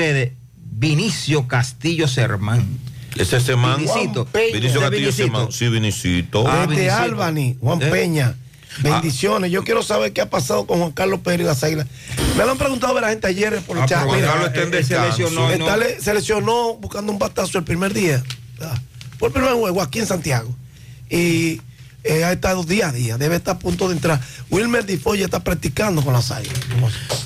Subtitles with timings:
[0.00, 2.66] ustedes Vinicio Castillo Sermán.
[3.16, 3.80] Ese es Sermán.
[3.80, 4.26] Vinicito.
[4.32, 5.22] Vinicio ¿De Castillo Vinicito?
[5.26, 5.52] Sermán.
[5.52, 6.48] Sí, Vinicito.
[6.48, 6.96] Ah, Desde Vinicito.
[7.02, 7.90] Albany, Juan ¿Eh?
[7.90, 8.34] Peña.
[8.82, 9.50] Bendiciones.
[9.50, 11.86] Yo quiero saber qué ha pasado con Juan Carlos Pérez y las Águilas.
[12.38, 14.04] Me lo han preguntado de la gente ayer por el Ah, chat.
[14.06, 15.18] Juan Carlos está en eh, se descanso.
[15.22, 15.84] lesionó, No, está no.
[16.00, 18.22] se lesionó buscando un batazo el primer día.
[18.62, 18.78] Ah,
[19.18, 20.54] Fue el primer juego aquí en Santiago.
[21.10, 21.60] Y
[22.04, 23.18] eh, ha estado día a día.
[23.18, 24.20] Debe estar a punto de entrar.
[24.50, 26.58] Wilmer Difoy ya está practicando con las Águilas.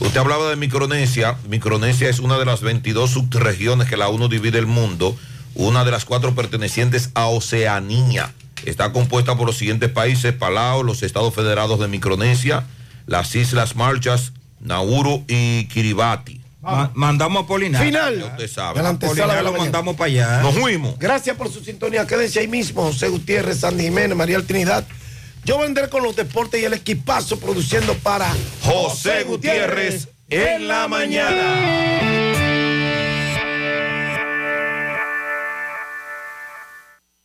[0.01, 1.37] Usted hablaba de Micronesia.
[1.49, 5.17] Micronesia es una de las 22 subregiones que la ONU divide el mundo,
[5.55, 8.33] una de las cuatro pertenecientes a Oceanía.
[8.65, 12.65] Está compuesta por los siguientes países: Palau, los estados federados de Micronesia,
[13.07, 16.44] las Islas Marchas, Nauru y Kiribati.
[16.65, 17.87] Ma- mandamos a Polinario.
[17.87, 18.19] Final.
[18.19, 18.83] Ya usted sabe.
[18.83, 20.43] La lo mandamos para allá.
[20.43, 20.99] Nos fuimos.
[20.99, 22.07] Gracias por su sintonía.
[22.07, 22.83] Quédense ahí mismo.
[22.83, 24.85] José Gutiérrez, Sandy Jiménez, María Trinidad.
[25.45, 28.33] Yo vendré con los deportes y el equipazo produciendo para
[28.63, 31.61] José Gutiérrez en la mañana.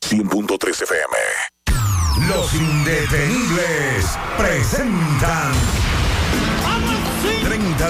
[0.02, 1.16] 100.3 FM.
[2.28, 4.06] Los indetenibles
[4.38, 5.52] presentan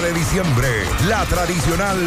[0.00, 1.98] de diciembre, la tradicional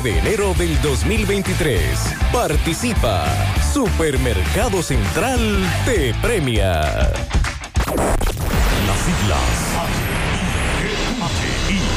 [0.00, 1.88] de enero del 2023.
[2.32, 3.24] Participa.
[3.72, 5.40] Supermercado Central
[5.84, 6.82] te premia.
[8.86, 10.05] Las siglas.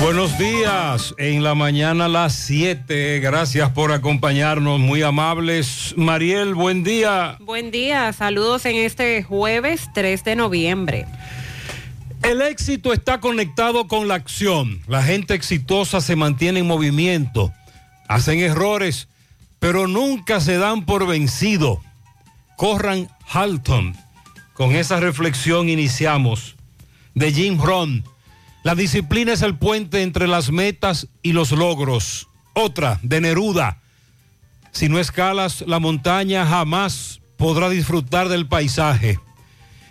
[0.00, 3.18] Buenos días, en la mañana a las 7.
[3.20, 5.94] Gracias por acompañarnos, muy amables.
[5.96, 7.38] Mariel, buen día.
[7.40, 11.06] Buen día, saludos en este jueves 3 de noviembre.
[12.22, 14.82] El éxito está conectado con la acción.
[14.86, 17.52] La gente exitosa se mantiene en movimiento.
[18.06, 19.08] Hacen errores,
[19.58, 21.80] pero nunca se dan por vencido.
[22.56, 23.96] Corran Halton.
[24.52, 26.54] Con esa reflexión iniciamos.
[27.14, 28.04] De Jim Rohn.
[28.66, 32.26] La disciplina es el puente entre las metas y los logros.
[32.52, 33.80] Otra, de Neruda.
[34.72, 39.20] Si no escalas la montaña, jamás podrás disfrutar del paisaje.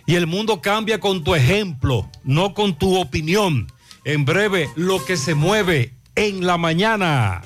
[0.04, 3.66] Y el mundo cambia con tu ejemplo, no con tu opinión.
[4.04, 7.40] En breve, lo que se mueve en la mañana.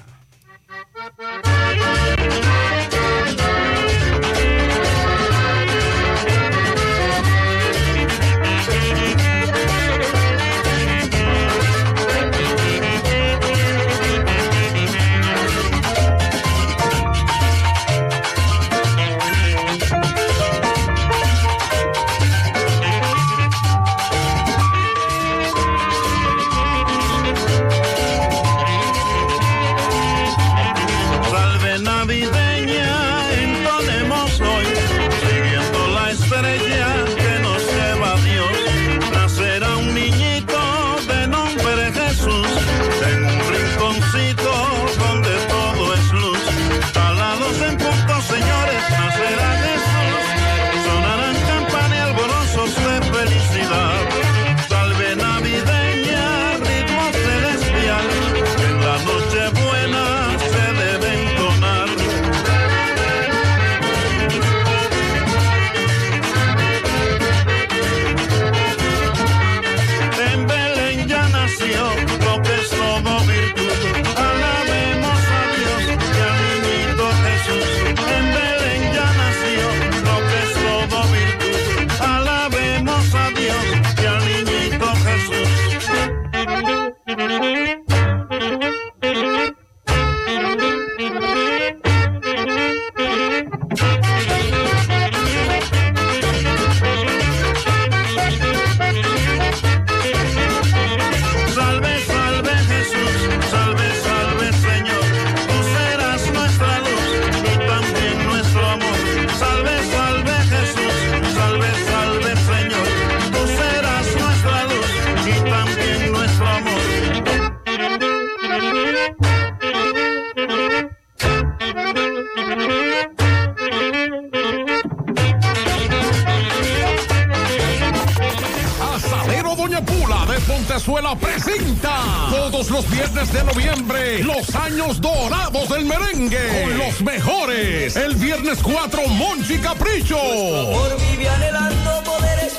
[128.80, 131.90] Asadero Doña Pula de Pontezuela presenta
[132.30, 137.96] todos los viernes de noviembre los años dorados del merengue con los mejores.
[137.96, 140.18] El viernes 4 Monchi Capricho.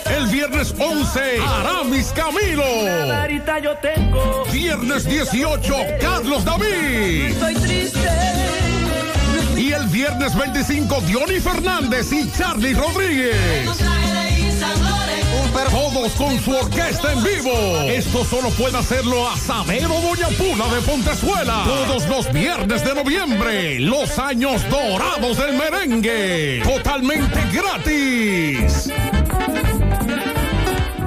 [0.09, 2.63] El viernes 11, Aramis Camilo.
[4.51, 7.31] Viernes 18, Carlos David.
[7.31, 8.30] Estoy triste.
[9.91, 13.67] Viernes 25, Diony Fernández y Charlie Rodríguez.
[15.91, 17.51] Todos con su orquesta en vivo.
[17.87, 21.63] Esto solo puede hacerlo a Sabero Doña Pula de Pontezuela.
[21.65, 23.79] Todos los viernes de noviembre.
[23.79, 26.61] Los años dorados del merengue.
[26.63, 28.89] Totalmente gratis.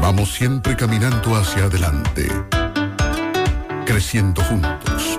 [0.00, 2.28] Vamos siempre caminando hacia adelante.
[3.86, 5.18] Creciendo juntos.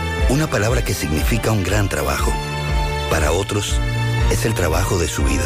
[0.31, 2.31] una palabra que significa un gran trabajo.
[3.09, 3.75] Para otros,
[4.31, 5.43] es el trabajo de su vida.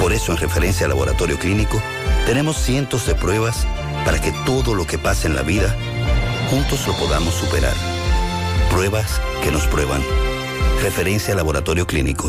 [0.00, 1.80] Por eso, en referencia al laboratorio clínico,
[2.26, 3.64] tenemos cientos de pruebas
[4.04, 5.72] para que todo lo que pasa en la vida,
[6.50, 7.74] juntos lo podamos superar.
[8.72, 10.02] Pruebas que nos prueban.
[10.82, 12.28] Referencia al laboratorio clínico.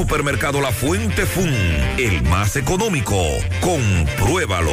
[0.00, 1.52] Supermercado La Fuente Fun,
[1.98, 3.22] el más económico.
[3.60, 4.72] Compruébalo.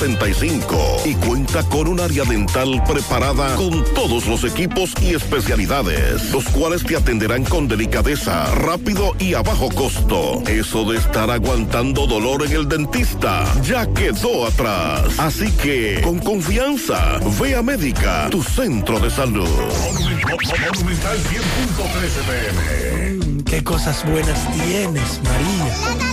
[0.00, 6.44] 6565 y cuenta con un área dental preparada con todos los equipos y especialidades, los
[6.46, 10.42] cuales te atenderán con delicadeza, rápido y a bajo costo.
[10.46, 15.18] Eso de estar aguantando dolor en el dentista ya quedó atrás.
[15.18, 19.48] Así que, con confianza, ve a Médica, tu centro de salud.
[19.92, 23.44] Monumental 100.13 pm.
[23.44, 26.09] Qué cosas buenas tienes, María.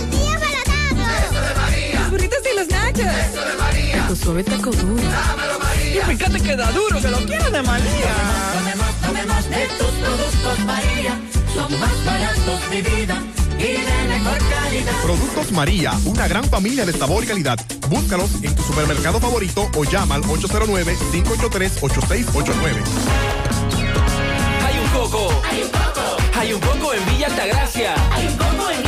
[2.98, 4.06] Eso de María.
[4.08, 5.00] Tu suave taco duro.
[5.02, 6.02] Dámelo, María.
[6.02, 8.12] Y fíjate que da duro, que lo quiero de María.
[8.54, 11.20] Tomemos, tomemos de tus productos, María.
[11.54, 13.22] Son más baratos de vida
[13.56, 14.92] y de mejor calidad.
[15.02, 17.56] Productos María, una gran familia de sabor y calidad.
[17.88, 22.82] Búscalos en tu supermercado favorito o llama al 809-583-8689.
[24.66, 25.40] Hay un coco.
[25.48, 26.16] Hay un coco.
[26.36, 27.94] Hay un coco en Villa Altagracia.
[28.12, 28.87] Hay un coco en Villa Altagracia.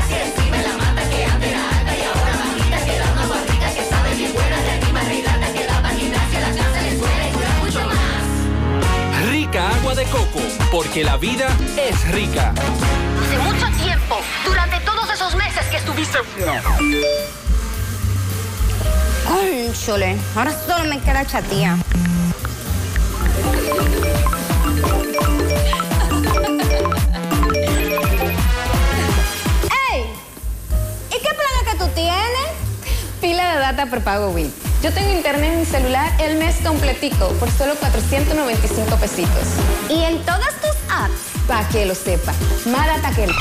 [9.91, 10.39] agua de coco,
[10.71, 12.53] porque la vida es rica.
[12.53, 16.17] Hace mucho tiempo, durante todos esos meses que estuviste.
[19.29, 21.77] Ay, chole, ahora solo me queda chatía.
[29.91, 30.05] ¡Ey!
[31.09, 32.51] ¿Y qué plan es que tú tienes?
[33.19, 34.70] Pila de data prepago Win.
[34.81, 39.47] Yo tengo internet en mi celular el mes completico por solo 495 pesitos.
[39.87, 41.13] ¿Y en todas tus apps?
[41.47, 42.33] Para que lo sepa.
[42.65, 43.31] Más data que el...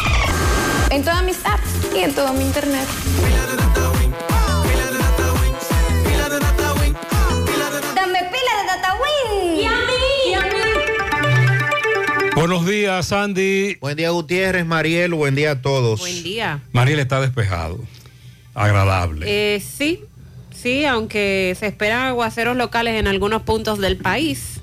[0.90, 2.86] En todas mis apps y en todo mi internet.
[7.94, 9.56] Dame pila de data Win.
[9.56, 10.30] ¿Y a mí?
[10.30, 10.48] ¿Y a mí?
[12.34, 13.76] Buenos días, Andy.
[13.80, 16.00] Buen día, Gutiérrez, Mariel, buen día a todos.
[16.00, 16.60] Buen día.
[16.72, 17.80] Mariel está despejado.
[18.52, 19.24] Agradable.
[19.26, 20.04] Eh, sí,
[20.60, 24.60] sí, aunque se esperan aguaceros locales en algunos puntos del país.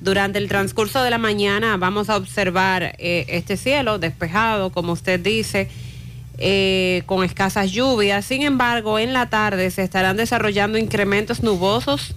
[0.00, 5.20] Durante el transcurso de la mañana vamos a observar eh, este cielo despejado, como usted
[5.20, 5.68] dice,
[6.38, 8.24] eh, con escasas lluvias.
[8.24, 12.16] Sin embargo, en la tarde se estarán desarrollando incrementos nubosos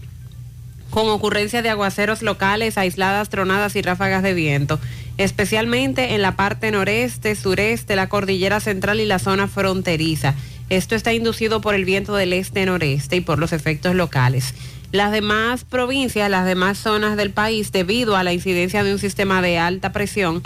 [0.89, 4.79] con ocurrencia de aguaceros locales, aisladas, tronadas y ráfagas de viento,
[5.17, 10.35] especialmente en la parte noreste, sureste, la cordillera central y la zona fronteriza.
[10.69, 14.55] Esto está inducido por el viento del este-noreste y por los efectos locales.
[14.91, 19.41] Las demás provincias, las demás zonas del país, debido a la incidencia de un sistema
[19.41, 20.41] de alta presión,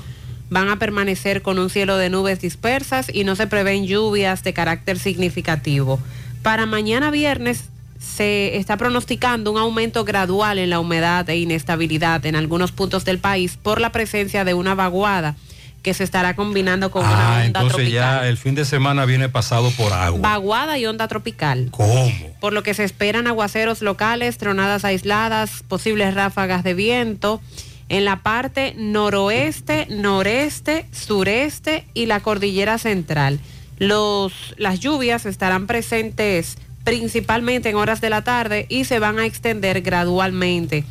[0.50, 4.54] van a permanecer con un cielo de nubes dispersas y no se prevén lluvias de
[4.54, 6.00] carácter significativo.
[6.42, 7.66] Para mañana viernes
[8.00, 13.20] se está pronosticando un aumento gradual en la humedad e inestabilidad en algunos puntos del
[13.20, 15.36] país por la presencia de una vaguada
[15.82, 17.92] que se estará combinando con una Ah, onda entonces tropical.
[18.22, 20.20] ya el fin de semana viene pasado por agua.
[20.22, 21.70] Vaguada y onda tropical.
[21.72, 22.12] ¿Cómo?
[22.42, 27.42] Por lo que se esperan aguaceros locales, tronadas aisladas, posibles ráfagas de viento
[27.88, 33.40] en la parte noroeste, noreste, sureste y la cordillera central.
[33.78, 39.26] Los, las lluvias estarán presentes principalmente en horas de la tarde y se van a
[39.26, 40.84] extender gradualmente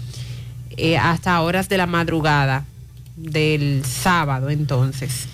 [0.76, 2.64] eh, hasta horas de la madrugada
[3.18, 5.26] del sábado entonces.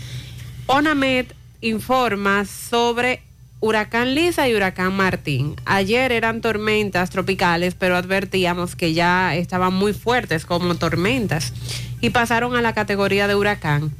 [0.66, 1.26] ONAMED
[1.60, 3.22] informa sobre
[3.60, 5.56] huracán Lisa y huracán Martín.
[5.64, 11.52] Ayer eran tormentas tropicales, pero advertíamos que ya estaban muy fuertes como tormentas
[12.00, 13.90] y pasaron a la categoría de huracán.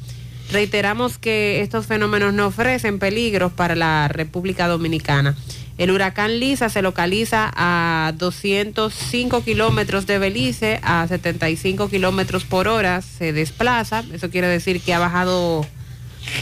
[0.52, 5.34] Reiteramos que estos fenómenos no ofrecen peligros para la República Dominicana.
[5.76, 13.02] El huracán Lisa se localiza a 205 kilómetros de Belice, a 75 kilómetros por hora,
[13.02, 15.66] se desplaza, eso quiere decir que ha bajado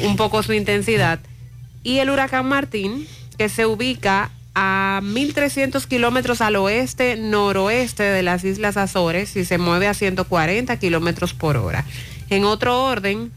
[0.02, 1.20] un poco su intensidad.
[1.82, 3.06] Y el huracán Martín,
[3.38, 9.56] que se ubica a 1.300 kilómetros al oeste, noroeste de las Islas Azores y se
[9.56, 11.86] mueve a 140 kilómetros por hora.
[12.28, 13.32] En otro orden,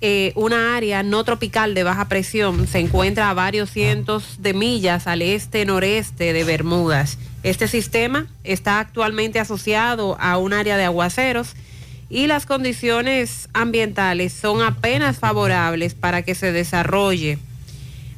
[0.00, 5.08] eh, una área no tropical de baja presión se encuentra a varios cientos de millas
[5.08, 7.18] al este-noreste de Bermudas.
[7.42, 11.54] Este sistema está actualmente asociado a un área de aguaceros
[12.08, 17.38] y las condiciones ambientales son apenas favorables para que se desarrolle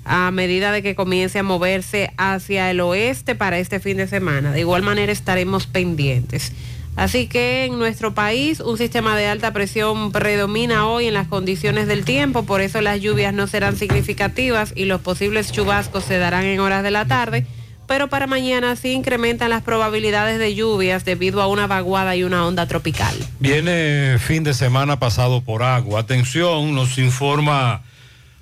[0.04, 4.52] a medida de que comience a moverse hacia el oeste para este fin de semana.
[4.52, 6.52] De igual manera estaremos pendientes.
[7.00, 11.86] Así que en nuestro país un sistema de alta presión predomina hoy en las condiciones
[11.86, 16.44] del tiempo, por eso las lluvias no serán significativas y los posibles chubascos se darán
[16.44, 17.46] en horas de la tarde,
[17.86, 22.46] pero para mañana sí incrementan las probabilidades de lluvias debido a una vaguada y una
[22.46, 23.14] onda tropical.
[23.38, 26.00] Viene fin de semana pasado por agua.
[26.00, 27.80] Atención, nos informa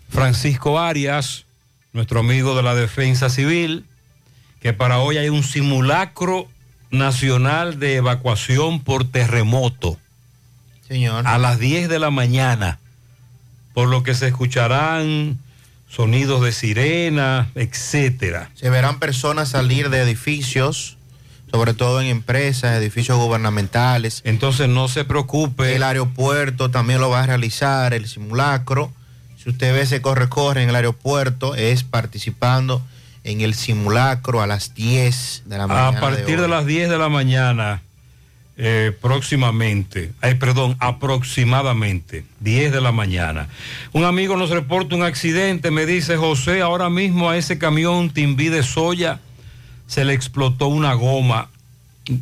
[0.08, 1.44] Francisco Arias,
[1.92, 3.84] nuestro amigo de la Defensa Civil,
[4.60, 6.48] que para hoy hay un simulacro
[6.90, 9.98] nacional de evacuación por terremoto.
[10.86, 11.26] Señor.
[11.26, 12.78] A las 10 de la mañana,
[13.74, 15.38] por lo que se escucharán
[15.88, 18.50] sonidos de sirena, etcétera.
[18.54, 20.96] Se verán personas salir de edificios,
[21.50, 24.22] sobre todo en empresas, edificios gubernamentales.
[24.24, 25.76] Entonces no se preocupe.
[25.76, 28.92] El aeropuerto también lo va a realizar, el simulacro.
[29.42, 32.82] Si usted ve ese corre-corre en el aeropuerto, es participando
[33.28, 35.98] en el simulacro a las 10 de la mañana.
[35.98, 36.50] A partir de, hoy.
[36.50, 37.82] las 10 de la mañana,
[38.56, 43.48] eh, próximamente, ay, perdón, aproximadamente, 10 de la mañana.
[43.92, 48.48] Un amigo nos reporta un accidente, me dice José, ahora mismo a ese camión Timbí
[48.48, 49.20] de soya
[49.86, 51.50] se le explotó una goma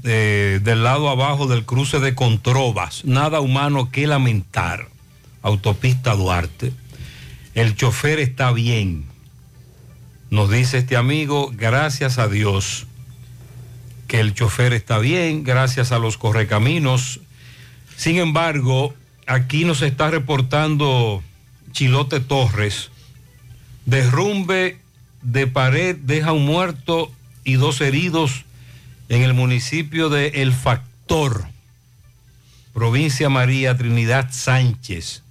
[0.03, 3.05] eh, del lado abajo del cruce de Controbas.
[3.05, 4.89] Nada humano que lamentar.
[5.43, 6.73] Autopista Duarte.
[7.55, 9.06] El chofer está bien.
[10.31, 12.87] Nos dice este amigo, gracias a Dios
[14.09, 17.21] que el chofer está bien, gracias a los correcaminos.
[17.97, 18.95] Sin embargo,
[19.27, 21.23] aquí nos está reportando
[21.73, 22.91] Chilote Torres,
[23.85, 24.79] derrumbe
[25.23, 27.11] de pared deja un muerto
[27.45, 28.45] y dos heridos
[29.09, 31.47] en el municipio de El Factor,
[32.75, 35.23] provincia María Trinidad Sánchez.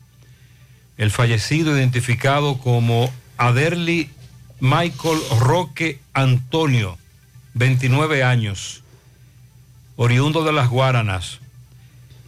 [0.98, 4.10] El fallecido identificado como Aderly
[4.60, 6.98] Michael Roque Antonio,
[7.56, 8.84] 29 años,
[9.98, 11.40] oriundo de las Guaranas.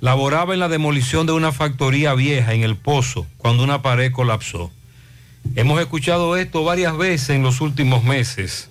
[0.01, 4.71] Laboraba en la demolición de una factoría vieja en el Pozo cuando una pared colapsó.
[5.55, 8.69] Hemos escuchado esto varias veces en los últimos meses,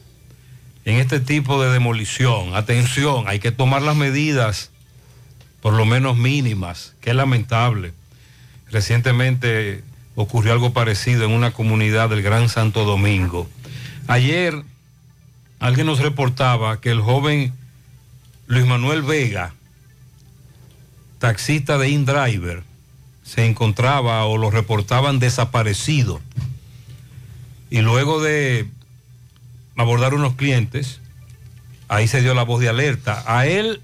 [0.85, 2.55] en este tipo de demolición.
[2.55, 4.71] Atención, hay que tomar las medidas
[5.63, 6.95] por lo menos mínimas.
[7.01, 7.93] Qué lamentable.
[8.71, 9.83] Recientemente
[10.17, 13.49] ocurrió algo parecido en una comunidad del Gran Santo Domingo.
[14.09, 14.65] Ayer
[15.61, 17.53] alguien nos reportaba que el joven
[18.47, 19.55] Luis Manuel Vega,
[21.19, 22.65] taxista de InDriver,
[23.23, 26.21] se encontraba o lo reportaban desaparecido.
[27.71, 28.69] Y luego de
[29.77, 31.01] abordar unos clientes,
[31.89, 33.23] ahí se dio la voz de alerta.
[33.27, 33.83] A él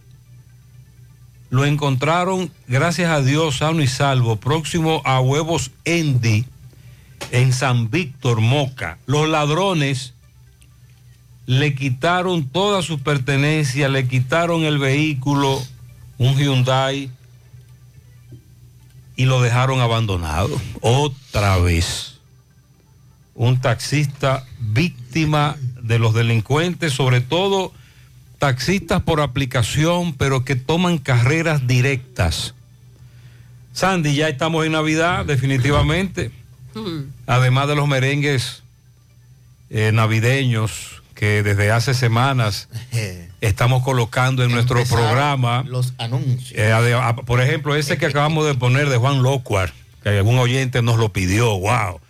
[1.53, 6.47] lo encontraron, gracias a Dios, sano y salvo, próximo a Huevos Endi,
[7.31, 8.97] en San Víctor, Moca.
[9.05, 10.15] Los ladrones
[11.45, 15.63] le quitaron todas sus pertenencias, le quitaron el vehículo,
[16.17, 17.11] un Hyundai,
[19.15, 20.59] y lo dejaron abandonado.
[20.81, 22.19] Otra vez.
[23.35, 27.75] Un taxista víctima de los delincuentes, sobre todo
[28.43, 32.55] taxistas por aplicación, pero que toman carreras directas.
[33.73, 36.33] Sandy, ya estamos en Navidad, definitivamente.
[37.29, 38.65] Además de los merengues
[39.71, 42.69] eh, navideños que desde hace semanas
[43.41, 45.63] estamos colocando en nuestro programa.
[45.69, 46.51] Los anuncios.
[46.59, 50.41] Eh, ade- a- por ejemplo, ese que acabamos de poner de Juan Locuar, que algún
[50.41, 52.01] oyente nos lo pidió, wow.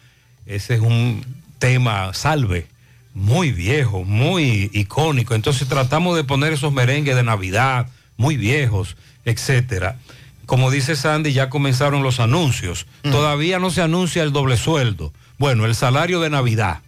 [0.47, 1.27] Ese es un
[1.59, 2.69] tema salve,
[3.15, 5.35] muy viejo, muy icónico.
[5.35, 9.99] Entonces tratamos de poner esos merengues de Navidad, muy viejos, etcétera.
[10.47, 12.87] Como dice Sandy, ya comenzaron los anuncios.
[13.03, 15.13] Todavía no se anuncia el doble sueldo.
[15.39, 16.81] Bueno, el salario de Navidad.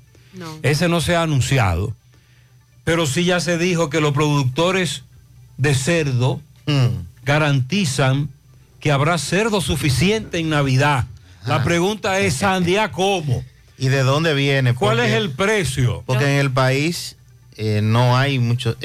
[0.62, 1.94] Ese no se ha anunciado.
[2.84, 5.04] Pero sí ya se dijo que los productores
[5.56, 6.40] de cerdo
[7.24, 8.28] garantizan
[8.80, 11.06] que habrá cerdo suficiente en Navidad.
[11.46, 13.44] La pregunta es, Sandy, ¿a cómo?
[13.78, 14.74] ¿Y de dónde viene?
[14.74, 16.02] ¿Cuál Porque- es el precio?
[16.06, 17.16] Porque en el país
[17.56, 18.76] eh, no hay muchos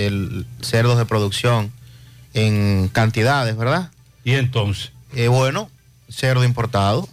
[0.61, 1.71] cerdos de producción
[2.33, 3.91] en cantidades, ¿verdad?
[4.23, 4.91] ¿Y entonces?
[5.29, 5.69] bueno,
[6.09, 7.07] cerdo importado.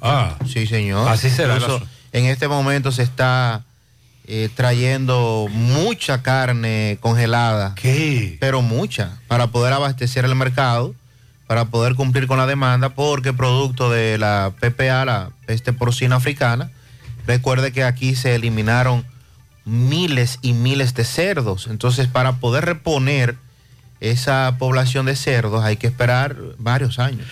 [0.00, 0.36] Ah.
[0.46, 1.08] Sí, señor.
[1.08, 3.64] Así será Incluso en este momento se está
[4.26, 7.74] eh, trayendo mucha carne congelada.
[7.74, 8.36] ¿Qué?
[8.40, 10.94] Pero mucha, para poder abastecer el mercado,
[11.46, 16.70] para poder cumplir con la demanda, porque producto de la PPA, la peste porcina africana,
[17.26, 19.04] recuerde que aquí se eliminaron
[19.64, 21.66] miles y miles de cerdos.
[21.68, 23.36] Entonces, para poder reponer
[24.00, 27.26] esa población de cerdos hay que esperar varios años.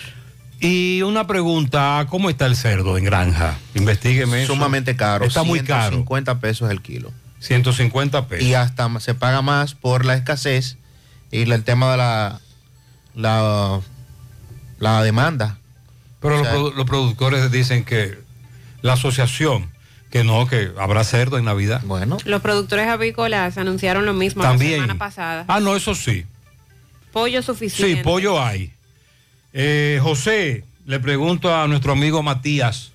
[0.59, 3.57] Y una pregunta, ¿cómo está el cerdo en granja?
[3.75, 4.53] Investígueme eso.
[4.53, 5.25] Sumamente caro.
[5.25, 5.89] Está muy caro.
[5.97, 7.11] 150 pesos el kilo.
[7.39, 8.47] 150 pesos.
[8.47, 10.77] Y hasta se paga más por la escasez
[11.31, 12.39] y el tema de la,
[13.13, 13.81] la,
[14.79, 15.57] la demanda.
[16.21, 18.17] Pero O los, sea, produ- los productores dicen que
[18.81, 19.69] la asociación,
[20.13, 21.81] que no, que habrá cerdo en Navidad.
[21.85, 22.19] Bueno.
[22.25, 24.73] Los productores avícolas anunciaron lo mismo la También.
[24.75, 25.43] semana pasada.
[25.47, 26.23] Ah, no, eso sí.
[27.11, 28.03] Pollo Sí, suficiente.
[28.03, 28.71] pollo hay.
[29.53, 32.91] Eh, José, le pregunto a nuestro amigo Matías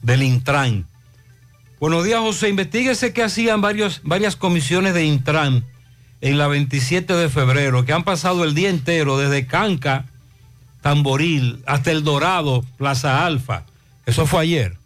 [0.00, 0.86] del Intran.
[1.78, 2.48] Buenos días, José.
[2.48, 5.62] Investíguese que hacían varios, varias comisiones de Intran
[6.22, 10.06] en la 27 de febrero, que han pasado el día entero desde Canca,
[10.80, 13.64] Tamboril, hasta El Dorado, Plaza Alfa.
[14.06, 14.80] Eso fue ayer.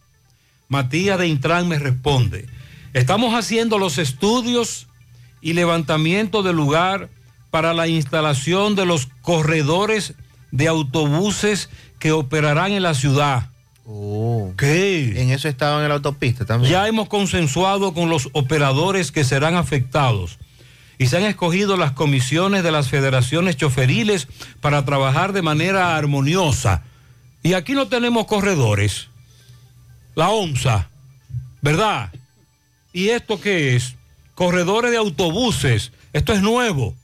[0.68, 2.46] Matías de Intran me responde.
[2.92, 4.86] Estamos haciendo los estudios
[5.40, 7.08] y levantamiento del lugar
[7.50, 10.14] para la instalación de los corredores
[10.50, 13.50] de autobuses que operarán en la ciudad.
[14.56, 15.22] ¿Qué?
[15.22, 16.72] En eso estaba en la autopista también.
[16.72, 20.38] Ya hemos consensuado con los operadores que serán afectados
[20.98, 24.28] y se han escogido las comisiones de las federaciones choferiles
[24.60, 26.82] para trabajar de manera armoniosa.
[27.42, 29.08] Y aquí no tenemos corredores.
[30.16, 30.88] La OMSA,
[31.60, 32.10] ¿verdad?
[32.92, 33.96] ¿Y esto qué es?
[34.34, 35.92] Corredores de autobuses.
[36.14, 36.94] Esto es nuevo.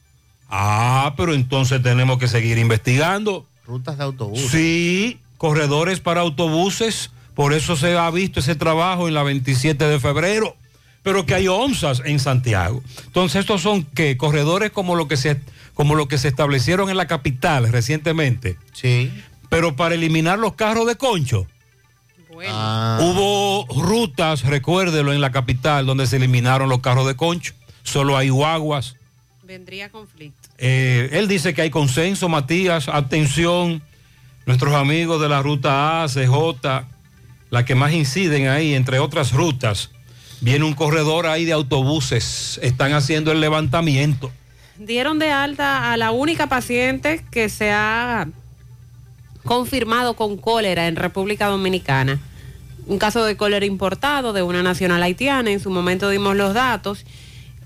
[0.48, 3.46] Ah, pero entonces tenemos que seguir investigando.
[3.66, 4.40] Rutas de autobús.
[4.50, 7.10] Sí, corredores para autobuses.
[7.34, 10.56] Por eso se ha visto ese trabajo en la 27 de febrero.
[11.02, 12.82] Pero que hay OMSAS en Santiago.
[13.04, 15.38] Entonces, estos son que corredores como lo que se
[15.74, 18.56] como lo que se establecieron en la capital recientemente.
[18.72, 19.12] Sí.
[19.50, 21.46] Pero para eliminar los carros de concho.
[22.48, 22.98] Ah.
[23.00, 27.54] Hubo rutas, recuérdelo, en la capital donde se eliminaron los carros de concho.
[27.82, 28.96] Solo hay guaguas.
[29.42, 30.48] Vendría conflicto.
[30.58, 32.88] Eh, él dice que hay consenso, Matías.
[32.88, 33.82] Atención,
[34.46, 36.86] nuestros amigos de la ruta A, CJ,
[37.50, 39.90] la que más inciden ahí, entre otras rutas.
[40.40, 42.58] Viene un corredor ahí de autobuses.
[42.62, 44.32] Están haciendo el levantamiento.
[44.78, 48.26] Dieron de alta a la única paciente que se ha
[49.44, 52.18] confirmado con cólera en República Dominicana.
[52.86, 55.50] Un caso de cólera importado de una nacional haitiana.
[55.50, 57.04] En su momento dimos los datos.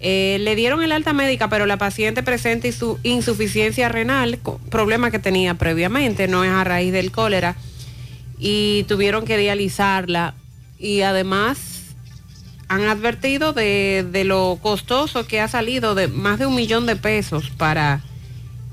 [0.00, 4.38] Eh, le dieron el alta médica, pero la paciente presenta su insuficiencia renal,
[4.70, 7.56] problema que tenía previamente, no es a raíz del cólera,
[8.38, 10.34] y tuvieron que dializarla.
[10.78, 11.94] Y además
[12.68, 17.50] han advertido de lo costoso que ha salido, de más de un millón de pesos
[17.56, 18.02] para...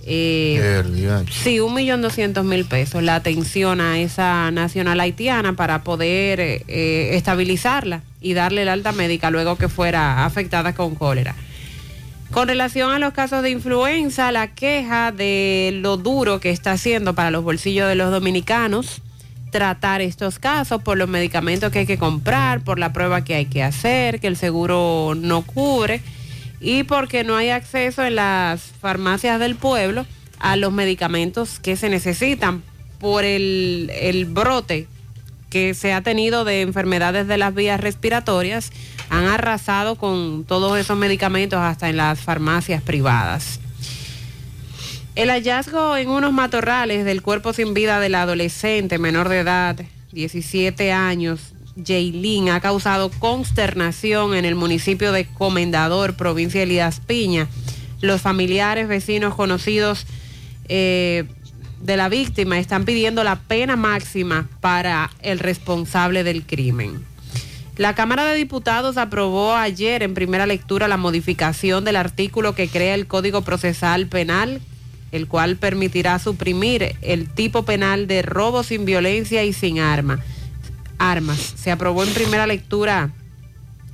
[0.05, 6.39] eh, Sí, un millón doscientos mil pesos la atención a esa nacional haitiana para poder
[6.39, 11.35] eh, estabilizarla y darle el alta médica luego que fuera afectada con cólera.
[12.31, 17.13] Con relación a los casos de influenza, la queja de lo duro que está haciendo
[17.13, 19.01] para los bolsillos de los dominicanos
[19.51, 23.45] tratar estos casos por los medicamentos que hay que comprar, por la prueba que hay
[23.45, 26.01] que hacer, que el seguro no cubre
[26.63, 30.05] y porque no hay acceso en las farmacias del pueblo
[30.39, 32.63] a los medicamentos que se necesitan
[32.99, 34.87] por el, el brote
[35.49, 38.71] que se ha tenido de enfermedades de las vías respiratorias,
[39.09, 43.59] han arrasado con todos esos medicamentos hasta en las farmacias privadas.
[45.15, 49.79] El hallazgo en unos matorrales del cuerpo sin vida del adolescente menor de edad,
[50.11, 57.47] 17 años, Jaylin, ha causado consternación en el municipio de Comendador, provincia de Elías Piña.
[58.01, 60.05] Los familiares, vecinos, conocidos
[60.69, 61.25] eh,
[61.81, 67.03] de la víctima están pidiendo la pena máxima para el responsable del crimen.
[67.75, 72.93] La Cámara de Diputados aprobó ayer en primera lectura la modificación del artículo que crea
[72.93, 74.61] el Código Procesal Penal,
[75.11, 80.19] el cual permitirá suprimir el tipo penal de robo sin violencia y sin arma.
[80.97, 81.53] Armas.
[81.55, 83.11] Se aprobó en primera lectura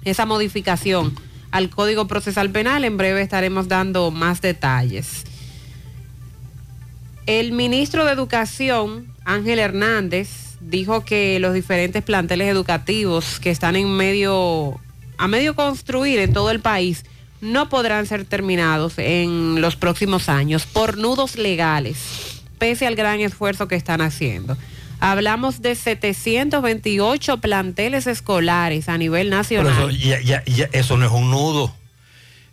[0.03, 1.15] esa modificación
[1.51, 2.85] al Código Procesal Penal.
[2.85, 5.25] En breve estaremos dando más detalles.
[7.25, 13.89] El ministro de Educación, Ángel Hernández, dijo que los diferentes planteles educativos que están en
[13.91, 14.79] medio,
[15.17, 17.05] a medio construir en todo el país,
[17.41, 23.67] no podrán ser terminados en los próximos años por nudos legales, pese al gran esfuerzo
[23.67, 24.57] que están haciendo.
[24.99, 29.73] Hablamos de 728 planteles escolares a nivel Pero nacional.
[29.73, 31.73] eso, ya- ya- ya- eso no es un nudo.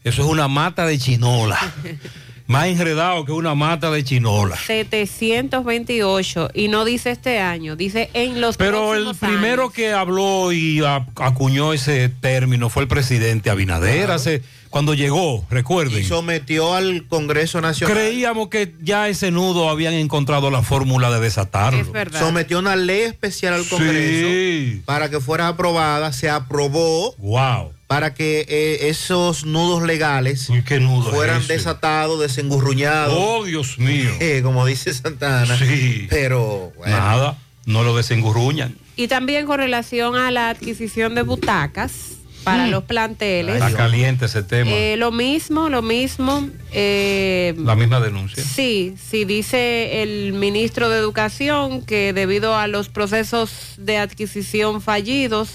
[0.05, 1.59] Eso es una mata de chinola.
[2.49, 4.57] Más enredado que una mata de chinola.
[4.57, 9.75] 728 y no dice este año, dice en los Pero el primero años.
[9.75, 10.81] que habló y
[11.17, 16.00] acuñó ese término fue el presidente Abinader hace cuando llegó, recuerden.
[16.00, 17.96] Y sometió al Congreso Nacional.
[17.96, 21.85] Creíamos que ya ese nudo habían encontrado la fórmula de desatarlo.
[22.18, 24.83] Sometió una ley especial al Congreso Sí.
[24.85, 26.12] para que fuera aprobada.
[26.12, 27.14] Se aprobó.
[27.18, 27.72] Wow.
[27.87, 33.14] Para que eh, esos nudos legales nudo fueran es desatados, desengurruñados.
[33.16, 34.11] Oh, Dios mío.
[34.20, 35.57] Eh, como dice Santana.
[35.57, 36.07] Sí.
[36.11, 36.96] Pero bueno.
[36.96, 38.76] Nada, no lo desengurruñan.
[38.96, 42.15] Y también con relación a la adquisición de butacas
[42.47, 43.57] para los planteles.
[43.57, 44.71] Está caliente ese tema.
[44.71, 46.49] Eh, lo mismo, lo mismo.
[46.73, 48.43] eh, la misma denuncia.
[48.45, 55.49] Sí, sí, dice el ministro de Educación que debido a los procesos de adquisición fallidos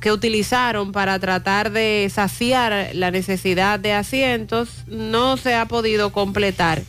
[0.00, 6.82] que utilizaron para tratar de saciar la necesidad de asientos, no se ha podido completar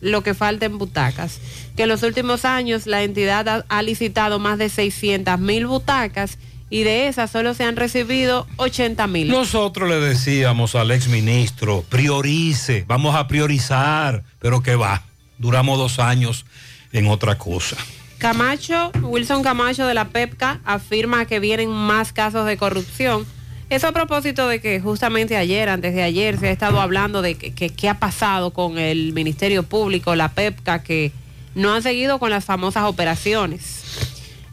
[0.00, 1.38] lo que falta en butacas.
[1.76, 6.38] Que en los últimos años la entidad ha, ha licitado más de 600 mil butacas
[6.70, 9.28] y de esas solo se han recibido 80 mil.
[9.28, 15.02] Nosotros le decíamos al ex ministro, priorice, vamos a priorizar, pero que va,
[15.38, 16.44] duramos dos años
[16.92, 17.76] en otra cosa.
[18.18, 23.26] Camacho, Wilson Camacho de la PEPCA afirma que vienen más casos de corrupción.
[23.68, 27.34] Eso a propósito de que justamente ayer, antes de ayer, se ha estado hablando de
[27.34, 31.12] que, que- qué ha pasado con el Ministerio Público, la PEPCA, que
[31.54, 33.82] no han seguido con las famosas operaciones.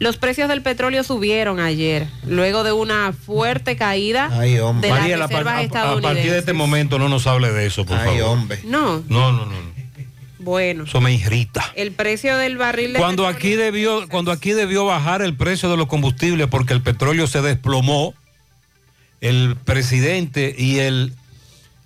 [0.00, 5.28] Los precios del petróleo subieron ayer, luego de una fuerte caída de las Mariela, a,
[5.28, 6.16] reservas a- a estadounidenses.
[6.16, 8.22] partir de este momento no nos hable de eso, por Ay, favor.
[8.22, 8.60] hombre.
[8.64, 9.52] No, No, no, no.
[9.52, 9.74] no.
[10.40, 11.72] bueno, Eso me irrita.
[11.76, 15.76] el precio del barril de Cuando aquí debió, cuando aquí debió bajar el precio de
[15.76, 18.14] los combustibles porque el petróleo se desplomó,
[19.20, 21.14] el presidente y el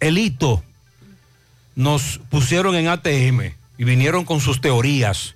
[0.00, 0.64] elito
[1.76, 5.34] nos pusieron en ATM y vinieron con sus teorías.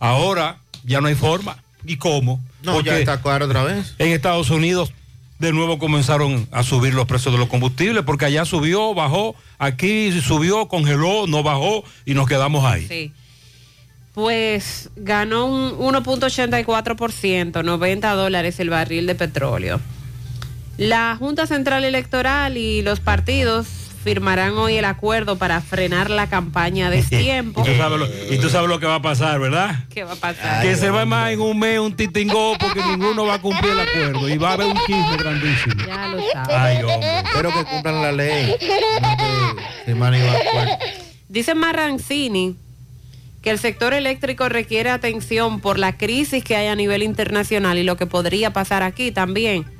[0.00, 1.58] Ahora ya no hay forma.
[1.86, 2.40] ¿Y cómo?
[2.62, 3.94] No, ya está claro otra vez.
[3.98, 4.92] En Estados Unidos
[5.38, 10.12] de nuevo comenzaron a subir los precios de los combustibles porque allá subió, bajó, aquí
[10.20, 12.86] subió, congeló, no bajó y nos quedamos ahí.
[12.86, 13.12] Sí.
[14.14, 19.80] Pues ganó un 1.84%, 90 dólares el barril de petróleo.
[20.76, 23.66] La Junta Central Electoral y los partidos
[24.04, 27.64] firmarán hoy el acuerdo para frenar la campaña de y, tiempo.
[27.64, 29.86] tú sabes lo, y tú sabes lo que va a pasar, ¿verdad?
[29.88, 30.62] ¿Qué va a pasar?
[30.62, 33.80] que se va más en un mes un titingó porque ninguno va a cumplir el
[33.80, 35.74] acuerdo y va a haber un chisme grandísimo.
[35.86, 36.54] Ya lo sabes.
[36.54, 37.18] Ay, hombre.
[37.24, 38.56] Espero que cumplan la ley.
[41.28, 42.56] Dice Marrancini
[43.42, 47.82] que el sector eléctrico requiere atención por la crisis que hay a nivel internacional y
[47.82, 49.73] lo que podría pasar aquí también.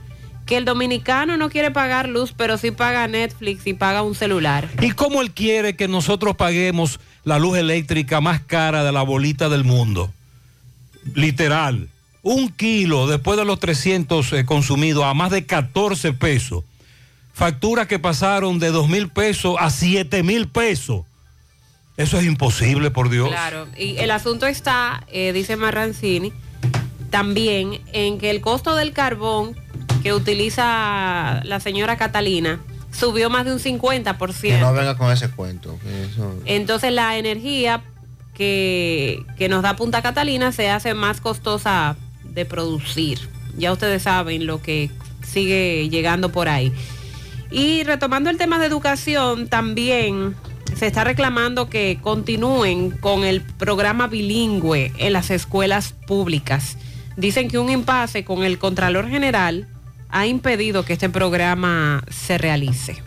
[0.46, 4.68] Que el dominicano no quiere pagar luz, pero sí paga Netflix y paga un celular.
[4.80, 9.48] ¿Y cómo él quiere que nosotros paguemos la luz eléctrica más cara de la bolita
[9.48, 10.12] del mundo?
[11.14, 11.88] Literal.
[12.22, 16.64] Un kilo después de los 300 eh, consumidos a más de 14 pesos.
[17.32, 21.04] Facturas que pasaron de 2 mil pesos a 7 mil pesos.
[21.96, 23.28] Eso es imposible, por Dios.
[23.28, 26.32] Claro, y el asunto está, eh, dice Marrancini,
[27.10, 29.56] también en que el costo del carbón
[30.04, 32.60] que utiliza la señora Catalina
[32.92, 34.40] subió más de un 50%.
[34.40, 35.76] Que no venga con ese cuento.
[36.12, 37.82] eso- Entonces la energía
[38.34, 43.18] que, que nos da Punta Catalina se hace más costosa de producir.
[43.56, 44.90] Ya ustedes saben lo que
[45.22, 46.72] sigue llegando por ahí.
[47.50, 50.34] Y retomando el tema de educación, también
[50.76, 56.76] se está reclamando que continúen con el programa bilingüe en las escuelas públicas.
[57.16, 59.68] Dicen que un impasse con el Contralor General
[60.08, 63.02] ha impedido que este programa se realice.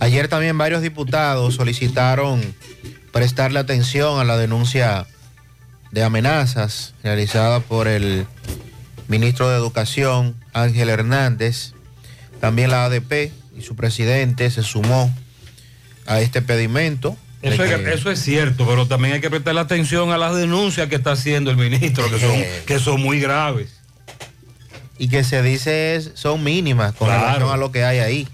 [0.00, 2.40] Ayer también varios diputados solicitaron
[3.12, 5.06] prestarle atención a la denuncia
[5.90, 8.26] de amenazas realizada por el
[9.08, 11.72] ministro de Educación, Ángel Hernández.
[12.40, 15.14] También la ADP y su presidente se sumó
[16.06, 17.16] a este pedimento.
[17.40, 20.88] Eso es, que- eso es cierto, pero también hay que prestarle atención a las denuncias
[20.88, 23.75] que está haciendo el ministro, que son, que son muy graves.
[24.98, 27.24] Y que se dice es- son mínimas con Claro.
[27.26, 28.28] relación a lo que hay ahí,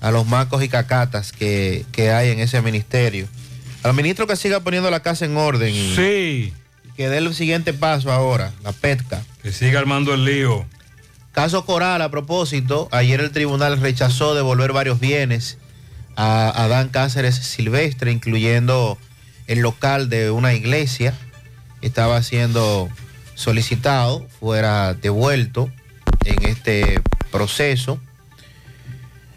[0.00, 3.26] a los macos y cacatas que, que hay en ese ministerio.
[3.82, 6.52] Al ministro que siga poniendo la casa en orden y, Sí.
[6.96, 9.22] que dé el siguiente paso ahora, la PETCA.
[9.42, 10.64] Que siga armando el lío.
[11.32, 15.56] Caso Coral, a propósito, ayer el tribunal rechazó devolver varios bienes
[16.14, 18.98] a Adán Cáceres Silvestre, incluyendo
[19.46, 21.14] el local de una iglesia
[21.80, 22.88] que estaba siendo
[23.34, 25.70] solicitado, fuera devuelto
[26.24, 27.98] en este proceso.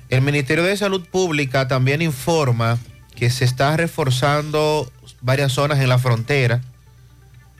[0.09, 2.77] El Ministerio de Salud Pública también informa
[3.15, 6.61] que se está reforzando varias zonas en la frontera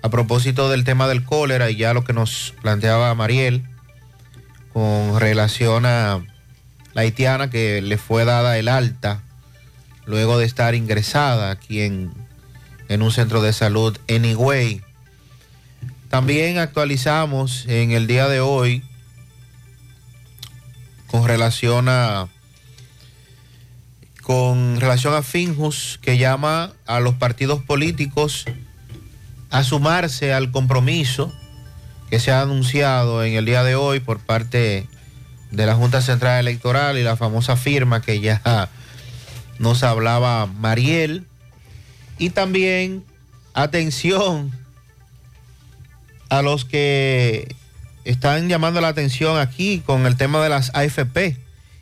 [0.02, 3.64] a propósito del tema del cólera y ya lo que nos planteaba Mariel
[4.72, 6.22] con relación a
[6.94, 9.24] la haitiana que le fue dada el alta
[10.06, 12.14] luego de estar ingresada aquí en,
[12.88, 14.82] en un centro de salud en Higüey.
[16.10, 18.84] También actualizamos en el día de hoy
[21.08, 22.28] con relación a
[24.22, 28.46] con relación a Finjus que llama a los partidos políticos
[29.52, 31.32] a sumarse al compromiso
[32.10, 34.88] que se ha anunciado en el día de hoy por parte
[35.52, 38.70] de la Junta Central Electoral y la famosa firma que ya
[39.60, 41.26] nos hablaba Mariel.
[42.18, 43.04] Y también
[43.54, 44.52] atención
[46.38, 47.56] a los que
[48.04, 51.38] están llamando la atención aquí con el tema de las AFP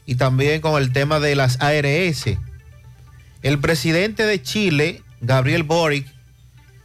[0.05, 2.25] y también con el tema de las ARS.
[3.41, 6.07] El presidente de Chile, Gabriel Boric,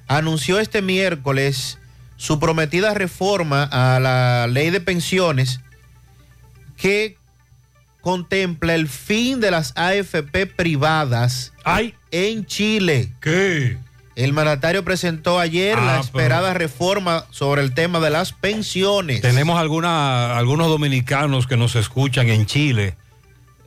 [0.06, 1.78] anunció este miércoles
[2.16, 5.60] su prometida reforma a la ley de pensiones
[6.76, 7.18] que
[8.00, 11.52] contempla el fin de las AFP privadas
[12.10, 13.12] en Chile.
[13.20, 13.76] ¿Qué?
[14.18, 19.20] El mandatario presentó ayer Ah, la pero- esperada reforma sobre el tema de las pensiones.
[19.20, 22.96] Tenemos alguna, algunos dominicanos que nos escuchan en Chile,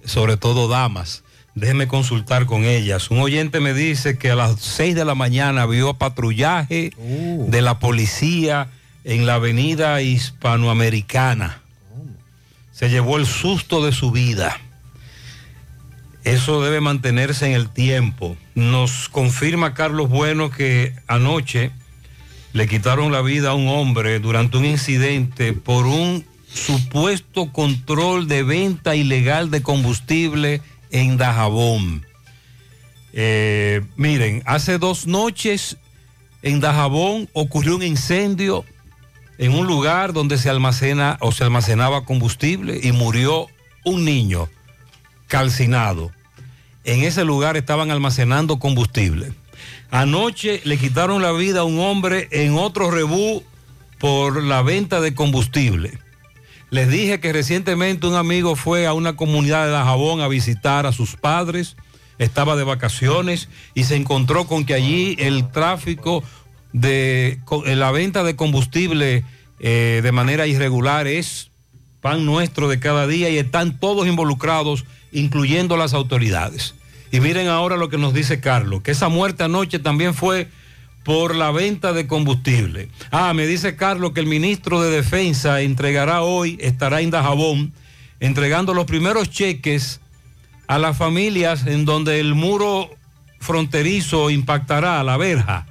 [0.04, 1.24] sobre todo damas.
[1.56, 3.10] Déjeme consultar con ellas.
[3.12, 7.80] Un oyente me dice que a las 6 de la mañana vio patrullaje de la
[7.80, 8.68] policía
[9.06, 11.62] en la avenida hispanoamericana.
[12.74, 14.60] Se llevó el susto de su vida.
[16.26, 18.36] Eso debe mantenerse en el tiempo.
[18.56, 21.72] Nos confirma Carlos Bueno que anoche
[22.54, 28.44] le quitaron la vida a un hombre durante un incidente por un supuesto control de
[28.44, 30.62] venta ilegal de combustible
[30.92, 32.06] en Dajabón.
[33.14, 35.78] Eh, miren, hace dos noches
[36.42, 38.66] en Dajabón ocurrió un incendio
[39.38, 43.48] en un lugar donde se almacena o se almacenaba combustible y murió
[43.86, 44.50] un niño
[45.28, 46.12] calcinado.
[46.84, 49.34] En ese lugar estaban almacenando combustible.
[49.92, 53.44] Anoche le quitaron la vida a un hombre en otro rebú
[54.00, 56.00] por la venta de combustible.
[56.70, 60.94] Les dije que recientemente un amigo fue a una comunidad de Dajabón a visitar a
[60.94, 61.76] sus padres
[62.24, 66.24] estaba de vacaciones y se encontró con que allí el tráfico
[66.72, 69.26] de la venta de combustible
[69.60, 71.50] eh, de manera irregular es
[72.00, 76.76] pan nuestro de cada día y están todos involucrados, incluyendo las autoridades.
[77.12, 80.48] Y miren ahora lo que nos dice Carlos, que esa muerte anoche también fue
[81.04, 82.90] por la venta de combustible.
[83.10, 87.74] Ah, me dice Carlos que el ministro de Defensa entregará hoy, estará en Dajabón,
[88.20, 90.00] entregando los primeros cheques
[90.68, 92.90] a las familias en donde el muro
[93.40, 95.66] fronterizo impactará a la verja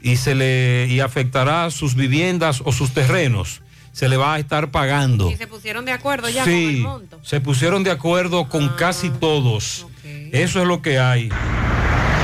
[0.00, 3.61] y se le y afectará sus viviendas o sus terrenos.
[3.92, 5.30] Se le va a estar pagando.
[5.30, 7.18] Y se pusieron de acuerdo ya con el Sí, monto.
[7.22, 9.86] se pusieron de acuerdo con casi todos.
[10.32, 11.28] Eso es lo que hay.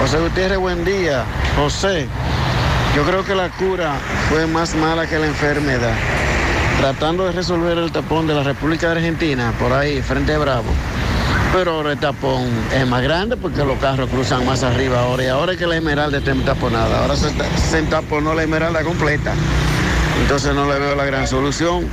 [0.01, 1.25] José Gutiérrez, buen día.
[1.57, 2.07] José,
[2.97, 3.95] yo creo que la cura
[4.31, 5.95] fue más mala que la enfermedad.
[6.81, 10.71] Tratando de resolver el tapón de la República de Argentina, por ahí, frente a Bravo.
[11.53, 15.25] Pero ahora el tapón es más grande porque los carros cruzan más arriba ahora.
[15.25, 17.01] Y ahora es que la Esmeralda está entaponada.
[17.03, 17.31] Ahora se,
[17.71, 19.35] se entaponó la Esmeralda completa.
[20.23, 21.89] Entonces no le veo la gran solución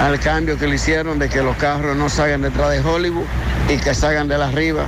[0.00, 3.24] al cambio que le hicieron de que los carros no salgan detrás de Hollywood
[3.68, 4.86] y que salgan de la arriba.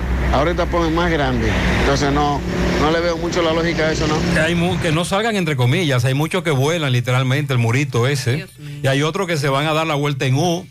[0.56, 1.48] Tapón es más grande.
[1.80, 2.40] Entonces no,
[2.80, 4.16] no le veo mucho la lógica a eso, ¿no?
[4.42, 8.46] Hay que no salgan entre comillas, hay muchos que vuelan literalmente el murito ese.
[8.82, 10.66] Y hay otros que se van a dar la vuelta en U.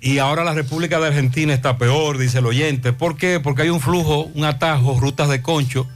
[0.00, 2.92] Y ahora la República de Argentina está peor, dice el oyente.
[2.92, 3.40] ¿Por qué?
[3.40, 5.88] Porque hay un flujo, un atajo, rutas de concho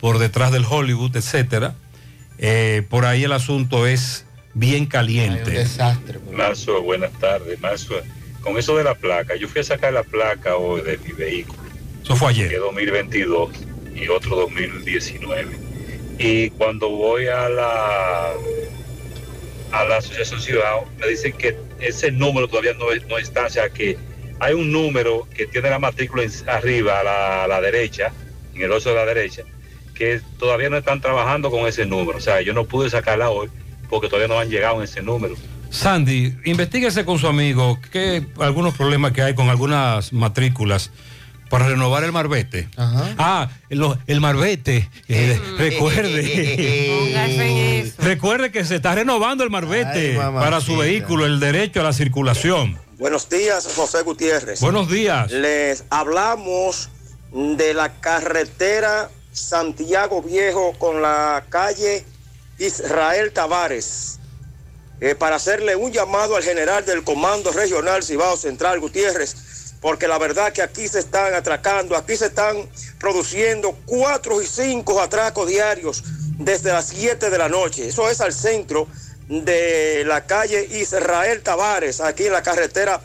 [0.00, 1.74] por detrás del Hollywood, etcétera.
[2.44, 5.50] Eh, por ahí el asunto es bien caliente.
[5.52, 6.18] desastre.
[6.32, 7.60] Marzo, buenas tardes.
[7.60, 7.94] Marzo,
[8.40, 11.62] con eso de la placa, yo fui a sacar la placa hoy de mi vehículo.
[12.02, 12.48] Eso fue ayer.
[12.50, 13.50] Que 2022
[13.94, 15.56] y otro 2019.
[16.18, 18.32] Y cuando voy a la
[19.70, 23.50] a la Asociación Ciudad, me dicen que ese número todavía no, es- no está, o
[23.50, 23.96] sea que
[24.38, 28.12] hay un número que tiene la matrícula en- arriba a la, a la derecha,
[28.54, 29.44] en el oso de la derecha,
[30.02, 32.18] que todavía no están trabajando con ese número.
[32.18, 33.48] O sea, yo no pude sacarla hoy
[33.88, 35.36] porque todavía no han llegado en ese número.
[35.70, 40.90] Sandy, investiguese con su amigo que algunos problemas que hay con algunas matrículas
[41.48, 42.68] para renovar el marbete.
[42.76, 44.88] Ah, lo- el marbete.
[45.08, 47.92] eh, recuerde.
[47.98, 52.76] recuerde que se está renovando el marbete para su vehículo, el derecho a la circulación.
[52.98, 54.60] Buenos días, José Gutiérrez.
[54.60, 55.30] Buenos días.
[55.30, 56.88] Les hablamos
[57.32, 62.04] de la carretera Santiago Viejo con la calle
[62.58, 64.18] Israel Tavares.
[65.00, 69.34] eh, para hacerle un llamado al general del Comando Regional Cibao Central Gutiérrez,
[69.80, 75.00] porque la verdad que aquí se están atracando, aquí se están produciendo cuatro y cinco
[75.00, 76.04] atracos diarios
[76.38, 77.88] desde las 7 de la noche.
[77.88, 78.86] Eso es al centro
[79.28, 83.00] de la calle Israel Tavares, aquí en la carretera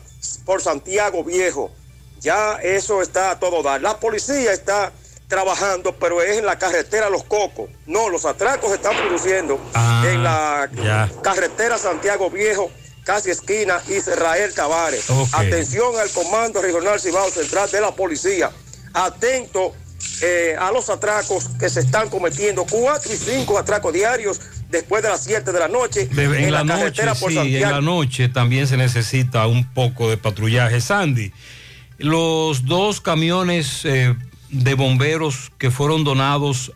[0.46, 1.72] por Santiago Viejo.
[2.20, 3.82] Ya eso está a todo dar.
[3.82, 4.92] La policía está
[5.28, 7.70] trabajando, pero es en la carretera Los Cocos.
[7.86, 9.60] No, los atracos se están produciendo
[10.06, 11.10] en la ya.
[11.22, 12.72] carretera Santiago Viejo,
[13.04, 15.06] casi esquina Israel Tavares.
[15.34, 18.52] Atención al Comando Regional Cibao Central de la Policía.
[18.94, 19.74] Atento
[20.22, 22.66] eh, a los atracos que se están cometiendo.
[22.66, 26.64] Cuatro y cinco atracos diarios después de las 7 de la noche De- en, la,
[26.64, 27.76] noche, carretera por sí, en Santiago.
[27.76, 30.82] la noche también se necesita un poco de patrullaje.
[30.82, 31.32] Sandy,
[31.98, 34.16] los dos camiones eh,
[34.50, 36.72] de bomberos que fueron donados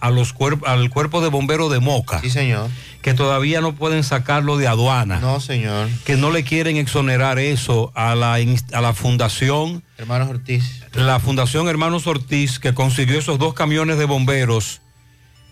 [0.00, 2.20] a los cuerp- al cuerpo de bomberos de Moca.
[2.20, 2.68] Sí, señor.
[3.02, 5.20] Que todavía no pueden sacarlo de aduana.
[5.20, 5.88] No, señor.
[6.04, 9.82] Que no le quieren exonerar eso a la, a la fundación.
[9.98, 10.82] Hermanos Ortiz.
[10.94, 14.80] La Fundación Hermanos Ortiz, que consiguió esos dos camiones de bomberos,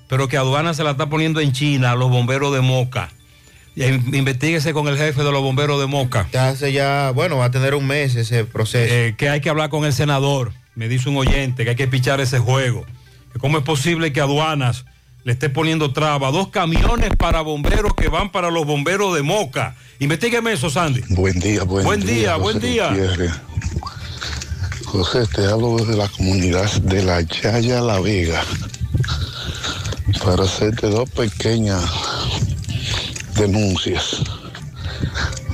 [0.09, 3.11] pero que aduana se la está poniendo en China a los bomberos de Moca.
[3.77, 6.29] Investíguese con el jefe de los bomberos de Moca.
[6.33, 8.93] Ya hace ya, bueno, va a tener un mes ese proceso.
[8.93, 10.53] Eh, que hay que hablar con el senador.
[10.81, 12.87] Me dice un oyente que hay que pichar ese juego.
[13.35, 14.87] Que ¿Cómo es posible que aduanas
[15.25, 16.31] le esté poniendo traba?
[16.31, 19.77] Dos camiones para bomberos que van para los bomberos de Moca.
[19.99, 21.03] Investígueme eso, Sandy.
[21.11, 22.89] Buen día, buen, Buen día, José buen día.
[22.89, 23.33] Gutiérrez.
[24.87, 28.43] José, te hablo desde la comunidad de la Yaya La Vega
[30.25, 31.85] para hacerte dos pequeñas
[33.35, 34.23] denuncias.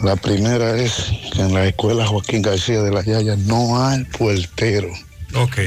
[0.04, 4.92] La primera es que en la escuela Joaquín García de la Yaya no hay puertero.
[5.38, 5.58] Ok.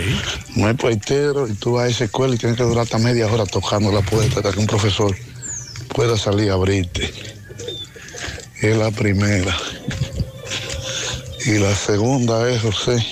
[0.56, 3.28] No hay puertero y tú vas a esa escuela y tienes que durar hasta media
[3.28, 5.16] hora tocando la puerta hasta que un profesor
[5.94, 7.14] pueda salir a abrirte.
[8.62, 9.56] Es la primera.
[11.46, 13.06] Y la segunda es, José,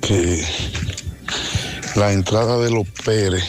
[0.00, 0.44] que
[1.96, 3.44] la entrada de los Pérez,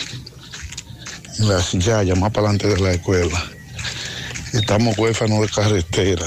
[1.40, 3.44] las Yayas, más para adelante de la escuela,
[4.54, 6.26] estamos huérfanos de carretera.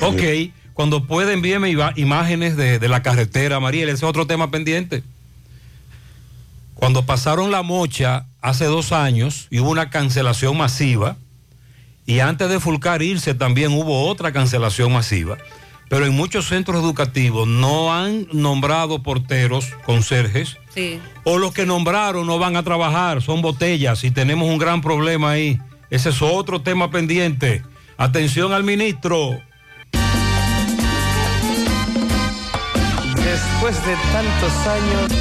[0.00, 0.59] Ok.
[0.80, 3.90] Cuando puede, envíeme imágenes de, de la carretera, Mariel.
[3.90, 5.02] Ese es otro tema pendiente.
[6.72, 11.18] Cuando pasaron la mocha hace dos años y hubo una cancelación masiva,
[12.06, 15.36] y antes de Fulcar irse también hubo otra cancelación masiva,
[15.90, 20.98] pero en muchos centros educativos no han nombrado porteros, conserjes, Sí.
[21.24, 25.32] o los que nombraron no van a trabajar, son botellas y tenemos un gran problema
[25.32, 25.60] ahí.
[25.90, 27.62] Ese es otro tema pendiente.
[27.98, 29.42] Atención al ministro.
[33.30, 35.12] Después de tantos años,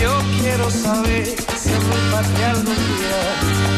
[0.00, 1.26] yo quiero saber
[1.60, 3.22] si en mi algún día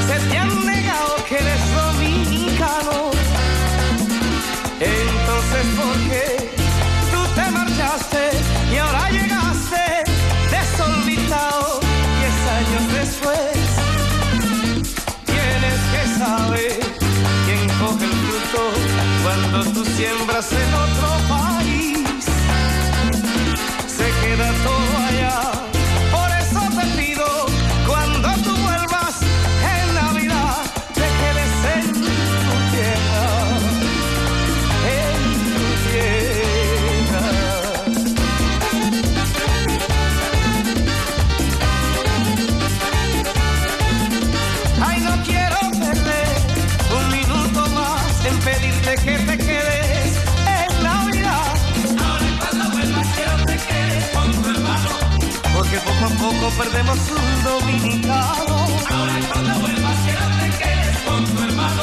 [0.07, 3.11] se te han negado que eres dominicano.
[4.81, 6.38] Entonces, ¿por qué
[19.99, 22.25] siembras en otro país.
[23.89, 24.98] Se queda todo
[56.57, 58.67] perdemos un dominicano.
[58.91, 61.83] Ahora cuando vuelvas quiero te quedes con tu hermano.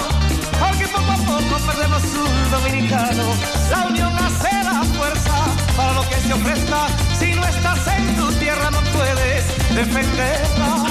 [0.59, 3.23] Porque poco a poco perdemos un dominicano.
[3.69, 5.45] La unión hace la fuerza
[5.75, 6.87] para lo que se ofrezca.
[7.19, 10.84] Si no estás en tu tierra no puedes defenderla.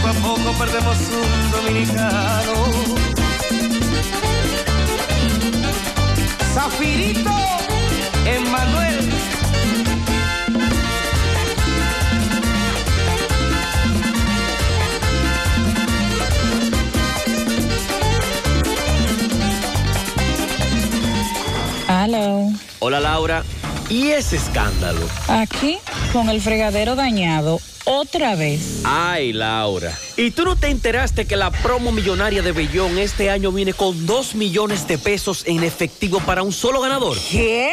[0.00, 2.54] Poco a poco perdemos un dominicano.
[6.54, 7.30] Zafirito,
[8.24, 9.10] Emmanuel.
[21.88, 22.50] Hello.
[22.78, 23.44] Hola Laura,
[23.88, 25.00] ¿y ese escándalo?
[25.28, 25.78] Aquí
[26.12, 28.80] con el fregadero dañado otra vez.
[28.84, 33.52] Ay Laura, ¿y tú no te enteraste que la promo millonaria de Bellón este año
[33.52, 37.16] viene con 2 millones de pesos en efectivo para un solo ganador?
[37.30, 37.72] ¿Qué?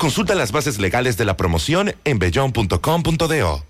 [0.00, 3.64] Consulta las bases legales de la promoción en bellón.com.do.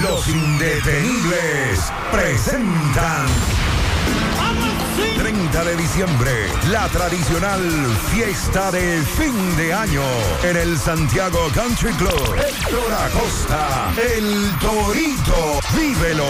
[0.00, 3.26] Los indetenibles presentan
[5.52, 6.32] 30 de diciembre,
[6.70, 7.60] la tradicional
[8.10, 10.02] fiesta de fin de año
[10.44, 12.36] en el Santiago Country Club.
[12.38, 16.24] Héctor Acosta, el Torito, vívelo.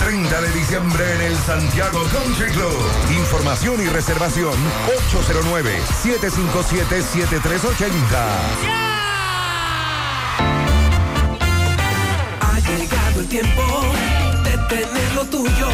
[0.00, 2.76] 30 de diciembre en el Santiago Country Club.
[3.10, 4.52] Información y reservación
[6.04, 7.96] 809-757-7380.
[12.40, 13.62] Ha llegado el tiempo
[14.44, 15.68] de tener lo tuyo.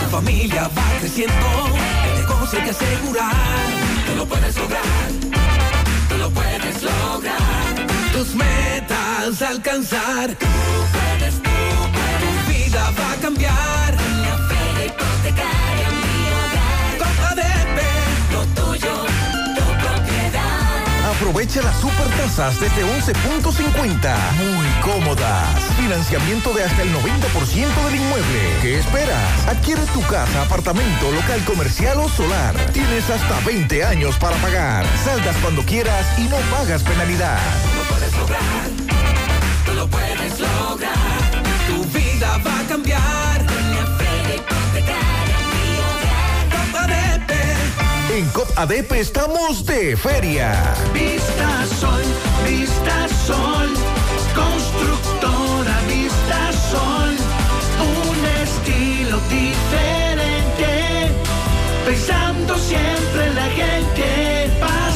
[0.00, 1.95] Tu familia va creciendo.
[2.52, 3.32] Hay que asegurar.
[4.06, 4.84] Tú lo puedes lograr.
[6.08, 7.42] Tú lo puedes lograr.
[8.12, 10.28] Tus metas alcanzar.
[10.30, 10.46] Tú
[10.92, 11.50] puedes, tú
[11.92, 12.46] puedes.
[12.46, 13.94] Tu vida va a cambiar.
[13.94, 15.65] La feria hipotecaria,
[21.16, 24.16] Aprovecha las super tasas desde 11.50.
[24.36, 25.48] Muy cómodas.
[25.80, 28.40] Financiamiento de hasta el 90% del inmueble.
[28.60, 29.48] ¿Qué esperas?
[29.48, 32.54] Adquiere tu casa, apartamento, local comercial o solar.
[32.74, 34.84] Tienes hasta 20 años para pagar.
[35.04, 37.38] Saldas cuando quieras y no pagas penalidad.
[37.78, 38.42] Lo puedes lograr.
[39.64, 41.05] Tú lo puedes lograr.
[48.16, 50.54] En COP ADP estamos de feria.
[50.94, 52.02] Vista Sol,
[52.48, 53.68] Vista Sol,
[54.34, 57.14] constructora Vista Sol,
[57.78, 61.12] un estilo diferente,
[61.84, 64.35] pensando siempre en la gente,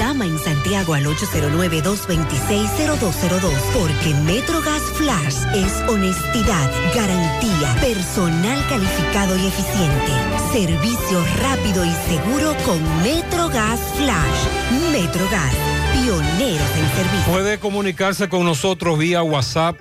[0.00, 10.12] Llama en Santiago al 809-226-0202 porque MetroGas Flash es honestidad, garantía, personal calificado y eficiente,
[10.52, 14.48] servicio rápido y seguro con MetroGas Flash.
[14.90, 15.54] MetroGas,
[15.92, 17.30] pioneros en servicio.
[17.30, 19.76] Puede comunicarse con nosotros vía WhatsApp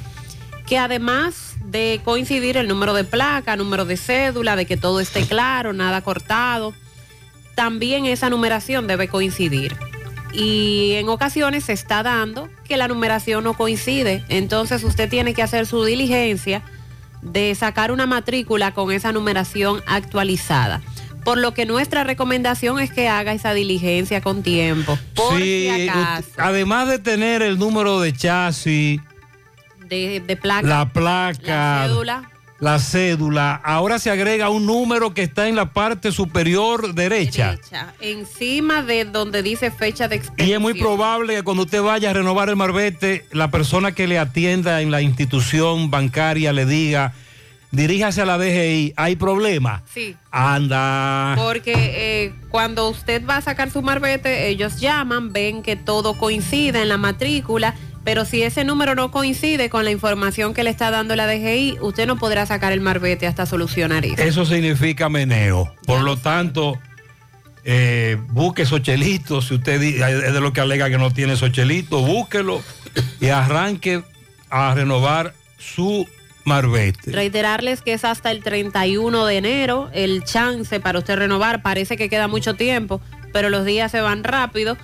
[0.66, 5.26] que además de coincidir el número de placa, número de cédula, de que todo esté
[5.26, 6.74] claro, nada cortado,
[7.54, 9.76] también esa numeración debe coincidir.
[10.32, 15.42] Y en ocasiones se está dando que la numeración no coincide, entonces usted tiene que
[15.42, 16.62] hacer su diligencia
[17.22, 20.82] de sacar una matrícula con esa numeración actualizada.
[21.26, 24.96] Por lo que nuestra recomendación es que haga esa diligencia con tiempo.
[25.16, 29.00] Por Sí, si acaso, además de tener el número de chasis,
[29.88, 35.24] de, de placa, la placa, la cédula, la cédula, ahora se agrega un número que
[35.24, 37.50] está en la parte superior derecha.
[37.50, 40.48] derecha, encima de donde dice fecha de expedición.
[40.48, 44.06] Y es muy probable que cuando usted vaya a renovar el marbete, la persona que
[44.06, 47.14] le atienda en la institución bancaria le diga,
[47.70, 49.82] diríjase a la DGI, ¿hay problema?
[49.92, 50.16] Sí.
[50.30, 51.34] Anda.
[51.36, 56.82] Porque eh, cuando usted va a sacar su marbete, ellos llaman, ven que todo coincide
[56.82, 60.90] en la matrícula, pero si ese número no coincide con la información que le está
[60.90, 64.22] dando la DGI, usted no podrá sacar el marbete hasta solucionar eso.
[64.22, 65.74] Eso significa meneo.
[65.86, 66.78] Por lo tanto,
[67.64, 69.48] eh, busque esos chelitos.
[69.48, 72.62] Si usted di- es de lo que alega que no tiene esos chelitos, búsquelo
[73.20, 74.02] y arranque
[74.50, 76.06] a renovar su
[76.46, 77.10] marbete.
[77.12, 81.60] Reiterarles que es hasta el 31 de enero el chance para usted renovar.
[81.62, 83.00] Parece que queda mucho tiempo,
[83.32, 84.76] pero los días se van rápido.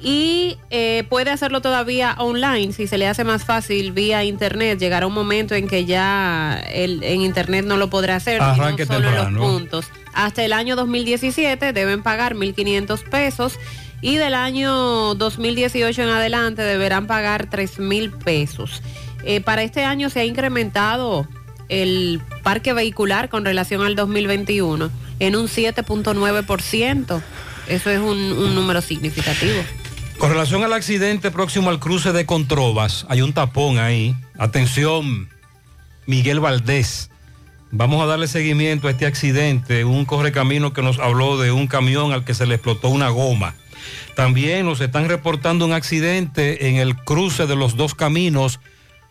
[0.00, 4.78] Y eh, puede hacerlo todavía online, si se le hace más fácil vía internet.
[4.78, 8.86] Llegará un momento en que ya el- en internet no lo podrá hacer, sino Arranque
[8.86, 9.40] solo en los temprano.
[9.40, 9.86] puntos.
[10.14, 13.58] Hasta el año 2017 deben pagar 1.500 pesos
[14.00, 18.80] y del año 2018 en adelante deberán pagar 3.000 pesos.
[19.24, 21.26] Eh, para este año se ha incrementado
[21.68, 24.90] el parque vehicular con relación al 2021
[25.20, 27.22] en un 7.9%.
[27.68, 29.60] Eso es un, un número significativo.
[30.18, 34.16] Con relación al accidente próximo al cruce de Controbas, hay un tapón ahí.
[34.38, 35.28] Atención,
[36.06, 37.10] Miguel Valdés.
[37.70, 39.84] Vamos a darle seguimiento a este accidente.
[39.84, 43.54] Un correcamino que nos habló de un camión al que se le explotó una goma.
[44.16, 48.58] También nos están reportando un accidente en el cruce de los dos caminos.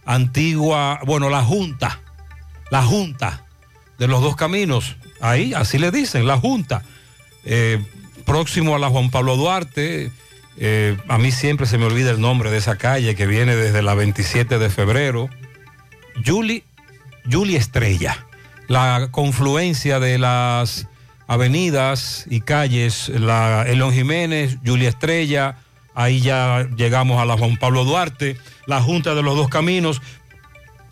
[0.07, 1.99] Antigua, bueno, la Junta.
[2.71, 3.45] La Junta
[3.99, 4.95] de los dos caminos.
[5.21, 6.83] Ahí, así le dicen, la Junta.
[7.43, 7.83] Eh,
[8.25, 10.11] próximo a la Juan Pablo Duarte.
[10.57, 13.81] Eh, a mí siempre se me olvida el nombre de esa calle que viene desde
[13.81, 15.29] la 27 de febrero.
[16.25, 16.63] Julie,
[17.29, 18.25] Julie Estrella.
[18.67, 20.87] La confluencia de las
[21.27, 25.57] avenidas y calles, la Elon Jiménez, Julia Estrella,
[25.97, 28.37] ahí ya llegamos a la Juan Pablo Duarte,
[28.67, 29.99] la Junta de los Dos Caminos,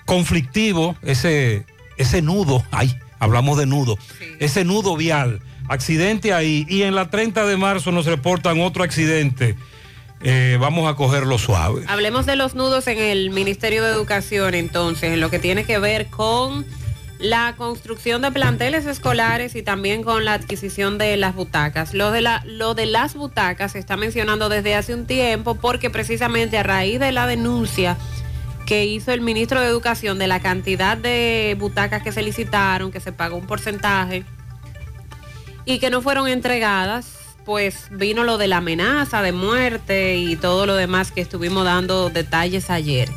[0.06, 1.64] conflictivo, ese,
[1.98, 4.00] ese nudo, ay, hablamos de nudo,
[4.40, 9.56] ese nudo vial, accidente ahí, y en la 30 de marzo nos reportan otro accidente.
[10.22, 11.84] Eh, vamos a cogerlo suave.
[11.88, 15.78] Hablemos de los nudos en el Ministerio de Educación, entonces, en lo que tiene que
[15.78, 16.66] ver con
[17.26, 21.94] la construcción de planteles escolares y también con la adquisición de las butacas.
[21.96, 25.90] Lo de, la, lo de las butacas se está mencionando desde hace un tiempo porque
[25.90, 27.98] precisamente a raíz de la denuncia
[28.68, 33.00] que hizo el ministro de Educación de la cantidad de butacas que se licitaron, que
[33.00, 34.24] se pagó un porcentaje
[35.66, 40.68] y que no fueron entregadas, pues vino lo de la amenaza de muerte y todo
[40.68, 43.10] lo demás que estuvimos dando detalles ayer.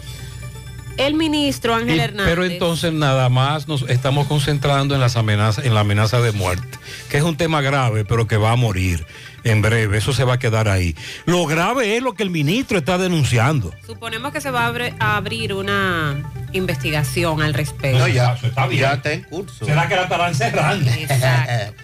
[0.99, 2.27] El ministro Ángel Y- Hernández.
[2.35, 6.67] pero entonces nada más nos estamos concentrando en las amenazas, en la amenaza de muerte,
[7.09, 9.07] que es un tema grave, pero que va a morir
[9.45, 9.97] en breve.
[9.99, 10.97] Eso se va a quedar ahí.
[11.25, 13.73] Lo grave es lo que el ministro está denunciando.
[13.87, 17.99] Suponemos que se va a, abre- a abrir una investigación al respecto.
[17.99, 18.83] No, ya, está bien.
[18.83, 19.65] ya está en curso.
[19.65, 20.91] ¿Será que la estarán cerrando?
[20.91, 21.75] Exacto.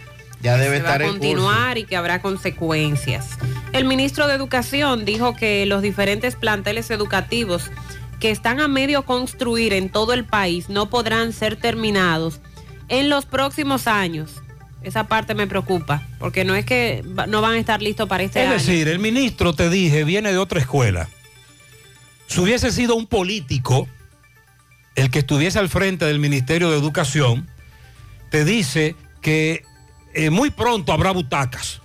[0.42, 1.20] ya debe se va estar a en curso.
[1.22, 3.28] continuar y que habrá consecuencias.
[3.72, 7.70] El ministro de Educación dijo que los diferentes planteles educativos
[8.24, 12.40] que están a medio construir en todo el país no podrán ser terminados
[12.88, 14.30] en los próximos años.
[14.82, 18.40] Esa parte me preocupa, porque no es que no van a estar listos para este
[18.40, 18.54] Es año.
[18.54, 21.10] decir, el ministro, te dije, viene de otra escuela.
[22.26, 23.86] Si hubiese sido un político
[24.94, 27.46] el que estuviese al frente del Ministerio de Educación,
[28.30, 29.64] te dice que
[30.14, 31.82] eh, muy pronto habrá butacas.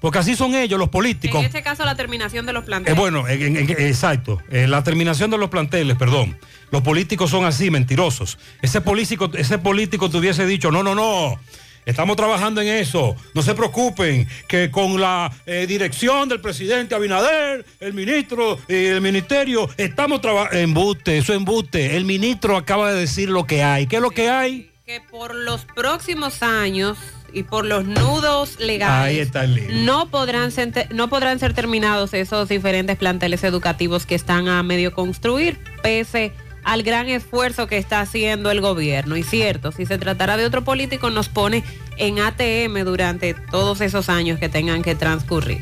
[0.00, 1.40] Porque así son ellos, los políticos.
[1.40, 2.98] en este caso, la terminación de los Eh, planteles.
[2.98, 4.40] bueno, en- en- en- exacto.
[4.50, 6.38] Eh, la terminación de los planteles, perdón.
[6.70, 8.38] Los políticos son así, mentirosos.
[8.62, 11.38] Ese político, ese político te hubiese dicho, no, no, no.
[11.86, 13.14] Estamos trabajando en eso.
[13.32, 19.00] No se preocupen que con la eh, dirección del presidente Abinader, el ministro y el
[19.00, 20.58] ministerio, estamos trabajando.
[20.58, 21.96] Embuste, eso es embuste.
[21.96, 23.86] El ministro acaba de decir lo que hay.
[23.86, 24.68] ¿Qué es lo que hay?
[24.84, 26.98] Que por los próximos años
[27.36, 29.30] y por los nudos legales
[29.70, 34.94] no podrán ser, no podrán ser terminados esos diferentes planteles educativos que están a medio
[34.94, 36.32] construir, pese
[36.64, 39.18] al gran esfuerzo que está haciendo el gobierno.
[39.18, 41.62] Y cierto, si se tratara de otro político, nos pone
[41.98, 45.60] en ATM durante todos esos años que tengan que transcurrir.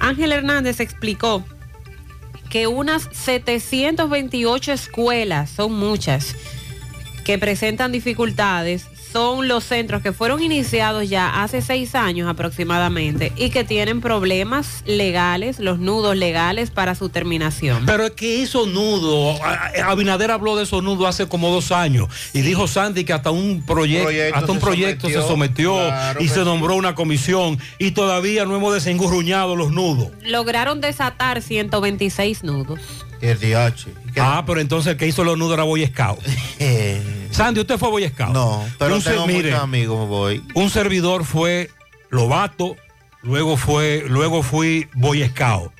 [0.00, 1.44] Ángel Hernández explicó
[2.50, 6.34] que unas 728 escuelas, son muchas,
[7.24, 13.50] que presentan dificultades son los centros que fueron iniciados ya hace seis años aproximadamente y
[13.50, 17.84] que tienen problemas legales, los nudos legales para su terminación.
[17.84, 19.38] Pero es que esos nudos,
[19.84, 23.64] Abinader habló de esos nudos hace como dos años y dijo Sandy que hasta un
[23.66, 26.44] proyecto, Proyecto hasta un se proyecto se sometió, sometió claro y se sí.
[26.44, 30.08] nombró una comisión y todavía no hemos desengurruñado los nudos.
[30.22, 32.80] Lograron desatar 126 nudos.
[33.22, 33.86] El DH.
[34.20, 36.18] Ah, pero entonces el que hizo los nudos era Boy Scout.
[37.30, 38.30] Sandy, ¿usted fue Boy Scout?
[38.34, 40.42] No, pero Un tengo mire, amigos, voy.
[40.54, 41.70] un servidor fue
[42.10, 42.76] Lobato,
[43.22, 45.72] luego fue, luego fui Boy Scout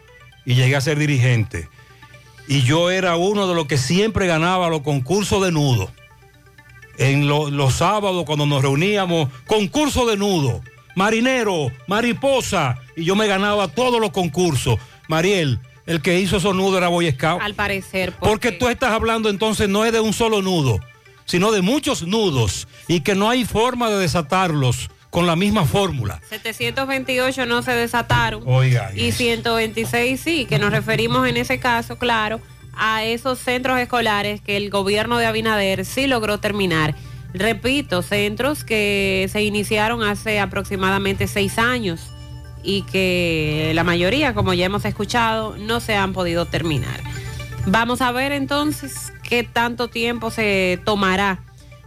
[0.46, 1.68] y llegué a ser dirigente.
[2.48, 5.90] Y yo era uno de los que siempre ganaba los concursos de nudo.
[6.98, 10.60] En lo- los sábados cuando nos reuníamos, concurso de nudo,
[10.94, 14.78] marinero, mariposa, y yo me ganaba todos los concursos.
[15.08, 17.42] Mariel, el que hizo esos nudos era Boy Scout.
[17.42, 20.80] Al parecer, Porque tú estás hablando entonces no es de un solo nudo,
[21.24, 26.20] sino de muchos nudos y que no hay forma de desatarlos con la misma fórmula.
[26.30, 28.42] 728 no se desataron.
[28.46, 32.40] Oiga, Y 126 sí, que nos referimos en ese caso, claro,
[32.74, 36.94] a esos centros escolares que el gobierno de Abinader sí logró terminar.
[37.34, 42.10] Repito, centros que se iniciaron hace aproximadamente seis años
[42.62, 47.00] y que la mayoría, como ya hemos escuchado, no se han podido terminar.
[47.66, 51.40] Vamos a ver entonces qué tanto tiempo se tomará.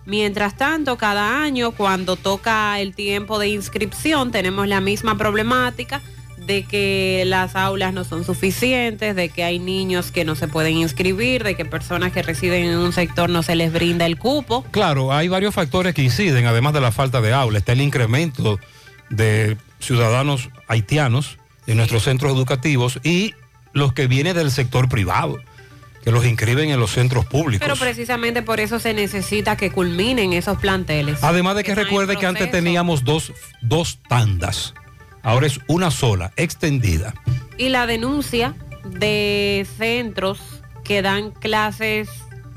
[0.06, 6.02] Mientras tanto, cada año, cuando toca el tiempo de inscripción, tenemos la misma problemática
[6.38, 10.78] de que las aulas no son suficientes, de que hay niños que no se pueden
[10.78, 14.64] inscribir, de que personas que residen en un sector no se les brinda el cupo.
[14.72, 17.58] Claro, hay varios factores que inciden, además de la falta de aula.
[17.58, 18.60] Está el incremento
[19.10, 23.34] de ciudadanos haitianos en nuestros centros educativos y
[23.74, 25.38] los que vienen del sector privado,
[26.04, 27.68] que los inscriben en los centros públicos.
[27.68, 31.24] Pero precisamente por eso se necesita que culminen esos planteles.
[31.24, 34.74] Además de que recuerde que antes teníamos dos, dos tandas,
[35.24, 37.14] ahora es una sola, extendida.
[37.58, 38.56] Y la denuncia
[38.86, 40.40] de centros
[40.84, 42.08] que dan clases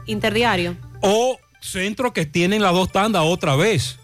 [0.07, 0.77] interdiario.
[1.01, 3.99] O centros que tienen las dos tandas otra vez.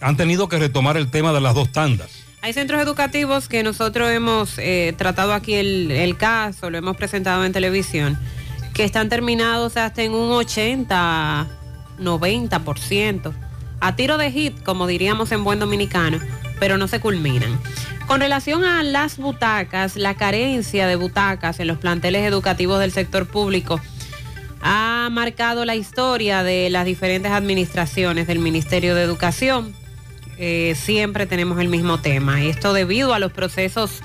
[0.00, 2.23] Han tenido que retomar el tema de las dos tandas.
[2.44, 7.42] Hay centros educativos que nosotros hemos eh, tratado aquí el, el caso, lo hemos presentado
[7.42, 8.18] en televisión,
[8.74, 11.46] que están terminados hasta en un 80,
[11.98, 13.32] 90%,
[13.80, 16.18] a tiro de hit, como diríamos en buen dominicano,
[16.60, 17.58] pero no se culminan.
[18.06, 23.26] Con relación a las butacas, la carencia de butacas en los planteles educativos del sector
[23.26, 23.80] público
[24.60, 29.83] ha marcado la historia de las diferentes administraciones del Ministerio de Educación.
[30.38, 32.42] Eh, siempre tenemos el mismo tema.
[32.42, 34.00] Esto debido a los procesos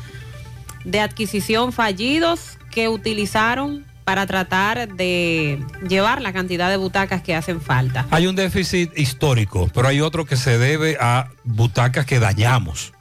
[0.86, 7.62] de adquisición fallidos que utilizaron para tratar de llevar la cantidad de butacas que hacen
[7.62, 8.08] falta.
[8.10, 12.94] Hay un déficit histórico, pero hay otro que se debe a butacas que dañamos.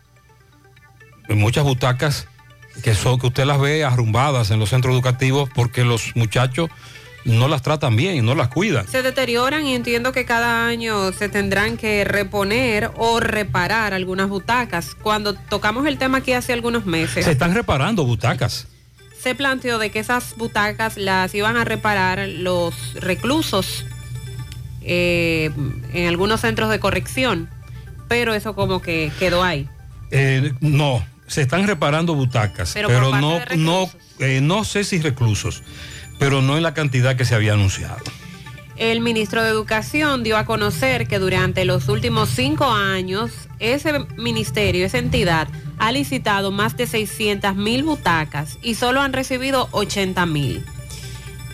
[1.30, 2.28] Muchas butacas
[2.82, 6.70] que son que usted las ve arrumbadas en los centros educativos porque los muchachos
[7.28, 8.88] no las tratan bien y no las cuidan.
[8.88, 14.94] Se deterioran y entiendo que cada año se tendrán que reponer o reparar algunas butacas.
[14.94, 18.66] Cuando tocamos el tema aquí hace algunos meses, Se están reparando butacas.
[19.22, 23.84] se planteó de que esas butacas las iban a reparar los reclusos
[24.82, 25.50] eh,
[25.92, 27.50] en algunos centros de corrección,
[28.08, 29.68] pero eso como que quedó ahí.
[30.10, 35.62] Eh, no, se están reparando butacas, Pero no, no, eh, no sé si reclusos,
[36.18, 37.98] pero no en la cantidad que se había anunciado.
[38.76, 44.86] El ministro de Educación dio a conocer que durante los últimos cinco años ese ministerio,
[44.86, 45.48] esa entidad,
[45.78, 50.64] ha licitado más de 600 mil butacas y solo han recibido 80 mil.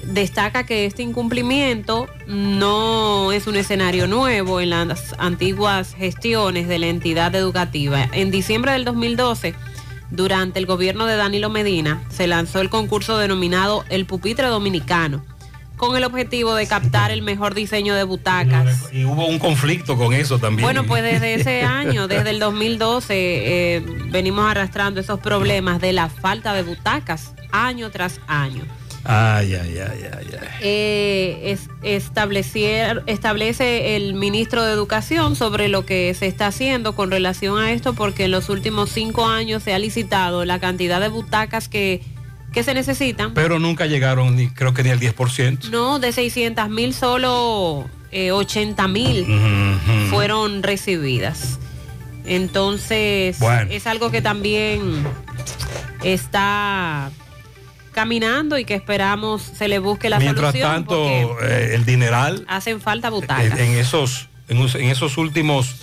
[0.03, 6.89] Destaca que este incumplimiento no es un escenario nuevo en las antiguas gestiones de la
[6.89, 8.07] entidad educativa.
[8.13, 9.55] En diciembre del 2012,
[10.15, 15.23] durante el gobierno de Danilo Medina, se lanzó el concurso denominado El Pupitre Dominicano
[15.77, 18.93] con el objetivo de captar el mejor diseño de butacas.
[18.93, 20.65] Y hubo un conflicto con eso también.
[20.65, 26.09] Bueno, pues desde ese año, desde el 2012, eh, venimos arrastrando esos problemas de la
[26.09, 28.63] falta de butacas año tras año.
[29.07, 30.49] Ay, ay, ay, ay, ay.
[30.63, 31.69] Eh, es-
[33.07, 37.93] establece el ministro de Educación sobre lo que se está haciendo con relación a esto,
[37.95, 42.01] porque en los últimos cinco años se ha licitado la cantidad de butacas que,
[42.53, 43.35] que se necesitan.
[43.35, 45.69] Pero nunca llegaron, ni creo que ni al 10%.
[45.71, 49.27] No, de 600 mil solo 80 mil
[50.09, 51.59] fueron recibidas.
[52.25, 53.71] Entonces, Bueno.
[53.71, 55.05] es algo que también
[56.03, 57.11] está
[57.95, 60.75] caminando y que esperamos se le busque la Mientras solución.
[60.75, 63.59] tanto, porque eh, el dineral hacen falta eh, butacas.
[63.59, 65.77] en esos, en, esos últimos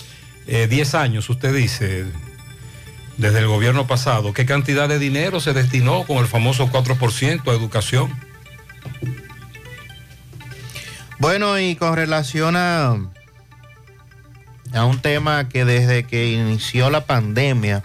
[0.46, 2.04] eh, 10 años, usted dice,
[3.16, 7.52] desde el gobierno pasado, ¿qué cantidad de dinero se destinó con el famoso 4% a
[7.52, 8.12] educación?
[11.18, 12.96] Bueno, y con relación a,
[14.74, 17.84] a un tema que desde que inició la pandemia,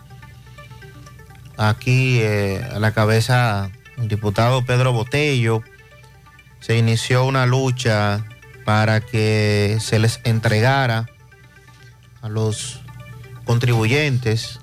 [1.58, 5.64] aquí eh, a la cabeza el diputado Pedro Botello,
[6.60, 8.26] se inició una lucha
[8.66, 11.08] para que se les entregara
[12.22, 12.82] a los
[13.46, 14.60] contribuyentes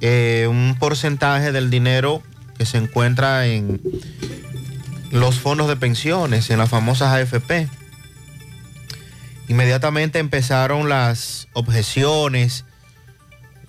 [0.00, 2.22] eh, un porcentaje del dinero
[2.58, 3.80] que se encuentra en
[5.12, 7.68] los fondos de pensiones, en las famosas AFP.
[9.48, 12.64] Inmediatamente empezaron las objeciones,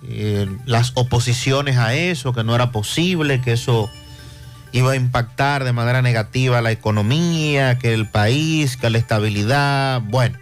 [0.06, 3.90] eh, las oposiciones a eso, que no era posible, que eso
[4.74, 10.02] iba a impactar de manera negativa la economía, que el país, que la estabilidad.
[10.02, 10.38] Bueno,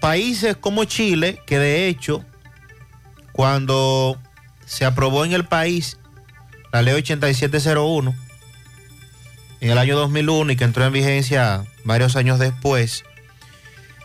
[0.00, 2.24] países como Chile, que de hecho,
[3.32, 4.18] cuando
[4.66, 5.98] se aprobó en el país
[6.72, 8.14] la ley 8701,
[9.60, 13.04] en el año 2001 y que entró en vigencia varios años después,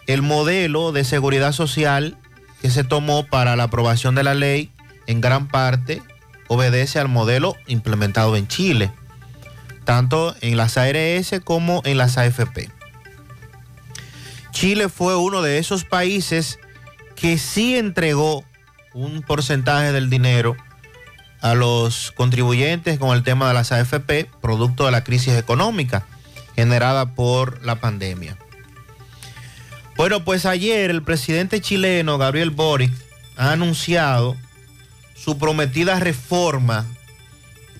[0.06, 2.18] el modelo de seguridad social
[2.62, 4.72] que se tomó para la aprobación de la ley
[5.08, 6.02] en gran parte
[6.48, 8.92] obedece al modelo implementado en Chile,
[9.86, 12.70] tanto en las ARS como en las AFP.
[14.52, 16.60] Chile fue uno de esos países
[17.16, 18.44] que sí entregó
[18.94, 20.58] un porcentaje del dinero
[21.42, 26.06] a los contribuyentes con el tema de las AFP, producto de la crisis económica
[26.56, 28.38] generada por la pandemia.
[30.00, 32.94] Bueno, pues ayer el presidente chileno Gabriel Boric
[33.36, 34.38] ha anunciado
[35.14, 36.86] su prometida reforma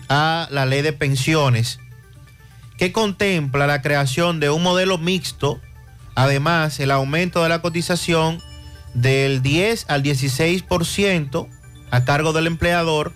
[0.10, 1.80] a la ley de pensiones
[2.78, 5.62] que contempla la creación de un modelo mixto,
[6.14, 8.44] además el aumento de la cotización
[8.94, 11.48] del 10 al 16%
[11.90, 13.14] a cargo del empleador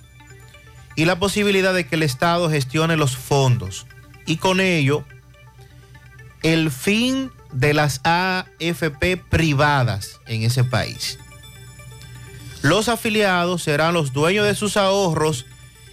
[0.96, 3.86] y la posibilidad de que el Estado gestione los fondos.
[4.26, 5.04] Y con ello,
[6.42, 11.20] el fin de las AFP privadas en ese país.
[12.62, 15.46] Los afiliados serán los dueños de sus ahorros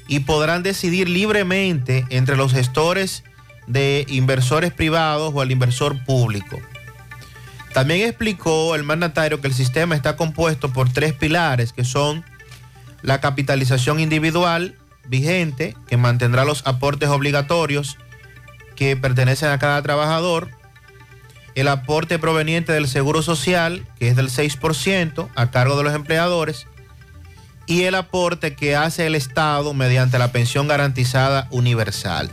[0.07, 3.25] y podrán decidir libremente entre los gestores
[3.67, 6.61] de inversores privados o el inversor público.
[7.73, 12.25] También explicó el mandatario que el sistema está compuesto por tres pilares que son
[13.03, 17.97] la capitalización individual vigente, que mantendrá los aportes obligatorios
[18.77, 20.51] que pertenecen a cada trabajador,
[21.61, 26.67] el aporte proveniente del Seguro Social, que es del 6% a cargo de los empleadores,
[27.67, 32.31] y el aporte que hace el Estado mediante la pensión garantizada universal.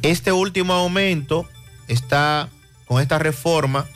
[0.00, 1.46] Este último aumento
[1.88, 2.48] está
[2.86, 3.86] con esta reforma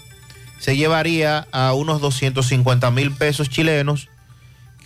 [0.58, 4.08] se llevaría a unos 250 mil pesos chilenos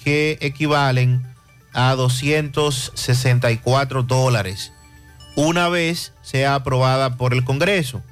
[0.03, 1.25] que equivalen
[1.73, 4.73] a 264 dólares
[5.37, 8.03] una vez sea aprobada por el Congreso.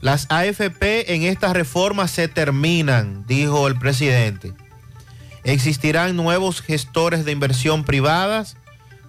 [0.00, 4.52] Las AFP en esta reforma se terminan, dijo el presidente.
[5.42, 8.56] Existirán nuevos gestores de inversión privadas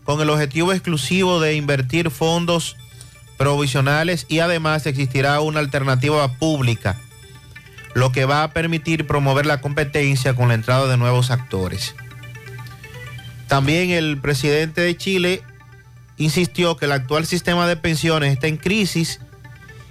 [0.04, 2.76] con el objetivo exclusivo de invertir fondos
[3.38, 6.98] provisionales y además existirá una alternativa pública,
[7.94, 11.96] lo que va a permitir promover la competencia con la entrada de nuevos actores.
[13.48, 15.44] También el presidente de Chile
[16.18, 19.20] insistió que el actual sistema de pensiones está en crisis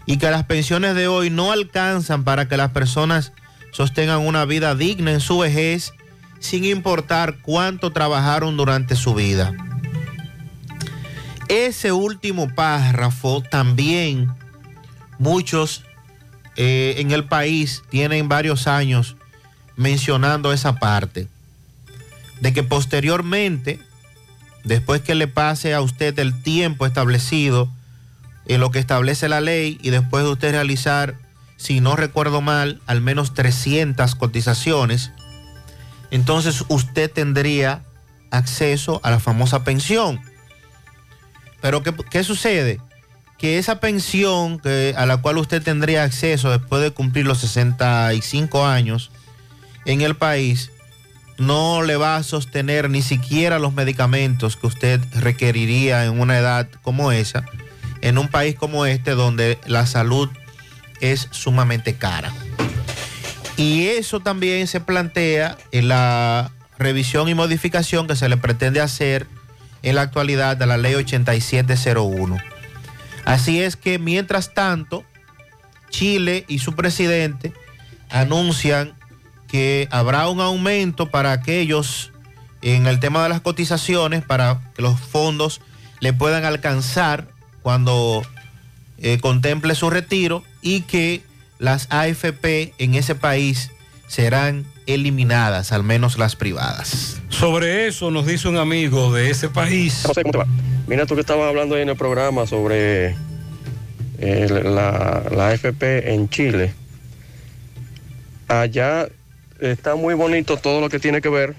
[0.09, 3.33] y que las pensiones de hoy no alcanzan para que las personas
[3.73, 5.93] sostengan una vida digna en su vejez
[6.41, 9.55] sin importar cuánto trabajaron durante su vida.
[11.51, 14.29] Ese último párrafo también
[15.19, 15.85] muchos
[16.57, 19.15] eh, en el país tienen varios años
[19.77, 21.29] mencionando esa parte,
[22.41, 23.79] de que posteriormente
[24.65, 27.69] después que le pase a usted el tiempo establecido
[28.49, 31.15] en lo que establece la ley y después de usted realizar,
[31.57, 35.13] si no recuerdo mal, al menos 300 cotizaciones,
[36.11, 37.83] entonces usted tendría
[38.31, 40.21] acceso a la famosa pensión.
[41.61, 42.81] Pero ¿qué, qué sucede?
[43.37, 48.67] Que esa pensión que, a la cual usted tendría acceso después de cumplir los 65
[48.67, 49.11] años
[49.85, 50.71] en el país,
[51.39, 56.69] no le va a sostener ni siquiera los medicamentos que usted requeriría en una edad
[56.83, 57.45] como esa,
[58.01, 60.29] en un país como este donde la salud
[61.01, 62.33] es sumamente cara.
[63.57, 69.27] Y eso también se plantea en la revisión y modificación que se le pretende hacer
[69.83, 72.39] en la actualidad de la ley 8701.
[73.25, 75.05] Así es que mientras tanto,
[75.91, 77.53] Chile y su presidente
[78.11, 78.95] anuncian
[79.49, 82.13] que habrá un aumento para aquellos
[82.63, 85.61] en el tema de las cotizaciones para que los fondos
[86.01, 87.29] le puedan alcanzar
[87.69, 88.23] cuando
[88.97, 91.21] eh, contemple su retiro y que
[91.59, 93.73] las AFP en ese país
[94.07, 97.21] serán eliminadas, al menos las privadas.
[97.29, 100.01] Sobre eso nos dice un amigo de ese país.
[100.07, 100.47] José, ¿cómo te va?
[100.87, 103.09] Mira, tú que estabas hablando ahí en el programa sobre
[104.19, 106.73] eh, la, la AFP en Chile.
[108.49, 109.09] Allá
[109.61, 111.55] está muy bonito todo lo que tiene que ver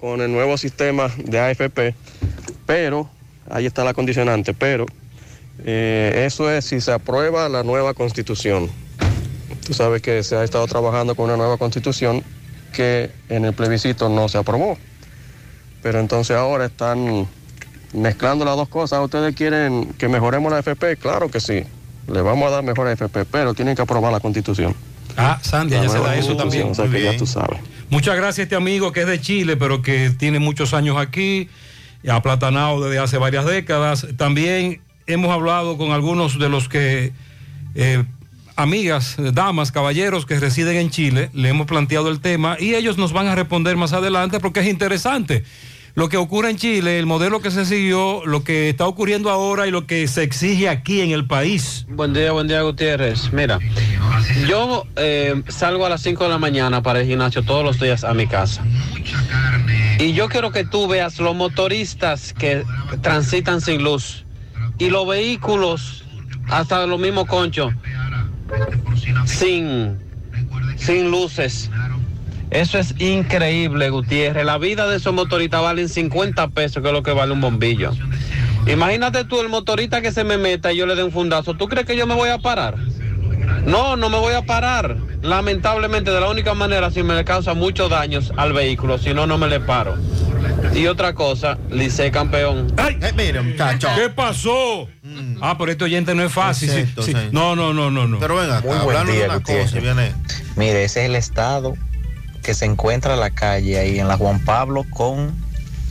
[0.00, 1.94] con el nuevo sistema de AFP,
[2.64, 3.10] pero,
[3.50, 4.86] ahí está la condicionante, pero
[5.64, 8.70] eh, eso es si se aprueba la nueva constitución.
[9.66, 12.22] Tú sabes que se ha estado trabajando con una nueva constitución
[12.72, 14.76] que en el plebiscito no se aprobó.
[15.82, 17.26] Pero entonces ahora están
[17.92, 19.02] mezclando las dos cosas.
[19.02, 20.96] ¿Ustedes quieren que mejoremos la AFP?
[20.98, 21.64] Claro que sí.
[22.06, 24.74] Le vamos a dar mejor AFP, pero tienen que aprobar la constitución.
[25.16, 26.68] Ah, Sandy, ya se da eso también.
[26.68, 27.60] O sea que ya tú sabes.
[27.88, 31.48] Muchas gracias a este amigo que es de Chile, pero que tiene muchos años aquí,
[32.08, 34.06] aplatanado desde hace varias décadas.
[34.16, 37.12] También hemos hablado con algunos de los que,
[37.74, 38.04] eh,
[38.56, 43.12] amigas, damas, caballeros que residen en Chile, le hemos planteado el tema y ellos nos
[43.12, 45.44] van a responder más adelante porque es interesante.
[45.96, 49.68] Lo que ocurre en Chile, el modelo que se siguió, lo que está ocurriendo ahora
[49.68, 51.86] y lo que se exige aquí en el país.
[51.88, 53.32] Buen día, buen día, Gutiérrez.
[53.32, 53.60] Mira,
[54.48, 58.02] yo eh, salgo a las 5 de la mañana para el gimnasio todos los días
[58.02, 58.64] a mi casa.
[60.00, 62.64] Y yo quiero que tú veas los motoristas que
[63.00, 64.23] transitan sin luz
[64.78, 66.04] y los vehículos,
[66.48, 67.72] hasta los mismos conchos,
[69.26, 69.98] sin,
[70.76, 71.70] sin luces.
[72.50, 74.44] Eso es increíble, Gutiérrez.
[74.44, 77.92] La vida de esos motoristas valen 50 pesos, que es lo que vale un bombillo.
[78.66, 81.54] Imagínate tú el motorista que se me meta y yo le dé un fundazo.
[81.54, 82.76] ¿Tú crees que yo me voy a parar?
[83.64, 84.96] No, no me voy a parar.
[85.22, 89.26] Lamentablemente, de la única manera, si me le causa muchos daños al vehículo, si no,
[89.26, 89.96] no me le paro.
[90.74, 92.72] Y otra cosa, Lice campeón.
[92.76, 92.98] ¡Ay!
[92.98, 94.88] ¿Qué pasó?
[95.40, 96.70] Ah, pero este oyente no es fácil.
[96.70, 97.02] sí.
[97.02, 97.14] sí.
[97.32, 98.18] No, no, no, no, no.
[98.18, 99.70] Pero venga, Muy buen día, una Gutiérrez.
[99.70, 100.12] cosa, viene.
[100.56, 101.74] Mire, ese es el estado
[102.42, 105.34] que se encuentra en la calle ahí en la Juan Pablo con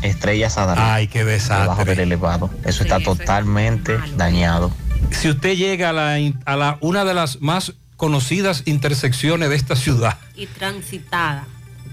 [0.02, 0.96] Estrellas Adalá.
[0.96, 1.62] Ay, qué desastre.
[1.64, 2.50] Debajo del elevado.
[2.66, 4.72] Eso está totalmente dañado.
[5.12, 9.76] Si usted llega a la, a la una de las más conocidas intersecciones de esta
[9.76, 11.46] ciudad Y transitada.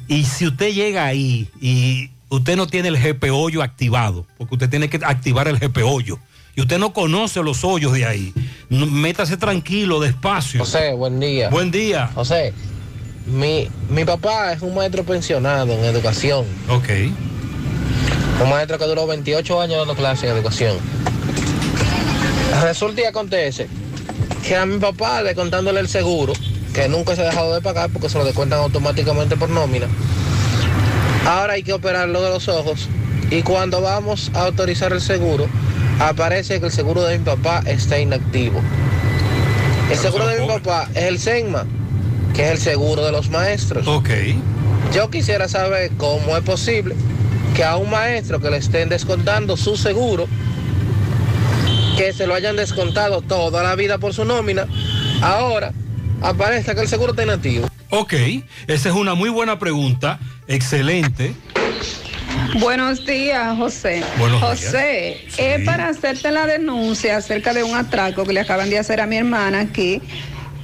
[0.09, 4.71] y si usted llega ahí y usted no tiene el GP hoyo activado, porque usted
[4.71, 6.19] tiene que activar el GP hoyo
[6.57, 8.33] y usted no conoce los hoyos de ahí,
[8.69, 10.61] no- métase tranquilo, despacio.
[10.61, 11.49] José, buen día.
[11.51, 12.11] Buen día.
[12.15, 12.53] José,
[13.27, 16.45] mi, mi papá es un maestro pensionado en educación.
[16.69, 16.89] Ok.
[18.43, 20.77] Un maestro que duró 28 años dando clases en educación.
[22.63, 23.69] Resulta y acontece
[24.47, 26.33] que a mi papá, descontándole el seguro,
[26.75, 29.87] que nunca se ha dejado de pagar porque se lo descuentan automáticamente por nómina,
[31.27, 32.89] ahora hay que operarlo de los ojos
[33.31, 35.47] y cuando vamos a autorizar el seguro,
[36.01, 38.61] aparece que el seguro de mi papá está inactivo.
[39.91, 41.67] El seguro de mi papá es el SENMA,
[42.35, 43.87] que es el seguro de los maestros.
[43.87, 44.11] Ok.
[44.95, 46.95] Yo quisiera saber cómo es posible
[47.55, 50.27] que a un maestro que le estén descontando su seguro,
[52.01, 54.67] que se lo hayan descontado toda la vida por su nómina,
[55.21, 55.71] ahora
[56.23, 57.69] aparezca que el seguro está inactivo.
[57.91, 58.15] Ok,
[58.69, 61.35] esa es una muy buena pregunta, excelente.
[62.59, 64.03] Buenos días, José.
[64.17, 64.65] Buenos días.
[64.65, 69.03] José, es para hacerte la denuncia acerca de un atraco que le acaban de hacer
[69.03, 70.01] a mi hermana aquí,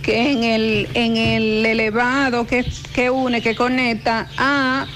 [0.02, 2.64] que en el, en el elevado que,
[2.94, 4.86] que une, que conecta a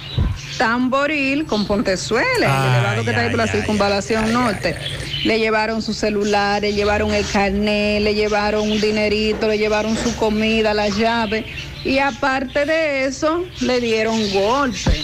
[0.60, 4.76] Tamboril con Pontezuela, el elevado que está ahí por la circunvalación norte.
[5.24, 10.14] Le llevaron su celular, le llevaron el carnet, le llevaron un dinerito, le llevaron su
[10.16, 11.46] comida, la llave.
[11.82, 15.00] Y aparte de eso, le dieron golpe.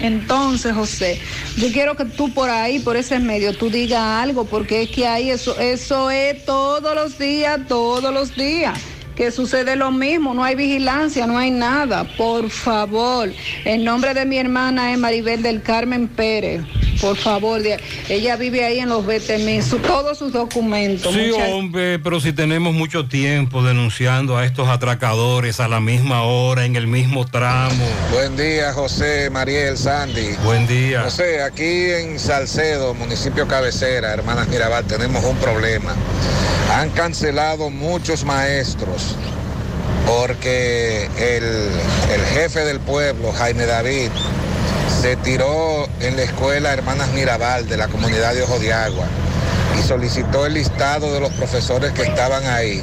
[0.00, 1.20] Entonces, José,
[1.58, 5.06] yo quiero que tú por ahí, por ese medio, tú digas algo, porque es que
[5.06, 8.72] ahí eso, eso es todos los días, todos los días
[9.18, 12.04] que sucede lo mismo, no hay vigilancia, no hay nada.
[12.16, 13.28] Por favor,
[13.64, 16.62] el nombre de mi hermana es Maribel del Carmen Pérez.
[17.00, 17.60] Por favor,
[18.08, 21.12] ella vive ahí en los BTM, su- todos sus documentos.
[21.12, 26.22] Sí, Muchas- hombre, pero si tenemos mucho tiempo denunciando a estos atracadores a la misma
[26.22, 27.84] hora, en el mismo tramo.
[28.12, 30.36] Buen día, José, Mariel, Sandy.
[30.44, 31.02] Buen día.
[31.02, 35.94] José, aquí en Salcedo, municipio cabecera, hermanas Mirabal, tenemos un problema.
[36.70, 39.07] Han cancelado muchos maestros
[40.06, 41.44] porque el,
[42.12, 44.10] el jefe del pueblo, Jaime David,
[45.00, 49.06] se tiró en la escuela Hermanas Mirabal de la comunidad de Ojo de Agua
[49.78, 52.82] y solicitó el listado de los profesores que estaban ahí.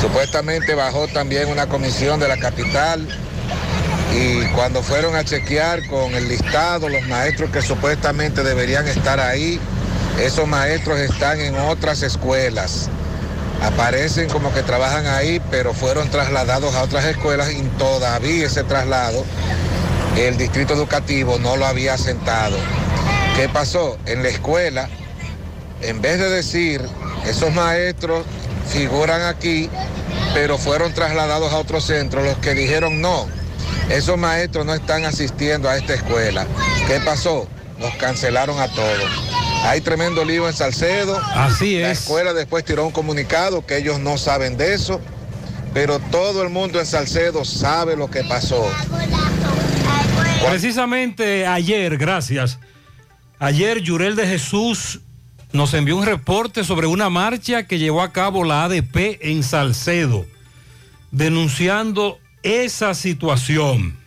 [0.00, 3.06] Supuestamente bajó también una comisión de la capital
[4.12, 9.60] y cuando fueron a chequear con el listado los maestros que supuestamente deberían estar ahí,
[10.20, 12.88] esos maestros están en otras escuelas.
[13.62, 19.24] Aparecen como que trabajan ahí, pero fueron trasladados a otras escuelas y todavía ese traslado
[20.16, 22.56] el distrito educativo no lo había asentado.
[23.36, 23.96] ¿Qué pasó?
[24.06, 24.88] En la escuela,
[25.82, 26.82] en vez de decir,
[27.26, 28.24] esos maestros
[28.68, 29.70] figuran aquí,
[30.34, 33.26] pero fueron trasladados a otro centro, los que dijeron no,
[33.88, 36.46] esos maestros no están asistiendo a esta escuela.
[36.86, 37.46] ¿Qué pasó?
[37.78, 39.49] Los cancelaron a todos.
[39.62, 41.18] Hay tremendo lío en Salcedo.
[41.34, 42.00] Así La es.
[42.00, 45.00] escuela después tiró un comunicado que ellos no saben de eso,
[45.74, 48.66] pero todo el mundo en Salcedo sabe lo que pasó.
[50.48, 52.58] Precisamente ayer, gracias.
[53.38, 55.00] Ayer Yurel de Jesús
[55.52, 60.26] nos envió un reporte sobre una marcha que llevó a cabo la ADP en Salcedo,
[61.10, 63.99] denunciando esa situación.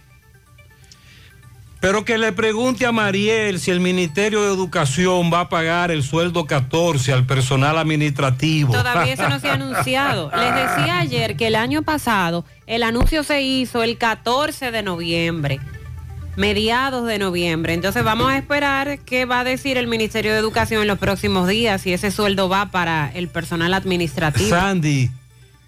[1.83, 6.01] Pero que le pregunte a Mariel si el Ministerio de Educación va a pagar el
[6.01, 8.71] sueldo 14 al personal administrativo.
[8.71, 10.31] Todavía eso no se ha anunciado.
[10.33, 15.59] Les decía ayer que el año pasado el anuncio se hizo el 14 de noviembre,
[16.37, 17.73] mediados de noviembre.
[17.73, 21.49] Entonces vamos a esperar qué va a decir el Ministerio de Educación en los próximos
[21.49, 24.51] días, si ese sueldo va para el personal administrativo.
[24.51, 25.11] Sandy,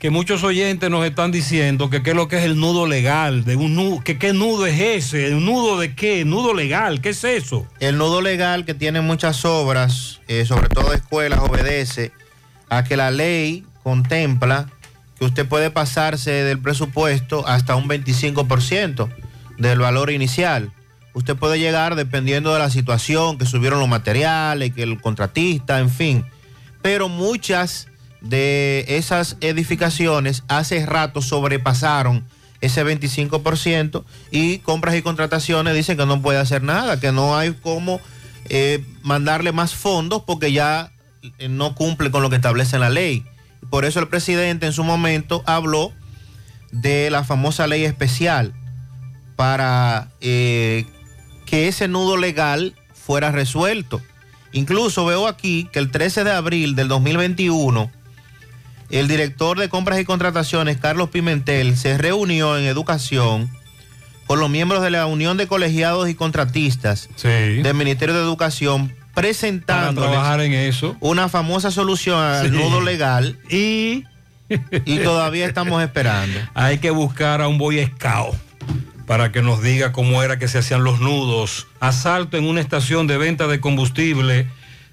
[0.05, 3.43] que muchos oyentes nos están diciendo que qué es lo que es el nudo legal,
[3.43, 7.09] de un nudo, que qué nudo es ese, un nudo de qué, nudo legal, ¿qué
[7.09, 7.65] es eso?
[7.79, 12.11] El nudo legal que tiene muchas obras, eh, sobre todo escuelas, obedece
[12.69, 14.67] a que la ley contempla
[15.17, 19.09] que usted puede pasarse del presupuesto hasta un 25%
[19.57, 20.71] del valor inicial.
[21.15, 25.89] Usted puede llegar dependiendo de la situación, que subieron los materiales, que el contratista, en
[25.89, 26.25] fin.
[26.83, 27.87] Pero muchas
[28.25, 32.25] de esas edificaciones hace rato sobrepasaron
[32.61, 37.53] ese 25% y compras y contrataciones dicen que no puede hacer nada, que no hay
[37.53, 38.01] cómo
[38.49, 40.91] eh, mandarle más fondos porque ya
[41.37, 43.25] eh, no cumple con lo que establece la ley.
[43.69, 45.91] Por eso el presidente en su momento habló
[46.71, 48.53] de la famosa ley especial
[49.35, 50.85] para eh,
[51.45, 54.01] que ese nudo legal fuera resuelto.
[54.51, 57.91] Incluso veo aquí que el 13 de abril del 2021,
[58.89, 63.49] el director de compras y contrataciones, Carlos Pimentel, se reunió en educación
[64.27, 67.09] con los miembros de la Unión de Colegiados y Contratistas
[67.63, 70.97] del Ministerio de Educación, presentando trabajar en eso.
[70.99, 72.55] una famosa solución al Sí.
[72.57, 74.03] nudo legal y,
[74.85, 76.39] y todavía estamos esperando.
[76.53, 78.35] Hay que buscar a un boy scout
[79.05, 81.67] para que nos diga cómo era que se hacían los nudos.
[81.79, 84.47] Asalto en una estación de venta de combustible.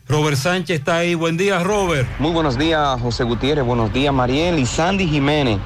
[0.08, 1.14] Robert Sánchez está ahí.
[1.14, 2.08] Buen día, Robert.
[2.18, 3.64] Muy buenos días, José Gutiérrez.
[3.64, 5.58] Buenos días, Mariel y Sandy Jiménez.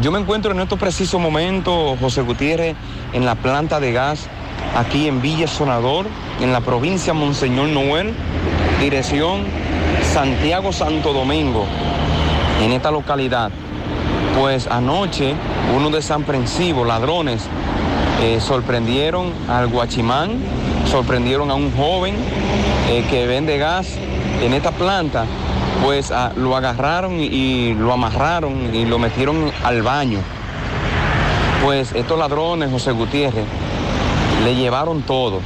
[0.00, 2.76] Yo me encuentro en estos precisos momentos, José Gutiérrez,
[3.12, 4.28] en la planta de gas
[4.76, 6.06] aquí en Villa Sonador,
[6.40, 8.14] en la provincia Monseñor Noel,
[8.80, 9.44] dirección
[10.12, 11.66] Santiago Santo Domingo,
[12.62, 13.50] en esta localidad.
[14.38, 15.34] Pues anoche,
[15.76, 17.42] uno desaprensivo, ladrones,
[18.22, 20.38] eh, sorprendieron al guachimán,
[20.92, 22.14] sorprendieron a un joven
[22.90, 23.88] eh, que vende gas
[24.42, 25.24] en esta planta,
[25.82, 30.18] pues ah, lo agarraron y, lo amarraron y lo metieron al baño.
[31.64, 33.46] Pues estos ladrones, José Gutiérrez,
[34.44, 35.40] le llevaron todo.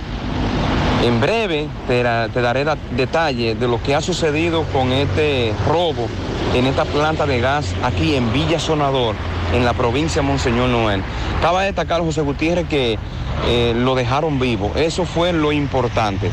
[1.04, 6.08] En breve te daré da- detalles de lo que ha sucedido con este robo
[6.54, 9.14] en esta planta de gas aquí en Villa Sonador,
[9.52, 11.02] en la provincia Monseñor Noel.
[11.38, 12.98] Acaba de destacar José Gutiérrez que
[13.46, 14.72] eh, lo dejaron vivo.
[14.76, 16.30] Eso fue lo importante.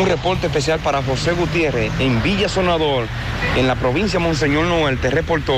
[0.00, 3.06] Un reporte especial para José Gutiérrez en Villa Sonador,
[3.56, 4.98] en la provincia Monseñor Noel.
[4.98, 5.54] Te reportó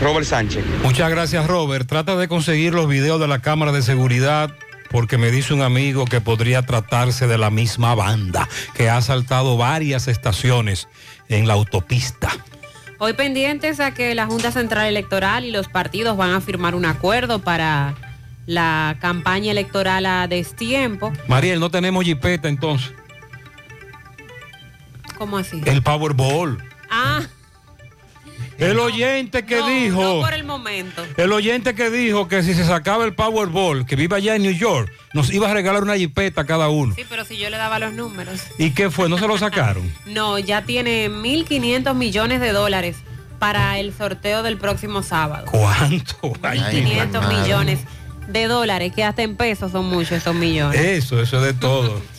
[0.00, 0.64] Robert Sánchez.
[0.82, 1.88] Muchas gracias, Robert.
[1.88, 4.50] Trata de conseguir los videos de la cámara de seguridad
[4.90, 9.56] porque me dice un amigo que podría tratarse de la misma banda que ha asaltado
[9.56, 10.86] varias estaciones
[11.28, 12.30] en la autopista.
[13.04, 16.84] Hoy pendientes a que la Junta Central Electoral y los partidos van a firmar un
[16.84, 17.96] acuerdo para
[18.46, 21.12] la campaña electoral a destiempo.
[21.26, 22.92] Mariel, no tenemos jipeta entonces.
[25.18, 25.60] ¿Cómo así?
[25.64, 26.62] El Powerball.
[26.88, 27.22] Ah,
[28.62, 30.02] El oyente que no, dijo...
[30.02, 31.04] no por el momento.
[31.16, 34.52] El oyente que dijo que si se sacaba el Powerball, que vive allá en New
[34.52, 36.94] York, nos iba a regalar una jipeta a cada uno.
[36.94, 38.40] Sí, pero si yo le daba los números.
[38.58, 39.08] ¿Y qué fue?
[39.08, 39.92] ¿No se lo sacaron?
[40.06, 42.96] No, ya tiene 1.500 millones de dólares
[43.38, 45.46] para el sorteo del próximo sábado.
[45.50, 46.32] ¿Cuánto?
[46.42, 47.36] Ay, 1.500 madre.
[47.36, 47.80] millones
[48.28, 50.80] de dólares, que hasta en pesos son muchos estos millones.
[50.80, 52.00] Eso, eso es de todo.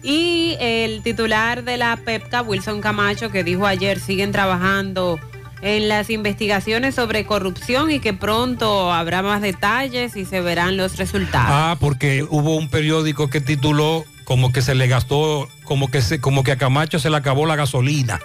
[0.00, 5.18] Y el titular de la PEPCA, Wilson Camacho, que dijo ayer, siguen trabajando
[5.62, 10.96] en las investigaciones sobre corrupción y que pronto habrá más detalles y se verán los
[10.96, 11.50] resultados.
[11.50, 16.20] Ah, porque hubo un periódico que tituló como que se le gastó, como que se,
[16.20, 18.20] como que a Camacho se le acabó la gasolina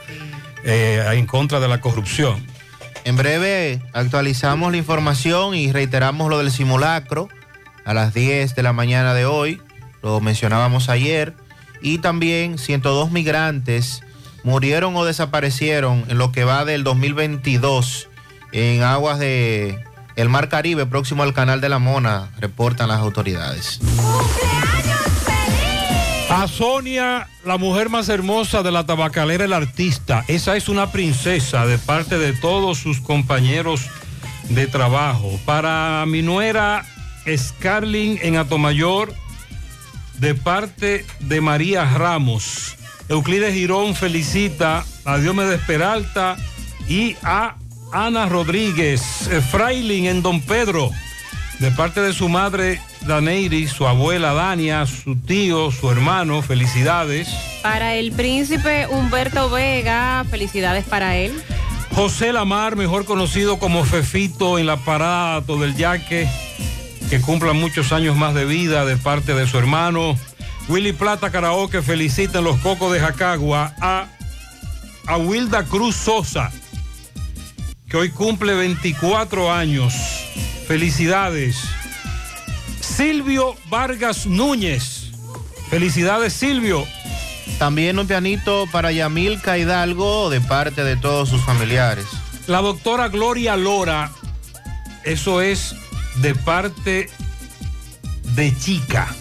[0.63, 2.45] eh, en contra de la corrupción.
[3.05, 7.29] En breve actualizamos la información y reiteramos lo del simulacro
[7.85, 9.61] a las 10 de la mañana de hoy,
[10.01, 11.33] lo mencionábamos ayer,
[11.81, 14.01] y también 102 migrantes
[14.43, 18.09] murieron o desaparecieron en lo que va del 2022
[18.51, 19.83] en aguas de
[20.15, 23.79] el Mar Caribe próximo al Canal de la Mona, reportan las autoridades.
[26.29, 30.23] A Sonia, la mujer más hermosa de la tabacalera, el artista.
[30.27, 33.87] Esa es una princesa de parte de todos sus compañeros
[34.49, 35.39] de trabajo.
[35.45, 36.85] Para mi nuera
[37.35, 39.13] Scarlin en Atomayor,
[40.19, 42.77] de parte de María Ramos.
[43.09, 46.37] Euclides Girón felicita a Diomedes Peralta
[46.87, 47.55] y a
[47.91, 49.27] Ana Rodríguez.
[49.29, 50.89] Eh, Frailin en Don Pedro,
[51.59, 57.29] de parte de su madre Daneiri, su abuela Dania, su tío, su hermano, felicidades.
[57.61, 61.33] Para el príncipe Humberto Vega, felicidades para él.
[61.93, 66.27] José Lamar, mejor conocido como Fefito en la parada del Yaque,
[67.09, 70.17] que cumpla muchos años más de vida de parte de su hermano.
[70.69, 74.07] Willy Plata Karaoke felicita en los Cocos de Jacagua a,
[75.05, 76.51] a Wilda Cruz Sosa,
[77.89, 79.93] que hoy cumple 24 años.
[80.67, 81.57] Felicidades.
[82.79, 85.11] Silvio Vargas Núñez.
[85.69, 86.87] Felicidades, Silvio.
[87.59, 92.05] También un pianito para Yamil Hidalgo de parte de todos sus familiares.
[92.47, 94.11] La doctora Gloria Lora,
[95.03, 95.75] eso es
[96.17, 97.09] de parte
[98.35, 99.13] de Chica.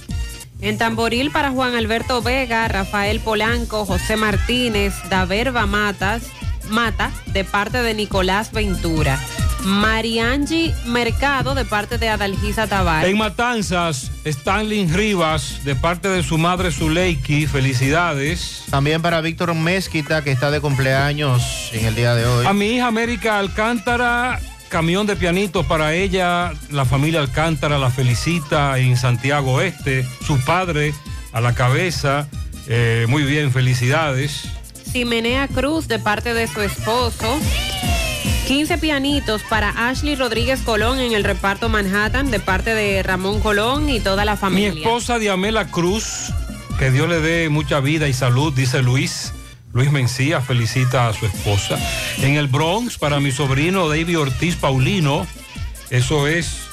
[0.62, 6.22] En Tamboril para Juan Alberto Vega, Rafael Polanco, José Martínez, Daverba Matas,
[6.68, 9.18] Mata, de parte de Nicolás Ventura.
[9.64, 13.10] Mariangi Mercado, de parte de Adalgisa Tavares.
[13.10, 18.64] En Matanzas, Stanley Rivas, de parte de su madre Zuleiki, felicidades.
[18.70, 22.46] También para Víctor Mezquita, que está de cumpleaños en el día de hoy.
[22.46, 24.40] A mi hija América Alcántara,
[24.72, 30.94] camión de pianitos para ella, la familia Alcántara la felicita en Santiago Este, su padre
[31.34, 32.26] a la cabeza,
[32.68, 34.44] eh, muy bien, felicidades.
[34.90, 37.38] Simenea Cruz, de parte de su esposo.
[38.46, 43.90] 15 pianitos para Ashley Rodríguez Colón en el reparto Manhattan, de parte de Ramón Colón
[43.90, 44.72] y toda la Mi familia.
[44.72, 46.32] esposa Diamela Cruz,
[46.78, 49.34] que Dios le dé mucha vida y salud, dice Luis.
[49.72, 51.78] Luis Mencía felicita a su esposa.
[52.18, 55.26] En el Bronx, para mi sobrino David Ortiz Paulino,
[55.90, 56.68] eso es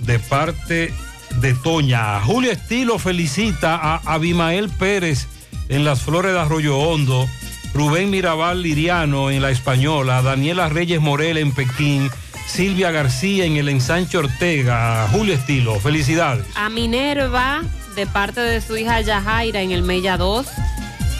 [0.00, 0.92] de parte
[1.36, 2.20] de Toña.
[2.20, 5.28] Julio Estilo felicita a Abimael Pérez
[5.68, 7.28] en las Flores de Arroyo Hondo.
[7.72, 12.10] Rubén Mirabal Liriano en La Española, Daniela Reyes Morel en Pekín,
[12.48, 16.44] Silvia García en el Ensanche Ortega, Julio Estilo, felicidades.
[16.56, 17.62] A Minerva,
[17.94, 20.48] de parte de su hija Yajaira en el Mella 2.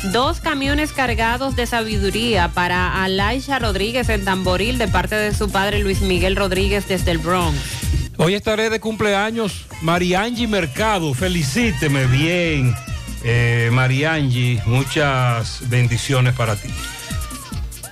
[0.05, 5.81] Dos camiones cargados de sabiduría para Alaisha Rodríguez en Tamboril, de parte de su padre
[5.81, 7.59] Luis Miguel Rodríguez desde el Bronx.
[8.17, 12.75] Hoy estaré de cumpleaños, Mariangi Mercado, felicíteme bien,
[13.25, 16.71] eh, Mariangi, muchas bendiciones para ti.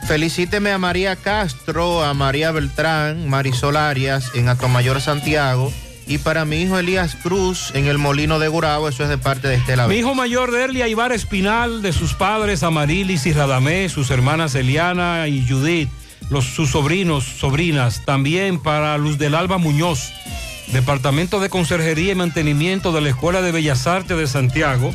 [0.07, 5.71] Felicíteme a María Castro, a María Beltrán, Marisol Arias en Atomayor Santiago
[6.09, 9.47] y para mi hijo Elías Cruz en el Molino de Gurabo, eso es de parte
[9.47, 9.87] de Estela.
[9.87, 15.29] Mi hijo mayor Derlia Ibar Espinal, de sus padres Amarilis y Radamés, sus hermanas Eliana
[15.29, 15.91] y Judith,
[16.31, 20.11] los, sus sobrinos, sobrinas, también para Luz del Alba Muñoz,
[20.73, 24.95] Departamento de Conserjería y Mantenimiento de la Escuela de Bellas Artes de Santiago,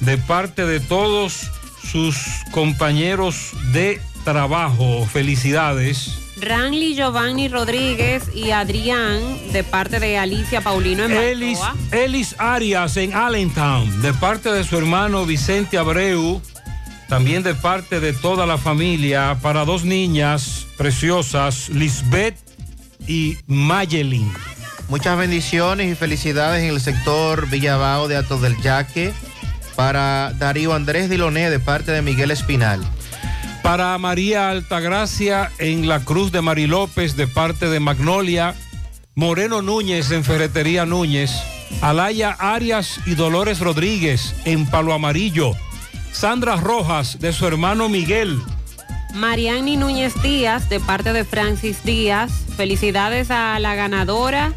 [0.00, 1.50] de parte de todos
[1.90, 2.16] sus
[2.52, 5.06] compañeros de trabajo.
[5.12, 6.27] Felicidades.
[6.40, 9.20] Ranly Giovanni Rodríguez y Adrián
[9.52, 11.58] de parte de Alicia Paulino en Elis.
[11.90, 16.40] Elis Arias en Allentown, de parte de su hermano Vicente Abreu,
[17.08, 22.36] también de parte de toda la familia, para dos niñas preciosas, Lisbeth
[23.06, 24.32] y Mayelin.
[24.88, 29.12] Muchas bendiciones y felicidades en el sector Villabao de Atos del Yaque
[29.76, 32.80] para Darío Andrés Diloné de parte de Miguel Espinal.
[33.62, 38.54] Para María Altagracia en la Cruz de Mari López de parte de Magnolia,
[39.14, 41.32] Moreno Núñez en Ferretería Núñez,
[41.82, 45.52] Alaya Arias y Dolores Rodríguez en Palo Amarillo,
[46.12, 48.40] Sandra Rojas de su hermano Miguel.
[49.14, 52.30] Mariani Núñez Díaz de parte de Francis Díaz.
[52.56, 54.52] Felicidades a la ganadora,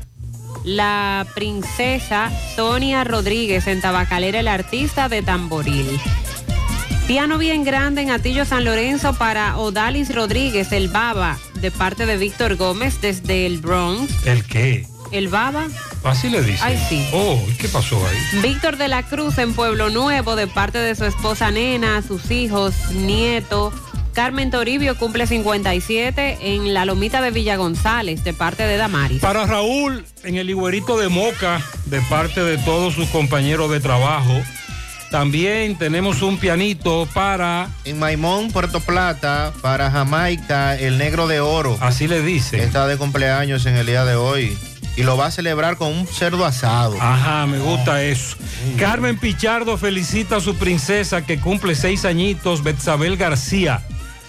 [0.64, 5.99] la princesa Sonia Rodríguez en Tabacalera, el artista de tamboril.
[7.07, 12.18] Piano bien grande en Atillo San Lorenzo para Odalis Rodríguez, el Baba, de parte de
[12.18, 14.26] Víctor Gómez desde el Bronx.
[14.26, 14.88] ¿El qué?
[15.11, 15.68] El Baba.
[16.03, 16.60] Así le dice.
[16.64, 17.06] Ay, sí.
[17.11, 18.41] Oh, ¿y ¿qué pasó ahí?
[18.41, 22.73] Víctor de la Cruz en Pueblo Nuevo de parte de su esposa Nena, sus hijos,
[22.91, 23.73] nieto.
[24.14, 29.22] Carmen Toribio cumple 57 en la Lomita de Villa González de parte de Damaris.
[29.22, 34.34] Para Raúl en el Higuerito de Moca de parte de todos sus compañeros de trabajo.
[35.12, 37.70] También tenemos un pianito para...
[37.84, 41.78] En Maimón, Puerto Plata, para Jamaica, el negro de oro.
[41.82, 42.64] Así le dice.
[42.64, 44.58] Está de cumpleaños en el día de hoy.
[44.96, 46.96] Y lo va a celebrar con un cerdo asado.
[47.02, 48.38] Ajá, me gusta eso.
[48.80, 53.82] Carmen Pichardo felicita a su princesa que cumple seis añitos, Betzabel García,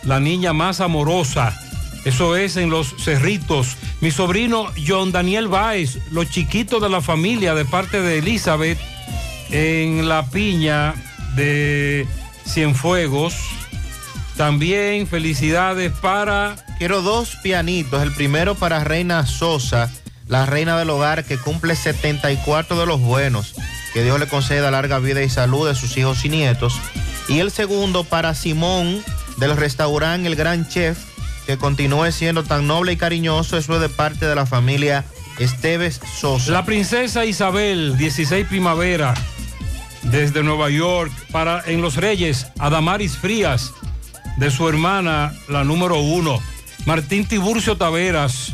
[0.03, 1.57] la niña más amorosa.
[2.05, 3.77] Eso es en los Cerritos.
[4.01, 8.79] Mi sobrino John Daniel Báez, los chiquitos de la familia de parte de Elizabeth,
[9.51, 10.95] en la piña
[11.35, 12.07] de
[12.47, 13.35] Cienfuegos.
[14.37, 16.57] También felicidades para...
[16.79, 18.03] Quiero dos pianitos.
[18.03, 19.91] El primero para Reina Sosa,
[20.27, 23.55] la reina del hogar que cumple 74 de los buenos.
[23.93, 26.81] Que Dios le conceda larga vida y salud de sus hijos y nietos.
[27.29, 29.03] Y el segundo para Simón
[29.37, 30.99] del restaurante El Gran Chef,
[31.47, 33.57] que continúe siendo tan noble y cariñoso.
[33.57, 35.05] Eso es de parte de la familia
[35.39, 36.53] Esteves Sosa.
[36.53, 39.15] La princesa Isabel, 16 primavera,
[40.03, 43.73] desde Nueva York, para en Los Reyes, Adamaris Frías,
[44.37, 46.41] de su hermana, la número uno.
[46.87, 48.53] Martín Tiburcio Taveras,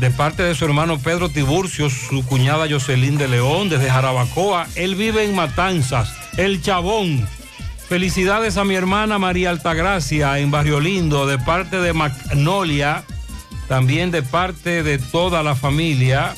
[0.00, 4.66] de parte de su hermano Pedro Tiburcio, su cuñada Jocelyn de León, desde Jarabacoa.
[4.74, 7.26] Él vive en Matanzas, El Chabón.
[7.88, 13.04] Felicidades a mi hermana María Altagracia en Barrio Lindo, de parte de Magnolia,
[13.68, 16.34] también de parte de toda la familia.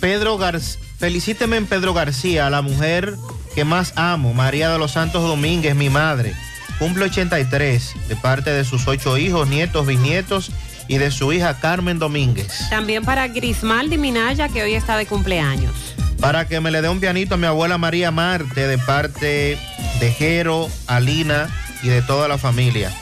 [0.00, 3.16] Pedro García, felicíteme en Pedro García, la mujer
[3.56, 6.32] que más amo, María de los Santos Domínguez, mi madre.
[6.78, 10.52] Cumple 83, de parte de sus ocho hijos, nietos, bisnietos
[10.86, 12.68] y de su hija Carmen Domínguez.
[12.70, 15.72] También para Grismaldi Minaya, que hoy está de cumpleaños.
[16.20, 19.58] Para que me le dé un pianito a mi abuela María Marte, de parte
[19.98, 21.48] de Jero, Alina
[21.82, 22.92] y de toda la familia.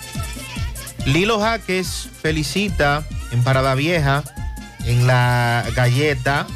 [1.04, 4.24] Lilo Jaques felicita en Parada Vieja,
[4.86, 6.46] en la galleta.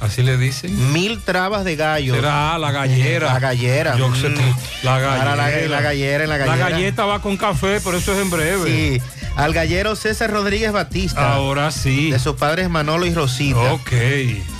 [0.00, 0.92] Así le dicen.
[0.92, 2.14] Mil trabas de gallo.
[2.14, 3.34] Será la gallera.
[3.34, 3.96] La gallera.
[3.96, 4.36] Yo sé Mm.
[4.82, 5.24] la gallera.
[5.24, 6.56] la, la gallera, en la gallera.
[6.56, 8.98] La galleta va con café, por eso es en breve.
[8.98, 9.02] Sí.
[9.36, 11.34] Al gallero César Rodríguez Batista.
[11.34, 12.10] Ahora sí.
[12.10, 13.72] De sus padres Manolo y Rosita.
[13.74, 13.92] Ok.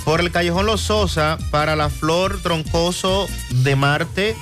[0.05, 4.35] Por el Callejón Los Sosa, para la Flor Troncoso de Marte,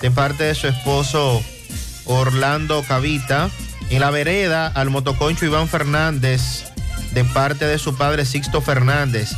[0.00, 1.42] de parte de su esposo
[2.04, 3.50] Orlando Cavita.
[3.90, 6.64] En la vereda, al motoconcho Iván Fernández,
[7.12, 9.30] de parte de su padre Sixto Fernández.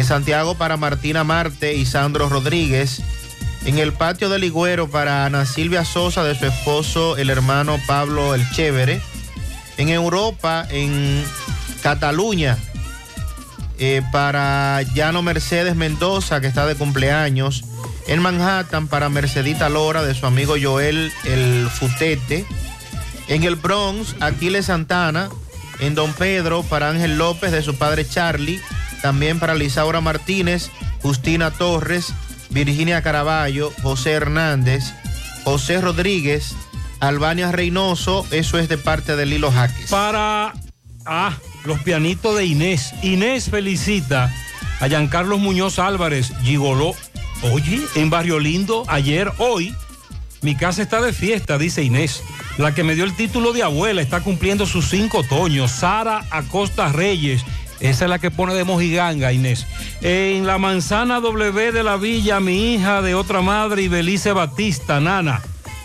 [0.00, 3.02] En Santiago, para Martina Marte y Sandro Rodríguez.
[3.66, 8.34] En el patio del Ligüero, para Ana Silvia Sosa, de su esposo, el hermano Pablo
[8.34, 9.02] El Chévere.
[9.76, 11.22] En Europa, en
[11.82, 12.56] Cataluña,
[13.78, 17.62] eh, para Llano Mercedes Mendoza, que está de cumpleaños.
[18.06, 22.46] En Manhattan, para Mercedita Lora, de su amigo Joel El Futete.
[23.28, 25.28] En el Bronx, Aquiles Santana.
[25.78, 28.62] En Don Pedro, para Ángel López, de su padre Charlie.
[29.02, 30.70] También para Lisaura Martínez,
[31.02, 32.12] Justina Torres,
[32.50, 34.92] Virginia Caraballo, José Hernández,
[35.44, 36.54] José Rodríguez,
[37.00, 38.26] Albania Reynoso.
[38.30, 39.90] Eso es de parte de Lilo Jaques.
[39.90, 40.52] Para
[41.06, 42.92] ah, los pianitos de Inés.
[43.02, 44.32] Inés felicita
[44.80, 46.94] a Giancarlos Muñoz Álvarez, Gigoló.
[47.52, 49.74] Oye, en Barrio Lindo, ayer, hoy,
[50.42, 52.22] mi casa está de fiesta, dice Inés.
[52.58, 55.70] La que me dio el título de abuela está cumpliendo sus cinco otoños.
[55.70, 57.42] Sara Acosta Reyes.
[57.80, 59.66] Esa es la que pone de mojiganga, Inés.
[60.02, 65.40] En la manzana W de la villa, mi hija de otra madre, Ibelice Batista, Nana.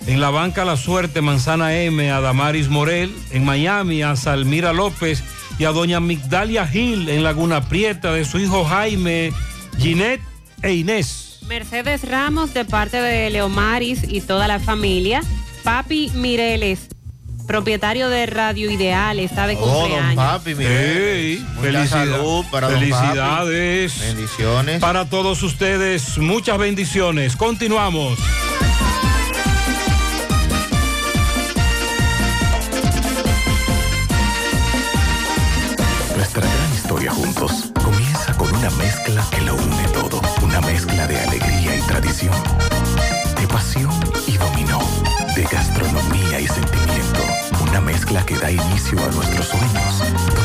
[0.07, 3.15] En la banca La Suerte, Manzana M, a Damaris Morel.
[3.31, 5.23] En Miami, a Salmira López
[5.57, 9.31] y a doña Migdalia Gil en Laguna Prieta, de su hijo Jaime,
[9.79, 10.21] Ginette
[10.61, 11.39] e Inés.
[11.47, 15.21] Mercedes Ramos de parte de Leomaris y toda la familia.
[15.63, 16.87] Papi Mireles,
[17.45, 20.15] propietario de Radio Ideal, está de Oh, don cumpleaños.
[20.15, 21.13] papi, mire.
[21.31, 23.93] Ey, Mucha felicidad- salud para don felicidades.
[23.93, 24.05] papi.
[24.07, 24.79] Bendiciones.
[24.81, 27.35] Para todos ustedes, muchas bendiciones.
[27.35, 28.17] Continuamos.
[36.15, 37.51] Nuestra gran historia juntos
[37.83, 40.21] comienza con una mezcla que lo une todo.
[40.41, 42.33] Una mezcla de alegría y tradición,
[48.15, 50.44] Mezcla que da inicio a nuestros sueños,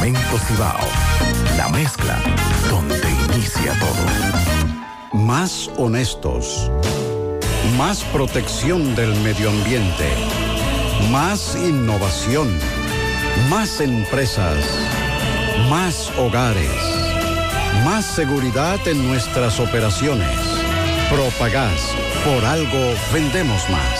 [0.00, 0.78] Cemento Cibao,
[1.58, 2.18] la mezcla
[2.70, 2.96] donde
[3.34, 5.22] inicia todo.
[5.26, 6.70] Más honestos.
[7.76, 10.08] Más protección del medio ambiente.
[11.10, 12.48] Más innovación.
[13.50, 14.64] Más empresas.
[15.68, 16.80] Más hogares.
[17.84, 20.38] Más seguridad en nuestras operaciones.
[21.10, 21.94] Propagás.
[22.24, 23.99] Por algo vendemos más.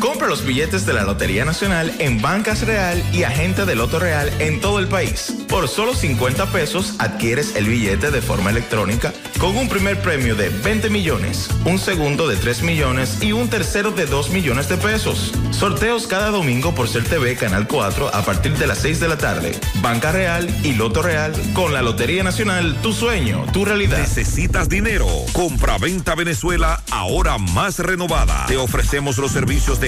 [0.00, 4.30] Compra los billetes de la Lotería Nacional en Bancas Real y Agente de Loto Real
[4.38, 5.34] en todo el país.
[5.48, 10.50] Por solo 50 pesos adquieres el billete de forma electrónica con un primer premio de
[10.50, 15.32] 20 millones, un segundo de 3 millones y un tercero de 2 millones de pesos.
[15.50, 19.18] Sorteos cada domingo por Ser TV Canal 4 a partir de las 6 de la
[19.18, 19.52] tarde.
[19.80, 23.98] Banca Real y Loto Real con la Lotería Nacional, tu sueño, tu realidad.
[23.98, 25.08] ¿Necesitas dinero?
[25.32, 28.46] Compra-venta Venezuela, ahora más renovada.
[28.46, 29.87] Te ofrecemos los servicios de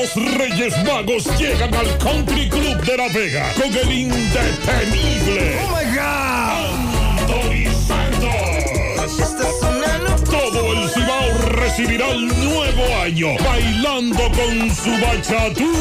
[0.00, 5.58] los Reyes Magos llegan al Country Club de La Vega con el indetenible.
[5.64, 7.18] ¡Oh, my God!
[7.18, 8.38] Anthony Santos.
[10.30, 15.72] Todo el Cibao recibirá el nuevo año bailando con su bachatú.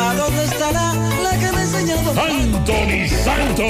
[0.00, 3.66] ¿A dónde estará la que me enseñó Anthony Santos.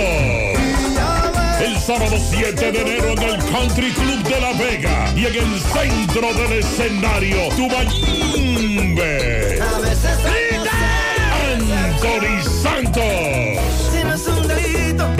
[1.60, 5.60] El sábado 7 de enero en el Country Club de La Vega y en el
[5.60, 9.57] centro del escenario, Tubayimbe.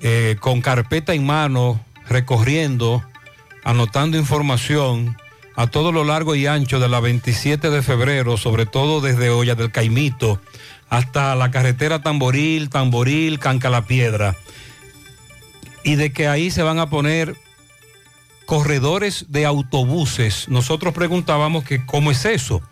[0.00, 3.02] eh, con carpeta en mano, recorriendo,
[3.64, 5.16] anotando información
[5.54, 9.54] a todo lo largo y ancho de la 27 de febrero, sobre todo desde Olla
[9.54, 10.40] del Caimito
[10.88, 14.36] hasta la carretera Tamboril, Tamboril, Canca la Piedra.
[15.84, 17.36] Y de que ahí se van a poner
[18.46, 20.48] corredores de autobuses.
[20.48, 22.62] Nosotros preguntábamos que cómo es eso.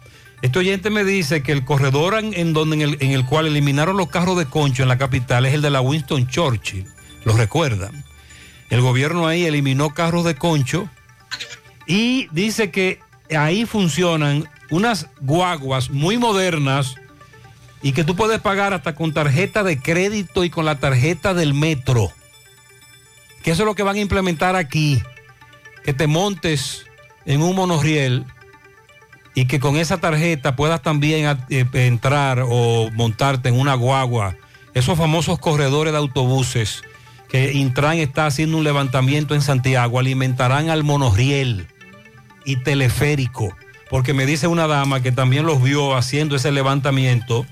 [0.42, 3.96] Este oyente me dice que el corredor en, donde, en, el, en el cual eliminaron
[3.96, 6.86] los carros de concho en la capital es el de la Winston Churchill.
[7.24, 8.05] ¿Lo recuerdan?
[8.70, 10.88] El gobierno ahí eliminó carros de concho
[11.86, 13.00] y dice que
[13.36, 16.96] ahí funcionan unas guaguas muy modernas
[17.82, 21.54] y que tú puedes pagar hasta con tarjeta de crédito y con la tarjeta del
[21.54, 22.10] metro.
[23.42, 25.00] Que eso es lo que van a implementar aquí.
[25.84, 26.86] Que te montes
[27.26, 28.24] en un monorriel
[29.34, 34.34] y que con esa tarjeta puedas también eh, entrar o montarte en una guagua.
[34.74, 36.82] Esos famosos corredores de autobuses
[37.28, 41.66] que Intran está haciendo un levantamiento en Santiago alimentarán al monorriel
[42.44, 43.54] y teleférico.
[43.90, 47.46] Porque me dice una dama que también los vio haciendo ese levantamiento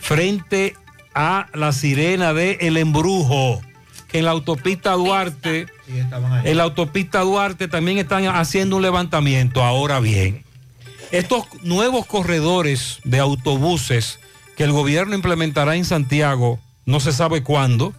[0.00, 0.76] frente
[1.14, 3.60] a la sirena de El Embrujo,
[4.08, 5.66] que en la autopista Duarte,
[6.44, 9.62] en la autopista Duarte también están haciendo un levantamiento.
[9.62, 10.44] Ahora bien,
[11.10, 14.20] estos nuevos corredores de autobuses
[14.56, 17.94] que el gobierno implementará en Santiago, no se sabe cuándo,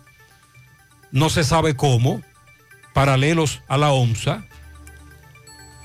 [1.14, 2.22] no se sabe cómo,
[2.91, 4.44] paralelos a la OMSA.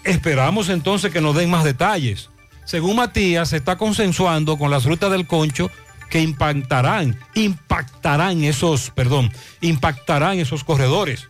[0.03, 2.31] Esperamos entonces que nos den más detalles.
[2.65, 5.71] Según Matías, se está consensuando con las rutas del concho
[6.09, 9.31] que impactarán, impactarán esos, perdón,
[9.61, 11.29] impactarán esos corredores.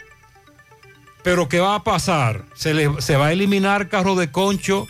[1.24, 2.44] Pero ¿qué va a pasar?
[2.54, 4.86] ¿Se, le, se va a eliminar carro de concho?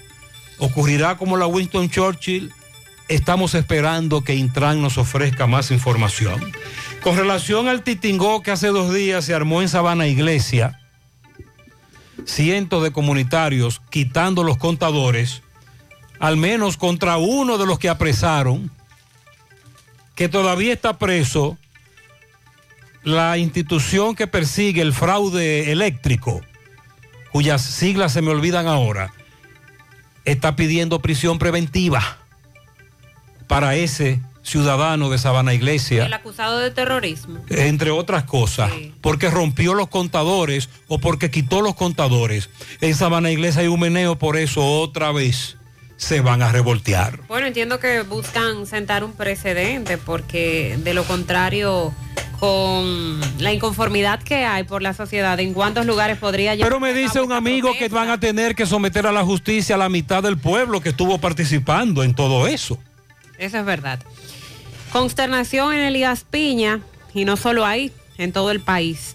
[0.58, 2.52] ¿Ocurrirá como la Winston Churchill?
[3.08, 6.52] Estamos esperando que Intran nos ofrezca más información.
[7.08, 10.78] Con relación al titingó que hace dos días se armó en Sabana Iglesia,
[12.26, 15.42] cientos de comunitarios quitando los contadores,
[16.20, 18.70] al menos contra uno de los que apresaron,
[20.16, 21.56] que todavía está preso,
[23.04, 26.42] la institución que persigue el fraude eléctrico,
[27.32, 29.14] cuyas siglas se me olvidan ahora,
[30.26, 32.18] está pidiendo prisión preventiva
[33.46, 36.06] para ese ciudadano de Sabana Iglesia.
[36.06, 37.40] El acusado de terrorismo.
[37.48, 38.94] Entre otras cosas, sí.
[39.00, 42.50] porque rompió los contadores o porque quitó los contadores.
[42.80, 45.56] En Sabana Iglesia hay un meneo, por eso otra vez
[45.96, 47.20] se van a revoltear.
[47.28, 51.92] Bueno, entiendo que buscan sentar un precedente porque de lo contrario
[52.38, 56.68] con la inconformidad que hay por la sociedad, en cuántos lugares podría llegar.
[56.68, 57.88] Pero me dice un amigo protesta.
[57.88, 60.90] que van a tener que someter a la justicia a la mitad del pueblo que
[60.90, 62.78] estuvo participando en todo eso.
[63.38, 64.00] Eso es verdad.
[64.92, 66.80] Consternación en Elías Piña,
[67.14, 69.14] y no solo ahí, en todo el país,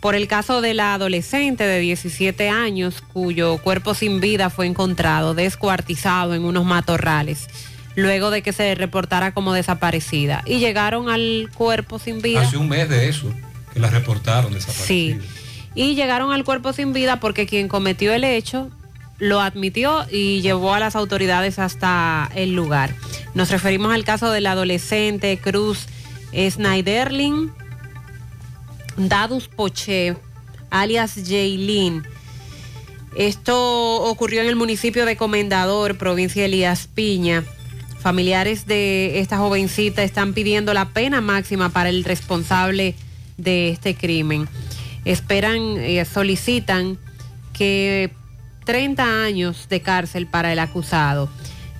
[0.00, 5.34] por el caso de la adolescente de 17 años cuyo cuerpo sin vida fue encontrado
[5.34, 7.48] descuartizado en unos matorrales,
[7.96, 10.42] luego de que se reportara como desaparecida.
[10.46, 12.42] Y llegaron al cuerpo sin vida.
[12.42, 13.32] Hace un mes de eso,
[13.72, 14.86] que la reportaron desaparecida.
[14.86, 15.18] Sí.
[15.74, 18.70] Y llegaron al cuerpo sin vida porque quien cometió el hecho
[19.18, 22.94] lo admitió y llevó a las autoridades hasta el lugar.
[23.34, 25.86] Nos referimos al caso del adolescente Cruz
[26.32, 27.50] Snyderling
[28.96, 30.16] Dadus Poche,
[30.70, 32.02] alias Jaylin.
[33.16, 37.44] Esto ocurrió en el municipio de Comendador, provincia de Elías Piña.
[37.98, 42.94] Familiares de esta jovencita están pidiendo la pena máxima para el responsable
[43.36, 44.48] de este crimen.
[45.04, 46.98] Esperan, eh, solicitan
[47.52, 48.10] que
[48.66, 51.30] 30 años de cárcel para el acusado.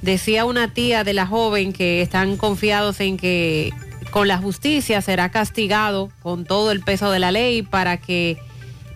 [0.00, 3.74] Decía una tía de la joven que están confiados en que
[4.10, 8.38] con la justicia será castigado con todo el peso de la ley para que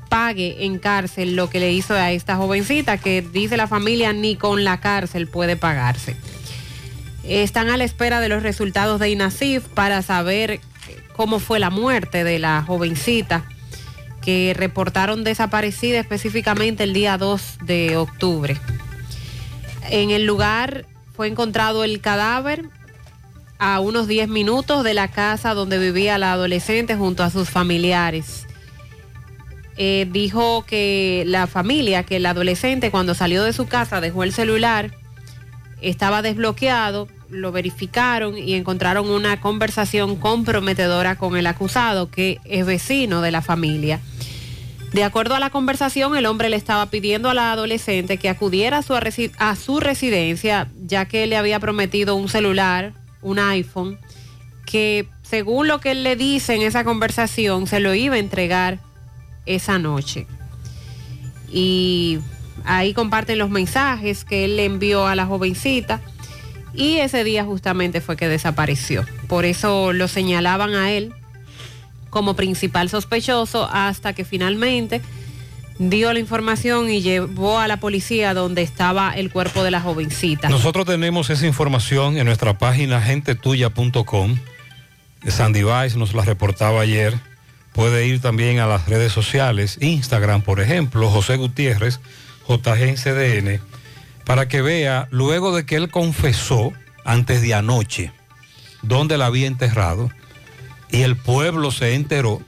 [0.09, 4.37] pague en cárcel lo que le hizo a esta jovencita que dice la familia ni
[4.37, 6.17] con la cárcel puede pagarse.
[7.25, 10.61] Están a la espera de los resultados de INASIF para saber
[11.17, 13.45] cómo fue la muerte de la jovencita
[14.23, 18.57] que reportaron desaparecida específicamente el día 2 de octubre.
[19.91, 22.69] En el lugar fue encontrado el cadáver
[23.59, 28.47] a unos 10 minutos de la casa donde vivía la adolescente junto a sus familiares.
[29.77, 34.33] eh, dijo que la familia, que el adolescente cuando salió de su casa dejó el
[34.33, 34.91] celular,
[35.81, 43.20] estaba desbloqueado, lo verificaron y encontraron una conversación comprometedora con el acusado, que es vecino
[43.20, 44.01] de la familia.
[44.93, 48.78] De acuerdo a la conversación, el hombre le estaba pidiendo a la adolescente que acudiera
[49.39, 52.93] a su, residencia, ya que le había prometido un celular,
[53.23, 53.98] un iPhone,
[54.66, 58.81] que según lo que él le dice en esa conversación, se lo iba a entregar
[59.47, 60.27] esa noche.
[61.52, 62.19] Y
[62.65, 66.01] ahí comparten los mensajes que él le envió a la jovencita.
[66.75, 69.05] Y ese día justamente fue que desapareció.
[69.29, 71.13] Por eso lo señalaban a él
[72.11, 75.01] como principal sospechoso hasta que finalmente
[75.79, 80.51] dio la información y llevó a la policía donde estaba el cuerpo de la jovencita.
[80.51, 84.39] Nosotros tenemos esa información en nuestra página gentetuya.com.
[85.27, 87.15] Sandy Vice nos la reportaba ayer.
[87.73, 92.01] Puede ir también a las redes sociales, Instagram, por ejemplo, José Gutiérrez,
[92.49, 93.61] JGNCDN,
[94.31, 96.73] para que vea, luego de que él confesó
[97.05, 98.12] antes de anoche,
[98.81, 100.09] dónde la había enterrado,
[100.89, 102.40] y el pueblo se enteró,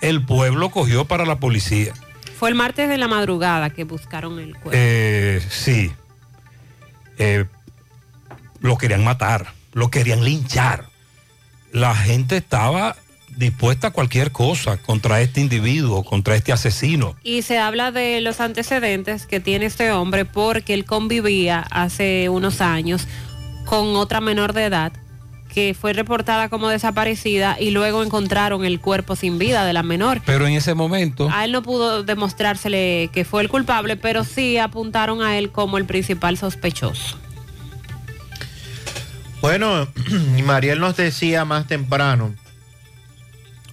[0.00, 1.92] el pueblo cogió para la policía.
[2.38, 4.70] Fue el martes de la madrugada que buscaron el cuerpo.
[4.72, 5.92] Eh, sí.
[7.18, 7.44] Eh,
[8.60, 10.86] lo querían matar, lo querían linchar.
[11.72, 12.96] La gente estaba
[13.38, 17.14] dispuesta a cualquier cosa contra este individuo, contra este asesino.
[17.22, 22.60] Y se habla de los antecedentes que tiene este hombre porque él convivía hace unos
[22.60, 23.06] años
[23.64, 24.92] con otra menor de edad
[25.54, 30.20] que fue reportada como desaparecida y luego encontraron el cuerpo sin vida de la menor.
[30.26, 34.58] Pero en ese momento, A él no pudo demostrársele que fue el culpable, pero sí
[34.58, 37.16] apuntaron a él como el principal sospechoso.
[39.40, 39.88] Bueno,
[40.44, 42.34] Mariel nos decía más temprano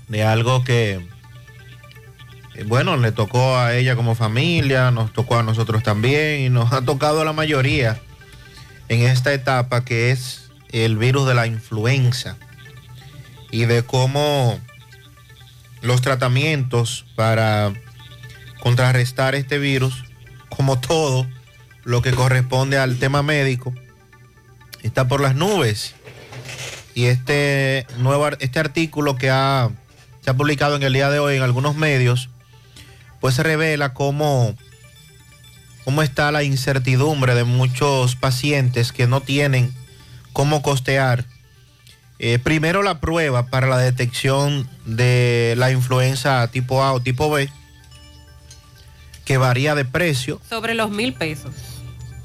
[0.07, 1.07] de algo que,
[2.55, 6.73] eh, bueno, le tocó a ella como familia, nos tocó a nosotros también y nos
[6.73, 7.99] ha tocado a la mayoría
[8.89, 12.37] en esta etapa que es el virus de la influenza
[13.51, 14.59] y de cómo
[15.81, 17.73] los tratamientos para
[18.59, 20.03] contrarrestar este virus,
[20.49, 21.27] como todo
[21.83, 23.73] lo que corresponde al tema médico,
[24.81, 25.93] está por las nubes.
[26.95, 29.69] Y este nuevo este artículo que ha,
[30.25, 32.29] se ha publicado en el día de hoy en algunos medios,
[33.21, 34.55] pues revela cómo,
[35.83, 39.71] cómo está la incertidumbre de muchos pacientes que no tienen
[40.33, 41.25] cómo costear.
[42.17, 47.47] eh, primero la prueba para la detección de la influenza tipo A o tipo B,
[49.25, 51.53] que varía de precio Sobre los mil pesos.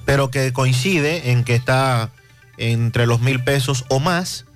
[0.06, 2.10] pero que coincide en que está
[2.56, 4.46] entre los mil pesos o más,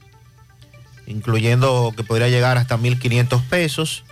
[1.06, 4.04] incluyendo que podría llegar hasta 1.500 pesos,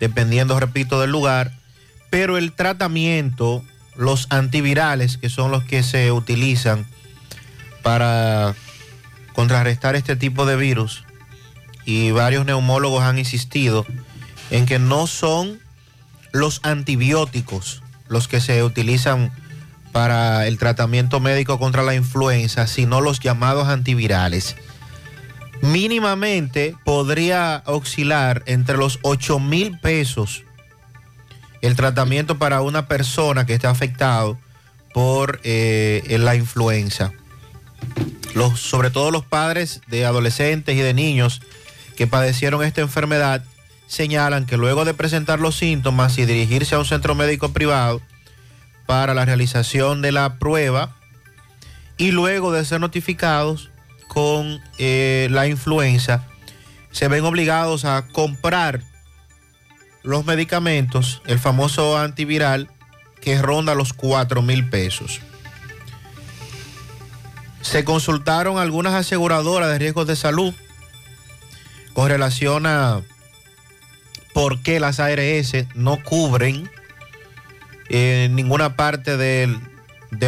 [0.00, 1.52] dependiendo, repito, del lugar.
[2.10, 3.64] Pero el tratamiento,
[3.96, 6.86] los antivirales, que son los que se utilizan
[7.82, 8.54] para
[9.34, 11.04] contrarrestar este tipo de virus,
[11.84, 13.84] y varios neumólogos han insistido
[14.50, 15.60] en que no son
[16.32, 19.32] los antibióticos los que se utilizan
[19.92, 24.56] para el tratamiento médico contra la influenza, sino los llamados antivirales.
[25.62, 30.44] Mínimamente podría oscilar entre los 8 mil pesos
[31.62, 34.38] el tratamiento para una persona que esté afectado
[34.92, 37.12] por eh, la influenza.
[38.34, 41.40] Los, sobre todo los padres de adolescentes y de niños
[41.96, 43.44] que padecieron esta enfermedad
[43.86, 48.02] señalan que luego de presentar los síntomas y dirigirse a un centro médico privado,
[48.86, 50.96] para la realización de la prueba
[51.96, 53.70] y luego de ser notificados
[54.14, 56.24] con eh, la influenza,
[56.92, 58.80] se ven obligados a comprar
[60.04, 62.70] los medicamentos, el famoso antiviral,
[63.20, 65.20] que ronda los 4 mil pesos.
[67.60, 70.54] Se consultaron algunas aseguradoras de riesgos de salud
[71.94, 73.02] con relación a
[74.32, 76.70] por qué las ARS no cubren
[77.88, 79.48] en ninguna parte de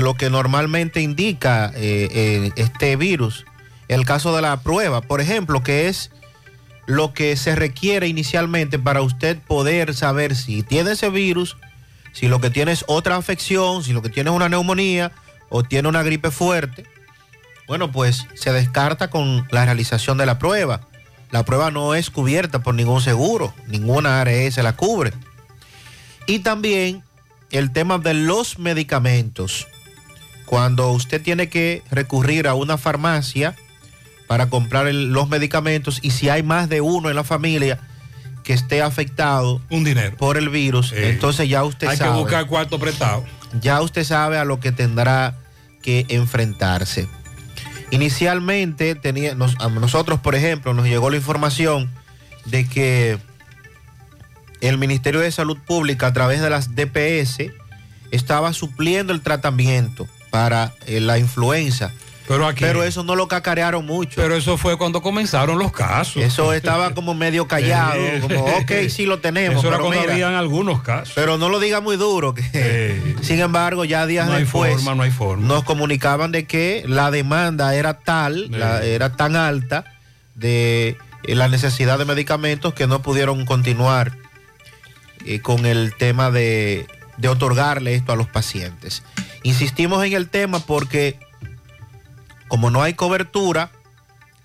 [0.01, 3.45] lo que normalmente indica eh, eh, este virus.
[3.89, 6.11] El caso de la prueba, por ejemplo, que es
[6.87, 11.57] lo que se requiere inicialmente para usted poder saber si tiene ese virus,
[12.13, 15.13] si lo que tiene es otra afección, si lo que tiene es una neumonía
[15.49, 16.85] o tiene una gripe fuerte.
[17.67, 20.81] Bueno, pues se descarta con la realización de la prueba.
[21.31, 25.13] La prueba no es cubierta por ningún seguro, ninguna ARS la cubre.
[26.27, 27.03] Y también
[27.51, 29.67] el tema de los medicamentos.
[30.47, 33.57] Cuando usted tiene que recurrir a una farmacia
[34.27, 37.79] para comprar el- los medicamentos y si hay más de uno en la familia
[38.45, 42.13] que esté afectado un dinero por el virus, entonces ya usted Hay sabe.
[42.13, 43.25] que buscar cuarto prestado.
[43.61, 45.35] Ya usted sabe a lo que tendrá
[45.83, 47.09] que enfrentarse.
[47.91, 51.91] Inicialmente tenía, nos- a nosotros, por ejemplo, nos llegó la información
[52.45, 53.19] de que
[54.61, 57.53] el Ministerio de Salud Pública a través de las DPS
[58.11, 61.93] estaba supliendo el tratamiento para eh, la influenza.
[62.29, 64.21] Pero, aquí, Pero eso no lo cacarearon mucho.
[64.21, 66.23] Pero eso fue cuando comenzaron los casos.
[66.23, 69.59] Eso estaba como medio callado, como, ok, sí lo tenemos.
[69.59, 71.13] Eso era pero cuando mira, habían algunos casos.
[71.15, 72.35] pero no lo diga muy duro.
[72.35, 75.47] Que, sin embargo, ya días No hay forma, no hay forma.
[75.47, 79.85] nos comunicaban de que la demanda era tal, la- era tan alta
[80.35, 84.13] de eh, la necesidad de medicamentos que no pudieron continuar
[85.25, 86.87] eh, con el tema de,
[87.19, 89.03] de otorgarle esto a los pacientes.
[89.43, 91.19] Insistimos en el tema porque
[92.49, 93.71] como no hay cobertura,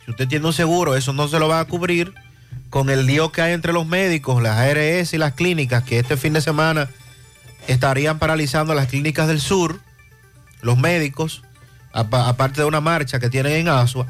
[0.06, 2.14] si usted tiene un seguro, eso no se lo va a cubrir
[2.70, 6.18] con el lío que hay entre los médicos, las ARS y las clínicas, que este
[6.18, 6.90] fin de semana
[7.68, 9.80] estarían paralizando las clínicas del sur,
[10.62, 11.44] los médicos,
[11.94, 14.08] apa- aparte de una marcha que tienen en Asua,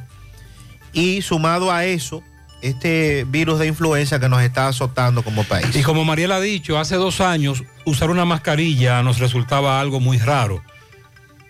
[0.94, 2.24] y sumado a eso,
[2.62, 5.76] este virus de influenza que nos está azotando como país.
[5.76, 10.18] Y como Mariela ha dicho, hace dos años usar una mascarilla nos resultaba algo muy
[10.20, 10.64] raro.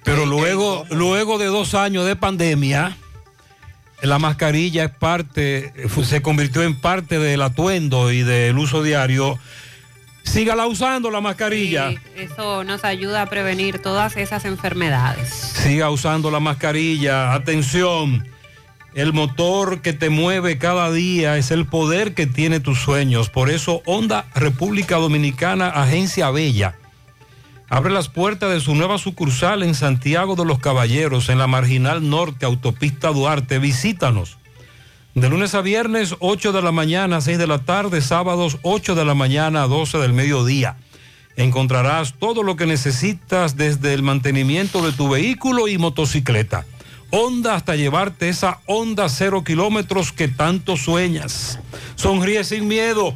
[0.03, 2.97] Pero luego, luego de dos años de pandemia,
[4.01, 5.73] la mascarilla es parte,
[6.03, 9.37] se convirtió en parte del atuendo y del uso diario.
[10.23, 11.89] Sígala usando la mascarilla.
[11.89, 15.29] Sí, eso nos ayuda a prevenir todas esas enfermedades.
[15.29, 17.33] Siga usando la mascarilla.
[17.33, 18.27] Atención,
[18.93, 23.29] el motor que te mueve cada día es el poder que tiene tus sueños.
[23.29, 26.75] Por eso, Honda República Dominicana, Agencia Bella,
[27.71, 32.07] abre las puertas de su nueva sucursal en Santiago de los Caballeros, en la Marginal
[32.07, 33.59] Norte, Autopista Duarte.
[33.59, 34.37] Visítanos.
[35.15, 38.93] De lunes a viernes, 8 de la mañana a 6 de la tarde, sábados 8
[38.93, 40.75] de la mañana a 12 del mediodía.
[41.37, 46.65] Encontrarás todo lo que necesitas desde el mantenimiento de tu vehículo y motocicleta.
[47.09, 51.57] Honda hasta llevarte esa Honda cero kilómetros que tanto sueñas.
[51.95, 53.15] Sonríe sin miedo.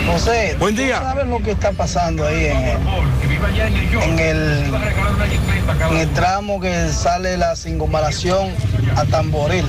[0.08, 1.00] José, Buen ¿tú día.
[1.00, 2.78] sabes lo que está pasando ahí en el,
[4.02, 4.74] en el,
[5.92, 8.50] en el tramo que sale la circunvalación
[8.98, 9.64] a Tamboril?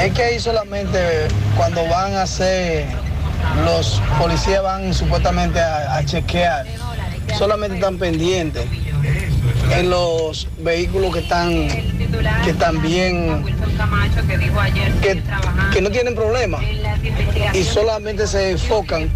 [0.00, 0.98] Es que ahí solamente
[1.56, 2.86] cuando van a hacer,
[3.64, 6.66] los policías van supuestamente a, a chequear,
[7.38, 8.64] solamente están pendientes
[9.72, 11.68] en los vehículos que están
[12.44, 13.44] que también
[15.00, 15.22] que,
[15.72, 16.58] que no tienen problema
[17.54, 19.08] y solamente se enfocan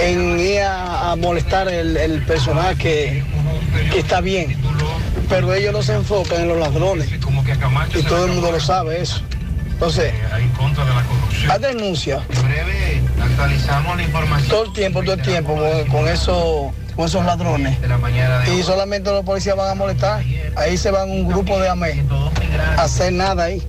[0.00, 3.22] en ir a, a molestar el, el personal que,
[3.92, 4.56] que está bien.
[5.28, 7.08] Pero ellos no se enfocan en los ladrones.
[7.94, 9.20] Y todo el mundo lo sabe eso.
[9.72, 10.12] Entonces,
[11.50, 12.20] hay denuncia
[13.30, 14.48] Actualizamos la información.
[14.50, 17.76] todo el tiempo, todo el tiempo con, con eso- con esos ladrones.
[18.56, 20.22] Y solamente los policías van a molestar.
[20.56, 22.02] Ahí se van un grupo de AME
[22.78, 23.62] a hacer nada ahí.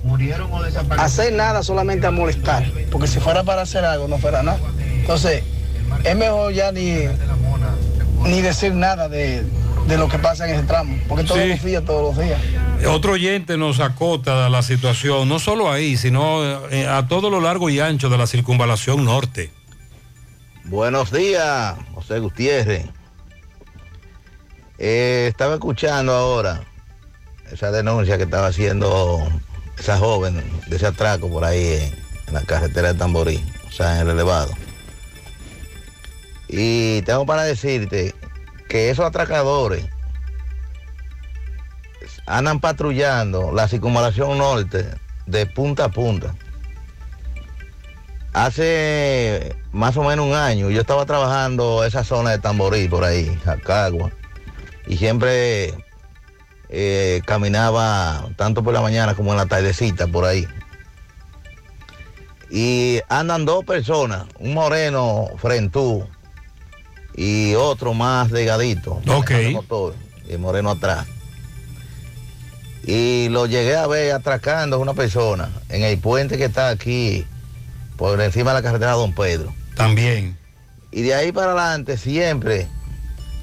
[0.96, 2.64] A hacer nada solamente a molestar.
[2.90, 4.58] Porque si fuera para hacer algo, no fuera nada.
[5.00, 5.42] Entonces,
[6.04, 7.04] es mejor ya ni,
[8.24, 9.44] ni decir nada de,
[9.86, 10.96] de lo que pasa en ese tramo.
[11.08, 11.48] Porque todos Sí.
[11.48, 12.40] los días, todos los días.
[12.86, 17.70] Otro oyente nos acota la situación, no solo ahí, sino eh, a todo lo largo
[17.70, 19.50] y ancho de la circunvalación norte.
[20.64, 22.86] Buenos días, José Gutiérrez.
[24.78, 26.62] Eh, estaba escuchando ahora
[27.50, 29.28] esa denuncia que estaba haciendo
[29.76, 31.94] esa joven de ese atraco por ahí en,
[32.28, 34.52] en la carretera de Tamborí, o sea, en el elevado.
[36.48, 38.14] Y tengo para decirte
[38.68, 39.84] que esos atracadores
[42.28, 44.86] andan patrullando la circunvalación norte
[45.26, 46.34] de punta a punta.
[48.32, 53.36] Hace más o menos un año yo estaba trabajando esa zona de Tamborí por ahí,
[53.44, 54.10] Jacagua,
[54.86, 55.74] y siempre
[56.68, 60.46] eh, caminaba tanto por la mañana como en la tardecita por ahí.
[62.50, 66.06] Y andan dos personas, un moreno frentú
[67.14, 69.02] y otro más delgadito.
[69.08, 69.30] Ok.
[69.30, 71.06] y el moreno atrás.
[72.88, 77.26] Y lo llegué a ver atracando a una persona en el puente que está aquí,
[77.98, 79.52] por encima de la carretera Don Pedro.
[79.76, 80.38] También.
[80.90, 82.66] Y de ahí para adelante siempre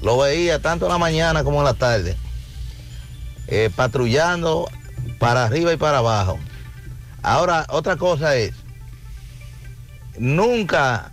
[0.02, 2.16] lo veía tanto en la mañana como en la tarde,
[3.46, 4.68] eh, patrullando
[5.20, 6.40] para arriba y para abajo.
[7.22, 8.52] Ahora, otra cosa es,
[10.18, 11.12] nunca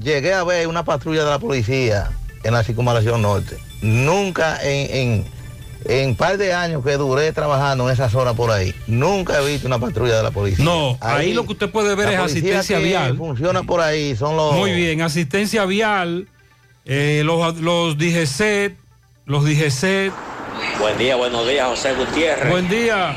[0.00, 2.12] llegué a ver una patrulla de la policía
[2.44, 3.58] en la circunvalación norte.
[3.82, 5.37] Nunca en, en,
[5.84, 9.66] en par de años que duré trabajando en esa zona por ahí, nunca he visto
[9.66, 10.64] una patrulla de la policía.
[10.64, 13.16] No, ahí lo que usted puede ver la es asistencia que vial.
[13.16, 14.54] Funciona por ahí, son los...
[14.54, 16.28] Muy bien, asistencia vial,
[16.84, 18.74] eh, los, los DGCET,
[19.26, 20.12] los DGCET.
[20.80, 22.50] Buen día, buenos días, José Gutiérrez.
[22.50, 23.14] Buen día.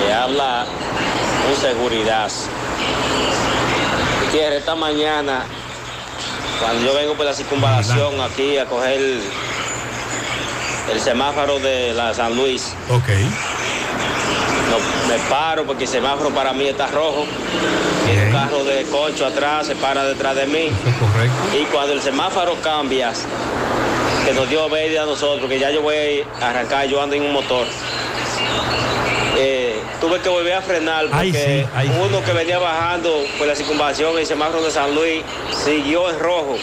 [0.00, 0.66] Le habla
[1.48, 2.30] un seguridad.
[4.24, 5.44] Gutiérrez, esta mañana,
[6.60, 9.00] cuando yo vengo por la circunvalación aquí a coger
[10.90, 13.08] el, el semáforo de la San Luis, Ok.
[14.70, 17.26] no, me paro porque el semáforo para mí está rojo.
[18.06, 20.70] Y un carro de concho atrás se para detrás de mí.
[21.58, 23.12] Y cuando el semáforo cambia,
[24.24, 27.22] que nos dio verde a nosotros, que ya yo voy a arrancar, yo ando en
[27.22, 27.66] un motor.
[29.40, 31.94] Eh, tuve que volver a frenar Ay, porque sí, ay, sí.
[32.02, 35.22] uno que venía bajando por la circunvalación, el semáforo de San Luis,
[35.64, 36.56] siguió en rojo.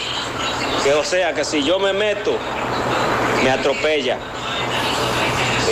[0.84, 2.36] Que o sea que si yo me meto,
[3.46, 4.18] me atropella.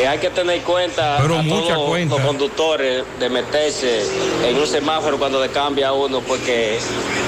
[0.01, 2.16] Y hay que tener cuenta Pero a mucha todos cuenta.
[2.16, 4.02] los conductores de meterse
[4.48, 6.78] en un semáforo cuando le cambia a uno, porque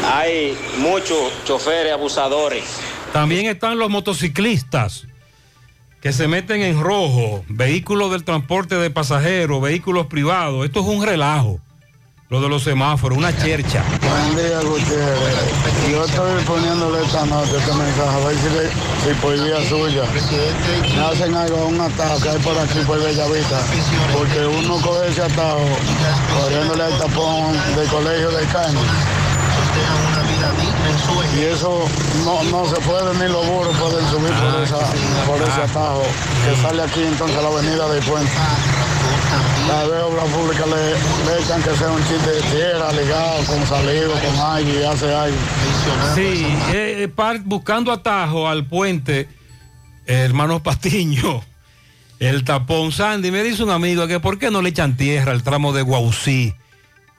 [0.05, 2.64] hay muchos choferes abusadores.
[3.12, 5.06] También están los motociclistas
[6.01, 10.64] que se meten en rojo, vehículos del transporte de pasajeros, vehículos privados.
[10.64, 11.59] Esto es un relajo.
[12.28, 13.85] Lo de los semáforos, una chercha.
[14.01, 15.90] Buen día, Gutiérrez.
[15.93, 20.03] Yo estoy poniéndole esta noche, este mensaje, a ver si, le- si por vía suya
[20.97, 23.61] me hacen algo, un atajo que hay por aquí, por Bellavista,
[24.12, 25.61] porque uno coge ese atajo
[26.40, 28.81] corriéndole al tapón del colegio del Caño.
[31.37, 31.85] Y eso
[32.25, 34.79] no, no se puede, ni los burros pueden subir por, esa,
[35.27, 36.03] por ese atajo
[36.49, 38.33] que sale aquí entonces a la avenida del puente.
[39.69, 40.93] La vez obra pública le,
[41.27, 45.13] le echan que sea un chiste de tierra ligado con salido, con alguien y hace
[45.15, 45.37] algo.
[46.15, 49.21] Sí, eh, eh, par- buscando atajo al puente,
[50.07, 51.43] eh, hermanos Patiño,
[52.21, 53.31] el tapón Sandy.
[53.33, 56.55] Me dice un amigo que por qué no le echan tierra al tramo de Guausí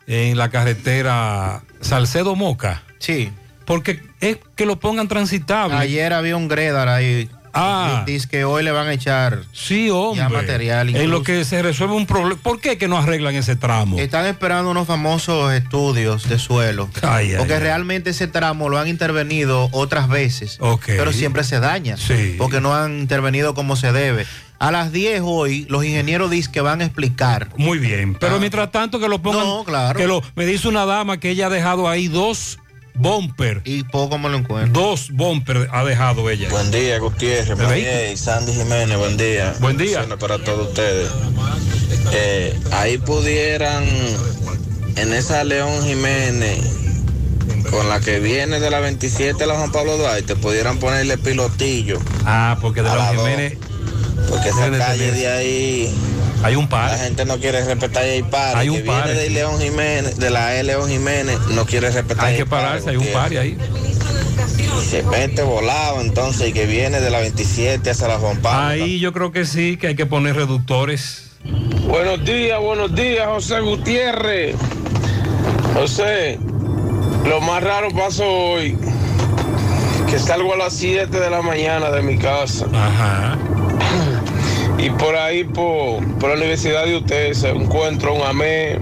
[0.08, 2.84] en la carretera Salcedo Moca.
[3.00, 3.30] Sí.
[3.68, 5.76] Porque es que lo pongan transitable.
[5.76, 7.30] Ayer había un Gredar ahí.
[7.54, 8.04] Ah.
[8.06, 10.24] Dice que hoy le van a echar Sí, hombre.
[10.24, 10.90] ya material.
[10.90, 11.24] En lo incluso.
[11.24, 12.40] que se resuelve un problema.
[12.42, 14.00] ¿Por qué que no arreglan ese tramo?
[14.00, 16.88] Están esperando unos famosos estudios de suelo.
[17.02, 17.60] Ay, porque ay.
[17.60, 20.60] realmente ese tramo lo han intervenido otras veces.
[20.86, 21.98] Pero siempre se daña.
[21.98, 22.36] Sí.
[22.38, 24.26] Porque no han intervenido como se debe.
[24.60, 27.50] A las 10 hoy, los ingenieros dicen que van a explicar.
[27.52, 27.56] Ah.
[27.58, 28.16] Muy bien.
[28.16, 29.46] Pero mientras tanto que lo pongan.
[29.46, 29.98] No, claro.
[30.00, 32.60] Que lo, me dice una dama que ella ha dejado ahí dos,
[32.98, 33.62] bumper.
[33.66, 34.82] Y poco me lo encuentro.
[34.82, 36.50] Dos bumper ha dejado ella.
[36.50, 39.54] Buen día, Gutiérrez, ¿El María y Sandy Jiménez, buen día.
[39.60, 40.06] Buen día.
[40.20, 41.10] Para todos ustedes.
[42.14, 43.84] Eh, ahí pudieran,
[44.96, 46.60] en esa León Jiménez,
[47.70, 52.00] con la que viene de la 27 de la Juan Pablo Duarte, pudieran ponerle pilotillo.
[52.26, 53.18] Ah, porque de la dos.
[53.18, 53.58] Jiménez
[54.30, 55.96] Porque esa Deben calle de ahí,
[56.44, 56.92] hay un par.
[56.92, 58.58] la gente no quiere respetar el par.
[58.58, 59.30] Hay que un par, viene de.
[59.30, 63.08] León Jiménez, de la E León Jiménez, no quiere respetar Hay que pararse, hay un
[63.08, 63.58] par ahí.
[64.90, 68.68] Se mete volado entonces y que viene de la 27 hasta la Juan Pablo.
[68.84, 71.32] Ahí yo creo que sí, que hay que poner reductores.
[71.88, 74.56] Buenos días, buenos días, José Gutiérrez.
[75.74, 76.40] José,
[77.28, 78.78] lo más raro pasó hoy.
[80.10, 82.66] Que salgo a las 7 de la mañana de mi casa.
[82.74, 83.38] Ajá.
[84.78, 88.80] Y por ahí, por, por la universidad de ustedes, encuentro un AME.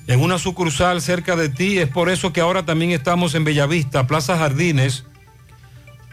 [0.09, 1.77] en una sucursal cerca de ti.
[1.77, 5.05] Es por eso que ahora también estamos en Bellavista, Plaza Jardines,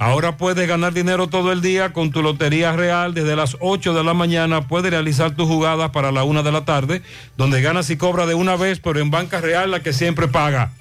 [0.00, 3.12] Ahora puedes ganar dinero todo el día con tu Lotería Real.
[3.12, 6.64] Desde las 8 de la mañana puedes realizar tus jugadas para la 1 de la
[6.64, 7.02] tarde,
[7.36, 10.72] donde ganas y cobras de una vez, pero en Banca Real la que siempre paga.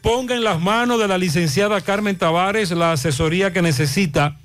[0.00, 4.38] Ponga en las manos de la licenciada Carmen Tavares la asesoría que necesita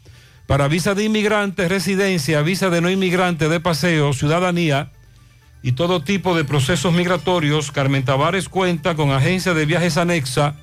[0.47, 4.91] para visa de inmigrante, residencia, visa de no inmigrante, de paseo, ciudadanía
[5.63, 7.71] y todo tipo de procesos migratorios.
[7.71, 10.55] Carmen Tavares cuenta con agencia de viajes anexa.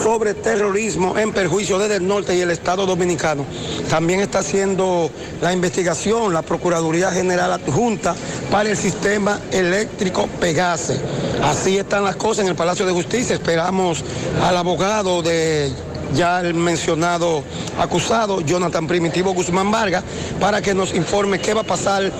[0.03, 3.45] sobre terrorismo en perjuicio desde el norte y el Estado Dominicano.
[3.89, 5.09] También está haciendo
[5.41, 8.15] la investigación la Procuraduría General Adjunta
[8.49, 10.99] para el sistema eléctrico Pegase.
[11.43, 13.35] Así están las cosas en el Palacio de Justicia.
[13.35, 14.03] Esperamos
[14.43, 15.71] al abogado de
[16.13, 17.43] ya el mencionado
[17.79, 20.03] acusado, Jonathan Primitivo Guzmán Vargas,
[20.39, 22.11] para que nos informe qué va a pasar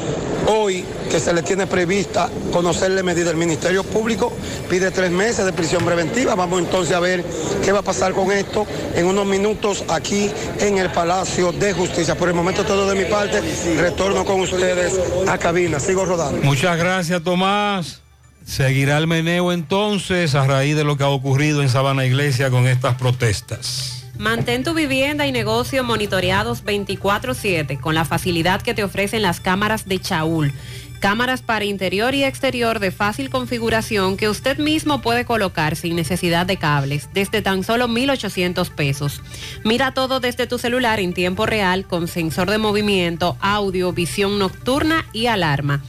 [0.48, 3.32] hoy que se le tiene prevista conocerle medida.
[3.32, 4.32] El Ministerio Público
[4.70, 6.36] pide tres meses de prisión preventiva.
[6.36, 7.24] Vamos entonces a ver
[7.64, 8.66] qué va a pasar con esto
[8.96, 12.16] en unos minutos aquí en el Palacio de Justicia.
[12.16, 13.42] Por el momento todo de mi parte.
[13.78, 15.80] Retorno con ustedes a cabina.
[15.80, 16.42] Sigo rodando.
[16.44, 18.02] Muchas gracias, Tomás.
[18.46, 22.68] Seguirá el meneo entonces a raíz de lo que ha ocurrido en Sabana Iglesia con
[22.68, 24.06] estas protestas.
[24.18, 29.88] Mantén tu vivienda y negocio monitoreados 24/7 con la facilidad que te ofrecen las cámaras
[29.88, 30.54] de Chaul.
[31.00, 36.46] Cámaras para interior y exterior de fácil configuración que usted mismo puede colocar sin necesidad
[36.46, 39.24] de cables, desde tan solo 1.800 pesos.
[39.64, 45.08] Mira todo desde tu celular en tiempo real con sensor de movimiento, audio, visión nocturna
[45.12, 45.82] y alarma.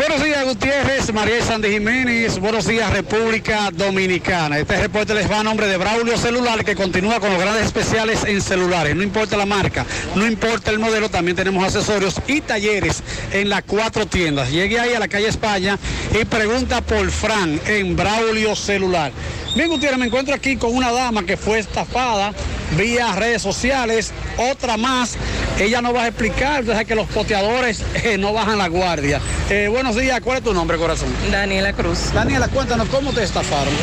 [0.00, 4.58] buenos días Gutiérrez, María Sandy Jiménez, buenos días República Dominicana.
[4.58, 8.24] Este reporte les va a nombre de Braulio Celular que continúa con los grandes especiales
[8.24, 8.96] en celulares.
[8.96, 13.62] No importa la marca, no importa el modelo, también tenemos accesorios y talleres en las
[13.64, 14.50] cuatro tiendas.
[14.50, 15.78] Llegue ahí a la calle España
[16.18, 19.12] y pregunta por Fran en Braulio Celular.
[19.54, 22.32] Bien, Gutiérrez, me encuentro aquí con una dama que fue estafada
[22.76, 25.16] vía redes sociales, otra más.
[25.58, 29.20] Ella nos va a explicar, desde que los poteadores eh, no bajan la guardia.
[29.50, 31.08] Eh, buenos días, ¿cuál es tu nombre, corazón?
[31.32, 32.12] Daniela Cruz.
[32.12, 33.74] Daniela, cuéntanos cómo te estafaron.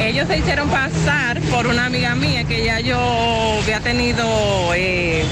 [0.00, 2.96] Ellos se hicieron pasar por una amiga mía que ya yo
[3.60, 4.24] había tenido
[4.76, 5.24] eh,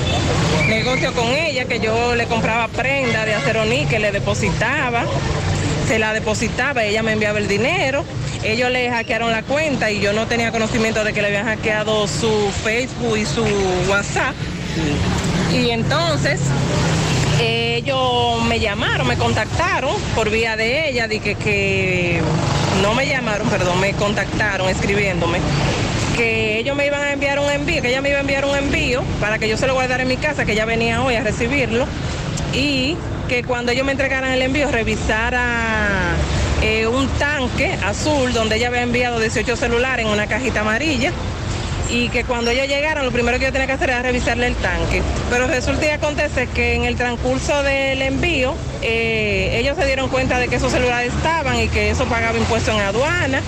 [0.68, 5.04] negocio con ella, que yo le compraba prenda de acero que le depositaba
[5.86, 8.04] se la depositaba, ella me enviaba el dinero,
[8.42, 12.08] ellos le hackearon la cuenta y yo no tenía conocimiento de que le habían hackeado
[12.08, 13.44] su Facebook y su
[13.88, 14.34] WhatsApp.
[15.52, 16.40] Y entonces
[17.40, 22.20] ellos me llamaron, me contactaron por vía de ella, dije que
[22.82, 25.38] no me llamaron, perdón, me contactaron escribiéndome
[26.16, 28.56] que ellos me iban a enviar un envío, que ella me iba a enviar un
[28.56, 31.22] envío para que yo se lo guardara en mi casa, que ella venía hoy a
[31.22, 31.86] recibirlo
[32.54, 32.96] y
[33.28, 36.14] que cuando ellos me entregaran el envío revisara
[36.62, 41.12] eh, un tanque azul donde ella había enviado 18 celulares en una cajita amarilla
[41.90, 44.54] y que cuando ellos llegaron lo primero que yo tenía que hacer era revisarle el
[44.56, 45.02] tanque.
[45.30, 50.38] Pero resulta y acontece que en el transcurso del envío eh, ellos se dieron cuenta
[50.38, 53.40] de que esos celulares estaban y que eso pagaba impuesto en aduana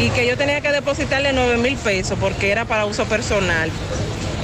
[0.00, 3.70] y que yo tenía que depositarle 9 mil pesos porque era para uso personal.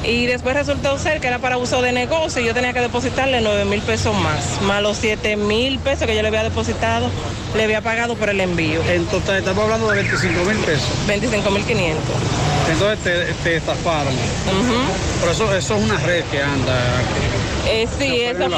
[0.06, 3.40] Y después resultó ser que era para uso de negocio y yo tenía que depositarle
[3.40, 7.10] 9 mil pesos más, más los 7 mil pesos que yo le había depositado,
[7.56, 8.82] le había pagado por el envío.
[8.88, 10.88] En total, estamos hablando de 25 mil pesos.
[11.06, 12.04] 25 mil 500.
[12.70, 14.14] Entonces te, te estafaron.
[15.20, 16.74] Por eso, eso es una red que anda.
[17.66, 18.48] Eh, sí, eso,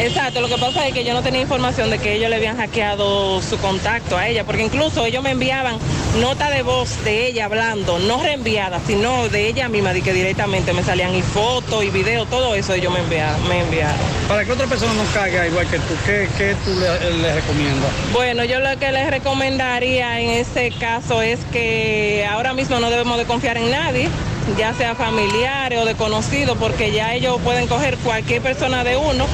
[0.00, 0.40] exacto.
[0.40, 3.42] Lo que pasa es que yo no tenía información de que ellos le habían hackeado
[3.42, 5.78] su contacto a ella, porque incluso ellos me enviaban
[6.20, 10.72] nota de voz de ella hablando, no reenviada, sino de ella misma, de que directamente
[10.72, 13.48] me salían y fotos y videos, todo eso ellos me enviaron.
[13.48, 13.96] Me enviaron.
[14.28, 17.90] Para que otra persona no caiga igual que tú, ¿qué, qué tú le, le recomiendas?
[18.12, 23.18] Bueno, yo lo que les recomendaría en este caso es que ahora mismo no debemos
[23.18, 24.08] de confiar en nadie,
[24.56, 29.26] ya sea familiar o de conocido, porque ya ellos pueden coger cualquier persona de uno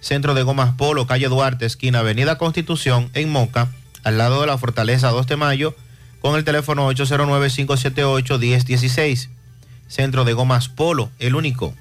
[0.00, 3.68] Centro de Gomas Polo, calle Duarte, esquina Avenida Constitución, en Moca,
[4.02, 5.74] al lado de la Fortaleza 2 de Mayo,
[6.20, 9.28] con el teléfono 809-578-1016.
[9.88, 11.74] Centro de Gomas Polo, el único.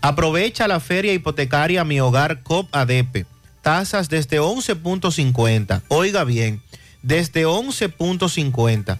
[0.00, 3.26] Aprovecha la feria hipotecaria Mi Hogar COP ADP.
[3.62, 5.82] Tasas desde 11.50.
[5.88, 6.62] Oiga bien,
[7.02, 8.98] desde 11.50.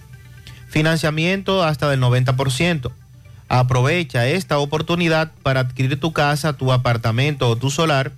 [0.67, 2.91] Financiamiento hasta del 90%.
[3.49, 8.11] Aprovecha esta oportunidad para adquirir tu casa, tu apartamento o tu solar.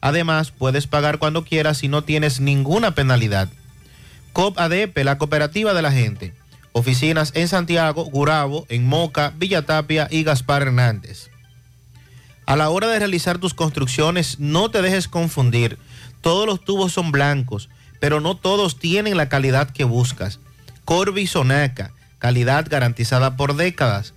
[0.00, 3.48] Además, puedes pagar cuando quieras y no tienes ninguna penalidad.
[4.32, 6.34] COP ADP, la cooperativa de la gente.
[6.72, 11.30] Oficinas en Santiago, Gurabo, en Moca, Villa Tapia y Gaspar Hernández.
[12.46, 15.78] A la hora de realizar tus construcciones, no te dejes confundir.
[16.20, 17.68] Todos los tubos son blancos,
[17.98, 20.38] pero no todos tienen la calidad que buscas.
[20.84, 24.14] Corby Sonaca, calidad garantizada por décadas.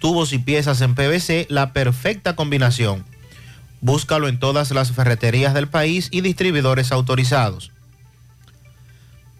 [0.00, 3.04] Tubos y piezas en PVC, la perfecta combinación.
[3.82, 7.70] Búscalo en todas las ferreterías del país y distribuidores autorizados.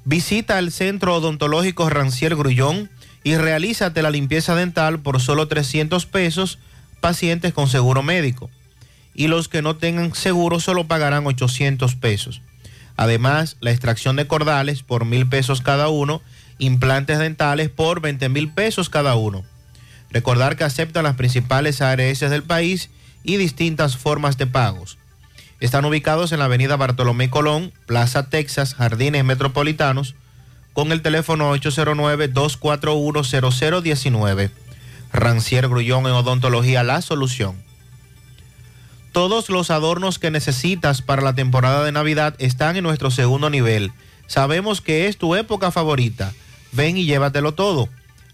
[0.05, 2.91] Visita el Centro Odontológico Rancier Grullón
[3.24, 6.59] y realízate la limpieza dental por solo 300 pesos
[7.01, 8.51] pacientes con seguro médico.
[9.15, 12.43] Y los que no tengan seguro solo pagarán 800 pesos.
[12.99, 16.20] Además, la extracción de cordales por mil pesos cada uno,
[16.59, 19.43] implantes dentales por 20 mil pesos cada uno.
[20.11, 22.91] Recordar que aceptan las principales ARS del país
[23.23, 24.99] y distintas formas de pagos.
[25.61, 30.15] Están ubicados en la avenida Bartolomé Colón, Plaza Texas, Jardines Metropolitanos,
[30.73, 34.51] con el teléfono 809-241-0019.
[35.12, 37.62] Rancier Grullón en Odontología La Solución.
[39.12, 43.93] Todos los adornos que necesitas para la temporada de Navidad están en nuestro segundo nivel.
[44.28, 46.32] Sabemos que es tu época favorita.
[46.73, 47.91] Ven y llévatelo todo.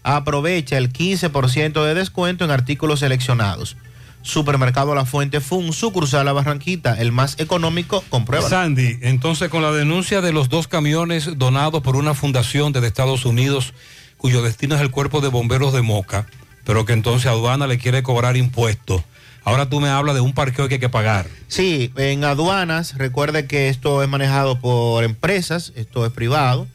[0.09, 3.75] Aprovecha el 15% de descuento en artículos seleccionados.
[4.21, 8.47] Supermercado La Fuente Fun, sucursal La Barranquita, el más económico, comprueba.
[8.47, 13.25] Sandy, entonces con la denuncia de los dos camiones donados por una fundación desde Estados
[13.25, 13.73] Unidos,
[14.15, 16.25] cuyo destino es el cuerpo de bomberos de Moca,
[16.63, 19.01] pero que entonces aduana le quiere cobrar impuestos.
[19.43, 21.27] Ahora tú me hablas de un parqueo que hay que pagar.
[21.49, 26.65] Sí, en aduanas, recuerde que esto es manejado por empresas, esto es privado,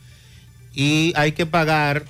[0.74, 2.04] y hay que pagar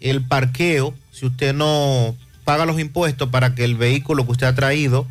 [0.00, 2.14] el parqueo si usted no
[2.44, 5.06] paga los impuestos para que el vehículo que usted ha traído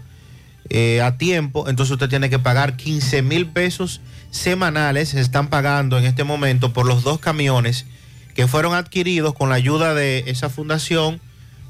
[0.70, 5.98] eh, a tiempo, entonces usted tiene que pagar 15 mil pesos semanales, se están pagando
[5.98, 7.86] en este momento por los dos camiones
[8.36, 11.20] que fueron adquiridos con la ayuda de esa fundación,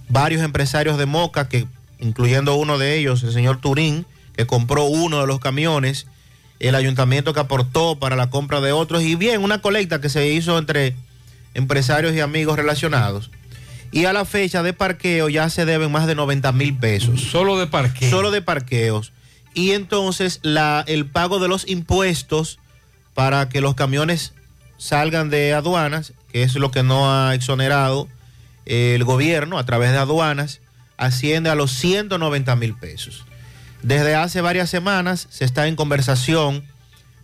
[0.10, 1.68] varios empresarios de Moca, que
[2.00, 4.06] incluyendo uno de ellos, el señor Turín,
[4.36, 6.08] que compró uno de los camiones,
[6.60, 10.28] el ayuntamiento que aportó para la compra de otros, y bien, una colecta que se
[10.28, 10.96] hizo entre
[11.56, 13.32] empresarios y amigos relacionados.
[13.92, 17.22] Y a la fecha de parqueo ya se deben más de 90 mil pesos.
[17.22, 18.10] Solo de parqueo.
[18.10, 19.14] Solo de parqueos.
[19.54, 22.60] Y entonces la, el pago de los impuestos
[23.14, 24.34] para que los camiones
[24.78, 28.10] salgan de aduanas, que es lo que no ha exonerado
[28.66, 30.60] el gobierno a través de aduanas,
[30.98, 33.26] asciende a los 190 mil pesos.
[33.82, 36.66] Desde hace varias semanas se está en conversación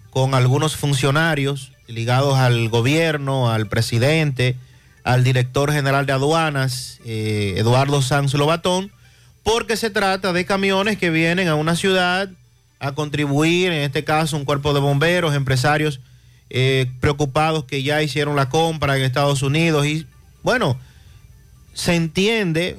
[0.10, 4.56] con algunos funcionarios ligados al gobierno, al presidente,
[5.04, 8.92] al director general de aduanas, eh, Eduardo Sanz Lobatón,
[9.44, 12.30] porque se trata de camiones que vienen a una ciudad
[12.80, 16.00] a contribuir, en este caso un cuerpo de bomberos, empresarios
[16.50, 20.06] eh, preocupados que ya hicieron la compra en Estados Unidos y
[20.44, 20.78] bueno,
[21.74, 22.78] se entiende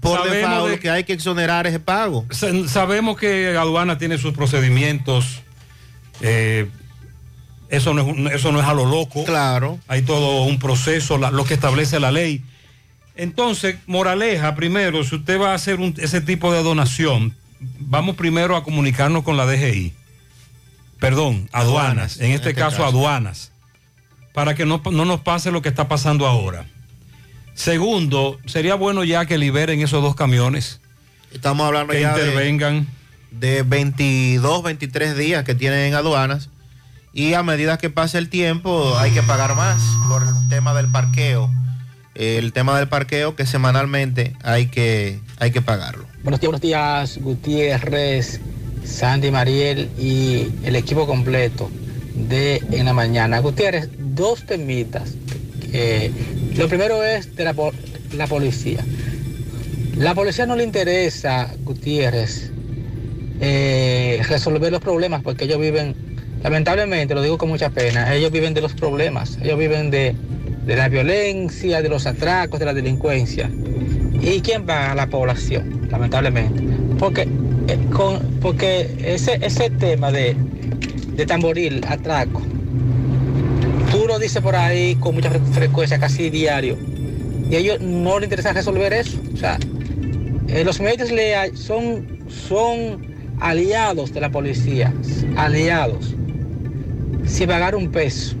[0.00, 2.26] por default de- que hay que exonerar ese pago.
[2.30, 5.42] Sa- Sabemos que aduana tiene sus procedimientos.
[6.22, 6.68] eh,
[7.68, 9.24] eso, no es, eso no es a lo loco.
[9.24, 9.78] Claro.
[9.88, 12.42] Hay todo un proceso, la- lo que establece la ley.
[13.16, 17.34] Entonces, moraleja, primero, si usted va a hacer un- ese tipo de donación,
[17.78, 19.92] vamos primero a comunicarnos con la DGI.
[21.00, 23.52] Perdón, aduanas, en, este, caso, aduanas,
[24.32, 26.66] para que no, no nos pase lo que está pasando ahora.
[27.54, 30.80] Segundo, sería bueno ya que liberen esos dos camiones.
[31.32, 32.86] Estamos hablando que ya de- intervengan.
[33.30, 36.48] de 22, 23 días que tienen en aduanas
[37.16, 40.86] y a medida que pase el tiempo hay que pagar más por el tema del
[40.92, 41.50] parqueo.
[42.14, 46.04] El tema del parqueo que semanalmente hay que, hay que pagarlo.
[46.22, 48.40] Buenos días, buenos días, Gutiérrez,
[48.84, 51.70] Sandy Mariel y el equipo completo
[52.14, 53.38] de En la Mañana.
[53.40, 55.14] Gutiérrez, dos temitas.
[55.72, 56.12] que-
[56.54, 57.54] lo primero es de la,
[58.14, 58.84] la policía.
[59.96, 62.50] La policía no le interesa, Gutiérrez,
[63.40, 65.94] eh, resolver los problemas porque ellos viven,
[66.46, 70.14] lamentablemente, lo digo con mucha pena, ellos viven de los problemas, ellos viven de,
[70.64, 73.50] de la violencia, de los atracos, de la delincuencia.
[74.22, 74.94] ¿Y quién paga?
[74.94, 76.62] La población, lamentablemente.
[77.00, 77.22] Porque,
[77.66, 80.36] eh, con, porque ese, ese tema de,
[81.16, 82.40] de tamboril, atraco,
[83.90, 86.78] tú lo dices por ahí con mucha fre- frecuencia, casi diario,
[87.50, 89.18] y a ellos no les interesa resolver eso.
[89.34, 89.58] O sea,
[90.46, 93.04] eh, los medios le son, son
[93.40, 94.94] aliados de la policía,
[95.36, 96.14] aliados,
[97.26, 98.36] sin pagar un peso.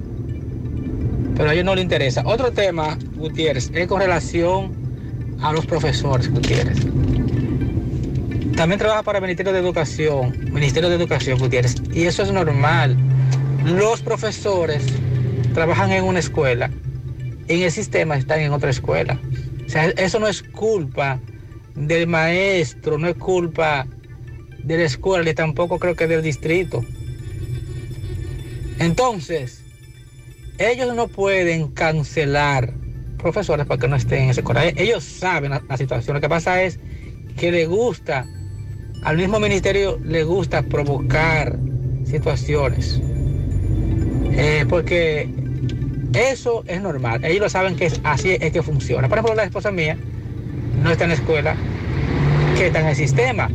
[1.36, 2.22] Pero a ellos no les interesa.
[2.24, 4.74] Otro tema, Gutiérrez, es con relación
[5.42, 6.78] a los profesores, Gutiérrez.
[8.56, 12.96] También trabaja para el Ministerio de Educación, Ministerio de Educación, Gutiérrez, y eso es normal.
[13.66, 14.82] Los profesores
[15.52, 16.70] trabajan en una escuela,
[17.48, 19.20] en el sistema están en otra escuela.
[19.66, 21.20] O sea, eso no es culpa
[21.74, 23.86] del maestro, no es culpa
[24.62, 26.82] de la escuela, ni tampoco creo que del distrito.
[28.78, 29.62] Entonces,
[30.58, 32.72] ellos no pueden cancelar
[33.18, 34.64] profesores para que no estén en esa escuela.
[34.64, 36.14] Ellos saben la, la situación.
[36.14, 36.78] Lo que pasa es
[37.36, 38.26] que le gusta,
[39.02, 41.58] al mismo ministerio le gusta provocar
[42.04, 43.00] situaciones.
[44.38, 45.28] Eh, porque
[46.14, 47.24] eso es normal.
[47.24, 49.08] Ellos lo saben que es, así es que funciona.
[49.08, 49.96] Por ejemplo, la esposa mía
[50.82, 51.56] no está en la escuela,
[52.56, 53.50] que está en el sistema.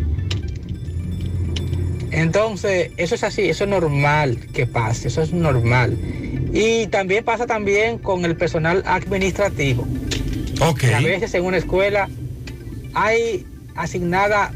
[2.12, 5.98] Entonces, eso es así, eso es normal que pase, eso es normal.
[6.54, 9.88] Y también pasa también con el personal administrativo.
[10.60, 10.84] Ok.
[10.94, 12.10] A veces en una escuela
[12.94, 14.54] hay asignada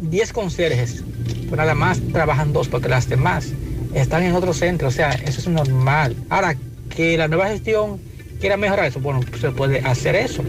[0.00, 1.04] 10 conserjes,
[1.44, 3.52] pero nada más trabajan dos porque las demás
[3.94, 6.16] están en otro centro, o sea, eso es normal.
[6.30, 6.56] Ahora,
[6.94, 8.00] que la nueva gestión
[8.40, 10.42] quiera mejorar eso, bueno, se puede hacer eso.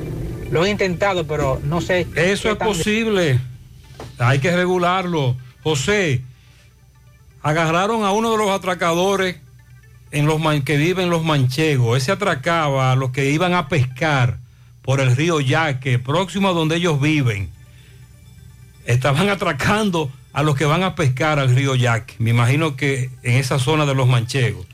[0.52, 2.07] Lo he intentado, pero no sé.
[2.15, 3.40] Eso es posible.
[4.18, 5.36] Hay que regularlo.
[5.64, 6.22] José,
[7.46, 9.36] agarraron a uno de los atracadores
[10.12, 11.96] en los man- que viven en los manchegos.
[11.96, 14.40] Ese atracaba a los que iban a pescar
[14.82, 17.50] por el río Yaque, próximo a donde ellos viven.
[18.88, 22.16] estaban atracando a los que van a pescar al río Yaque.
[22.18, 24.66] Me imagino que en esa zona de los manchegos.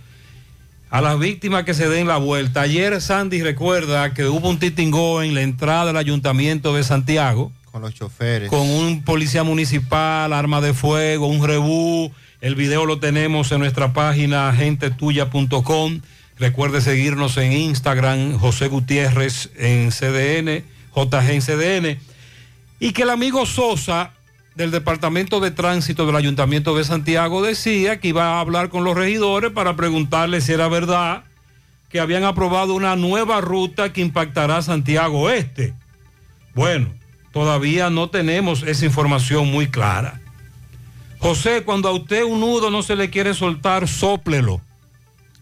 [0.90, 2.62] A las víctimas que se den la vuelta.
[2.62, 7.52] Ayer Sandy recuerda que hubo un titingó en la entrada del ayuntamiento de Santiago.
[7.72, 8.50] Con los choferes.
[8.50, 12.12] Con un policía municipal, arma de fuego, un rebú.
[12.42, 16.02] El video lo tenemos en nuestra página gentetuya.com.
[16.40, 20.64] Recuerde seguirnos en Instagram, José Gutiérrez en CDN,
[20.96, 22.00] JG en CDN.
[22.80, 24.14] Y que el amigo Sosa
[24.56, 28.98] del Departamento de Tránsito del Ayuntamiento de Santiago decía que iba a hablar con los
[28.98, 31.24] regidores para preguntarle si era verdad
[31.90, 35.76] que habían aprobado una nueva ruta que impactará Santiago Oeste.
[36.56, 36.92] Bueno,
[37.32, 40.21] todavía no tenemos esa información muy clara.
[41.22, 44.60] José, cuando a usted un nudo no se le quiere soltar, sóplelo.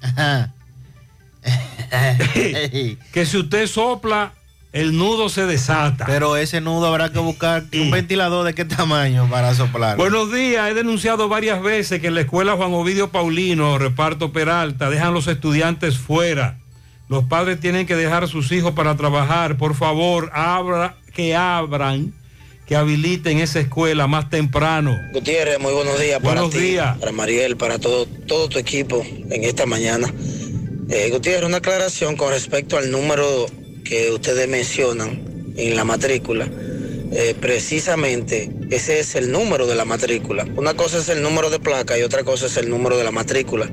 [3.14, 4.34] que si usted sopla,
[4.74, 6.06] el nudo se desata.
[6.06, 9.96] Pero ese nudo habrá que buscar un ventilador de qué tamaño para soplar.
[9.96, 14.90] Buenos días, he denunciado varias veces que en la escuela Juan Ovidio Paulino, reparto Peralta,
[14.90, 16.58] dejan los estudiantes fuera.
[17.08, 19.58] Los padres tienen que dejar a sus hijos para trabajar.
[19.58, 22.14] Por favor, abra, que abran,
[22.70, 24.96] que habiliten esa escuela más temprano.
[25.12, 27.00] Gutiérrez, muy buenos días para Buenos ti, días.
[27.00, 30.14] para Mariel, para todo, todo tu equipo en esta mañana.
[30.88, 33.48] Eh, Gutiérrez, una aclaración con respecto al número
[33.84, 35.20] que ustedes mencionan
[35.58, 36.48] en la matrícula.
[37.12, 40.46] Eh, precisamente ese es el número de la matrícula.
[40.56, 43.10] Una cosa es el número de placa y otra cosa es el número de la
[43.10, 43.68] matrícula.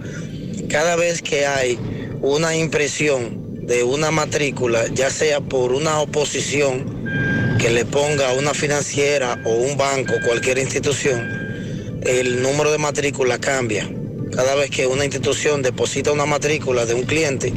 [0.70, 1.78] Cada vez que hay
[2.22, 9.40] una impresión de una matrícula, ya sea por una oposición que le ponga una financiera
[9.44, 13.90] o un banco, cualquier institución, el número de matrícula cambia.
[14.30, 17.52] Cada vez que una institución deposita una matrícula de un cliente,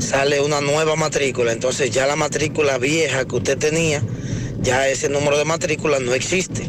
[0.00, 4.02] sale una nueva matrícula, entonces ya la matrícula vieja que usted tenía,
[4.60, 6.68] ya ese número de matrícula no existe.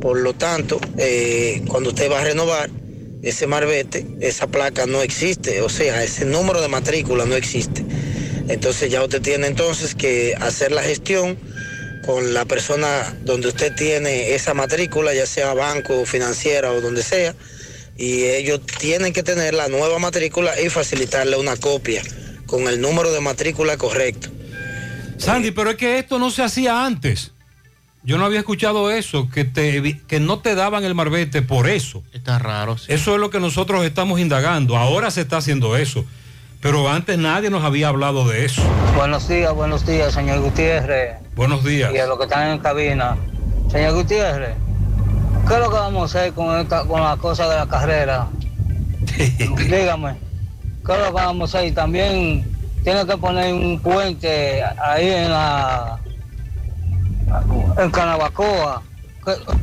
[0.00, 2.70] Por lo tanto, eh, cuando usted va a renovar
[3.20, 7.84] ese marbete, esa placa no existe, o sea, ese número de matrícula no existe.
[8.48, 11.45] Entonces ya usted tiene entonces que hacer la gestión
[12.06, 17.34] con la persona donde usted tiene esa matrícula, ya sea banco, financiera o donde sea,
[17.98, 22.02] y ellos tienen que tener la nueva matrícula y facilitarle una copia
[22.46, 24.30] con el número de matrícula correcto.
[25.18, 27.32] Sandy, pero es que esto no se hacía antes.
[28.04, 32.04] Yo no había escuchado eso, que, te, que no te daban el marbete por eso.
[32.12, 32.78] Está raro.
[32.78, 32.92] sí.
[32.92, 34.76] Eso es lo que nosotros estamos indagando.
[34.76, 36.04] Ahora se está haciendo eso.
[36.66, 38.60] Pero antes nadie nos había hablado de eso.
[38.96, 41.14] Buenos días, buenos días, señor Gutiérrez.
[41.36, 41.94] Buenos días.
[41.94, 43.16] Y a los que están en cabina.
[43.70, 44.56] Señor Gutiérrez,
[45.46, 48.26] ¿qué es lo que vamos a hacer con, esta, con la cosa de la carrera?
[49.16, 50.16] Dígame,
[50.84, 51.72] ¿qué es lo que vamos a hacer?
[51.72, 52.44] También
[52.82, 56.00] tiene que poner un puente ahí en la
[57.78, 58.82] en Canabacoa.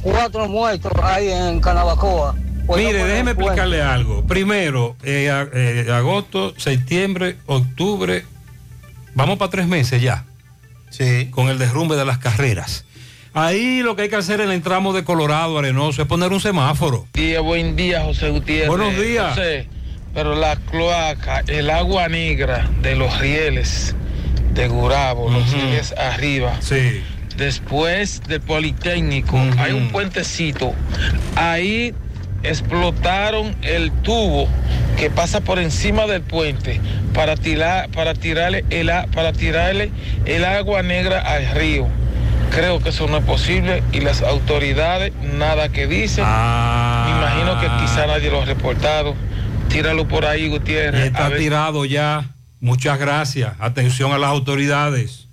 [0.01, 2.33] Cuatro muertos ahí en Canabacoa.
[2.67, 4.25] Mire, déjeme explicarle algo.
[4.25, 8.25] Primero, eh, eh, agosto, septiembre, octubre,
[9.15, 10.25] vamos para tres meses ya.
[10.89, 11.27] Sí.
[11.31, 12.85] Con el derrumbe de las carreras.
[13.33, 16.39] Ahí lo que hay que hacer en el tramo de Colorado, Arenoso, es poner un
[16.39, 17.07] semáforo.
[17.13, 18.69] día, buen día, José Gutiérrez.
[18.69, 19.29] Buenos días.
[19.29, 19.67] José,
[20.13, 23.95] pero la cloaca, el agua negra de los rieles
[24.53, 26.57] de Gurabo, los rieles arriba.
[26.61, 27.01] Sí.
[27.35, 30.75] Después del Politécnico, hay un puentecito.
[31.35, 31.95] Ahí
[32.43, 34.47] explotaron el tubo
[34.97, 36.79] que pasa por encima del puente
[37.13, 39.91] para tirar, para tirarle el, para tirarle
[40.25, 41.87] el agua negra al río.
[42.51, 46.23] Creo que eso no es posible y las autoridades nada que dicen.
[46.27, 47.05] Ah.
[47.07, 49.15] Me imagino que quizá nadie lo ha reportado.
[49.69, 51.05] Tíralo por ahí, Gutiérrez.
[51.05, 52.25] Está tirado ya.
[52.59, 53.53] Muchas gracias.
[53.59, 55.27] Atención a las autoridades.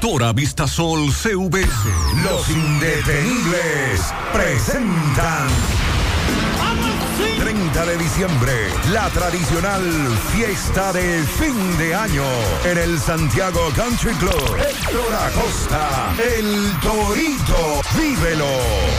[0.00, 1.68] Constructora Vistasol CVS.
[2.24, 4.00] Los indetenibles
[4.32, 5.46] presentan.
[7.38, 9.82] 30 de diciembre, la tradicional
[10.32, 12.24] fiesta de fin de año
[12.64, 14.56] en el Santiago Country Club.
[14.56, 18.48] Héctor Acosta, el Torito, vívelo.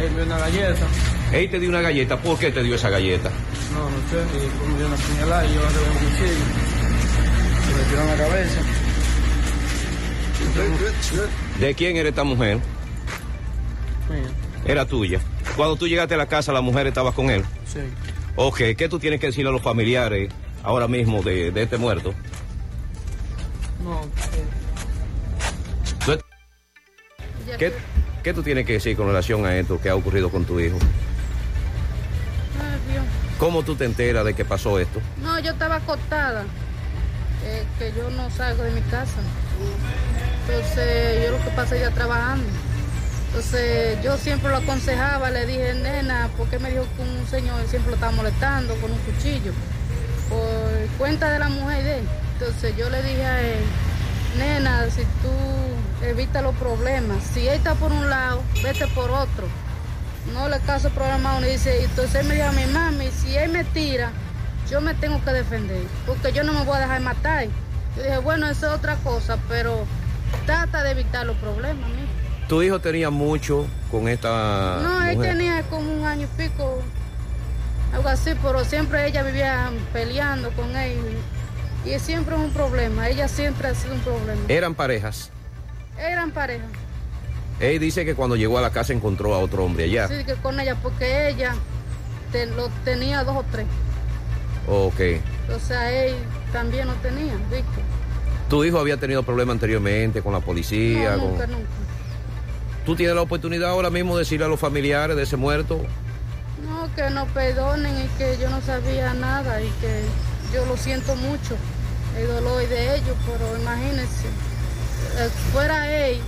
[0.00, 0.86] Él me dio una galleta.
[1.32, 2.16] Él te dio una galleta.
[2.18, 3.30] ¿Por qué te dio esa galleta?
[3.74, 4.24] No, no sé.
[4.36, 6.44] Y me dio una puñalada y yo agarré un cuchillo.
[7.66, 8.60] Se me tiró en la cabeza.
[11.60, 12.58] ¿De quién era esta mujer?
[14.08, 14.47] Mía.
[14.64, 15.20] Era tuya.
[15.56, 17.44] Cuando tú llegaste a la casa, la mujer estaba con él.
[17.72, 17.80] Sí.
[18.36, 20.30] Ok, ¿qué tú tienes que decirle a los familiares
[20.62, 22.14] ahora mismo de, de este muerto?
[23.82, 24.00] No.
[26.04, 26.18] ¿Tú-
[27.58, 27.72] ¿Qué,
[28.22, 30.76] ¿Qué tú tienes que decir con relación a esto que ha ocurrido con tu hijo?
[32.60, 33.04] Ay, Dios.
[33.38, 35.00] ¿Cómo tú te enteras de que pasó esto?
[35.22, 36.44] No, yo estaba acostada,
[37.44, 39.18] eh, que yo no salgo de mi casa.
[40.48, 42.44] Entonces, yo lo que pasa es ya trabajando.
[43.28, 47.60] Entonces, yo siempre lo aconsejaba, le dije, nena, ¿por qué me dijo que un señor
[47.68, 49.52] siempre lo estaba molestando con un cuchillo?
[50.28, 52.08] Por cuenta de la mujer de él.
[52.32, 53.64] Entonces, yo le dije a él,
[54.38, 59.46] nena, si tú evitas los problemas, si él está por un lado, vete por otro.
[60.32, 61.46] No le caso problema a uno.
[61.46, 64.10] Y dice, entonces él me dijo a mi mami, si él me tira,
[64.70, 67.46] yo me tengo que defender, porque yo no me voy a dejar matar.
[67.96, 69.84] Yo dije, bueno, eso es otra cosa, pero
[70.46, 72.17] trata de evitar los problemas, mijo.
[72.48, 76.78] Tu hijo tenía mucho con esta No, él tenía como un año y pico,
[77.92, 80.98] algo así, pero siempre ella vivía peleando con él.
[81.84, 84.40] Y siempre es un problema, ella siempre ha sido un problema.
[84.48, 85.30] Eran parejas.
[85.98, 86.64] Eran pareja.
[87.60, 90.08] Él dice que cuando llegó a la casa encontró a otro hombre allá.
[90.08, 91.54] Sí, que con ella, porque ella
[92.32, 93.66] te- lo tenía dos o tres.
[94.68, 95.00] Ok.
[95.54, 96.14] O sea, él
[96.52, 97.64] también lo tenía, ¿viste?
[98.48, 101.12] ¿Tu hijo había tenido problemas anteriormente con la policía?
[101.16, 101.68] No, con- nunca, nunca.
[102.88, 105.84] ¿Tú tienes la oportunidad ahora mismo de decirle a los familiares de ese muerto?
[106.64, 110.04] No, que nos perdonen y que yo no sabía nada y que
[110.54, 111.54] yo lo siento mucho,
[112.16, 114.28] el dolor de ellos, pero imagínense,
[115.18, 116.18] eh, fuera él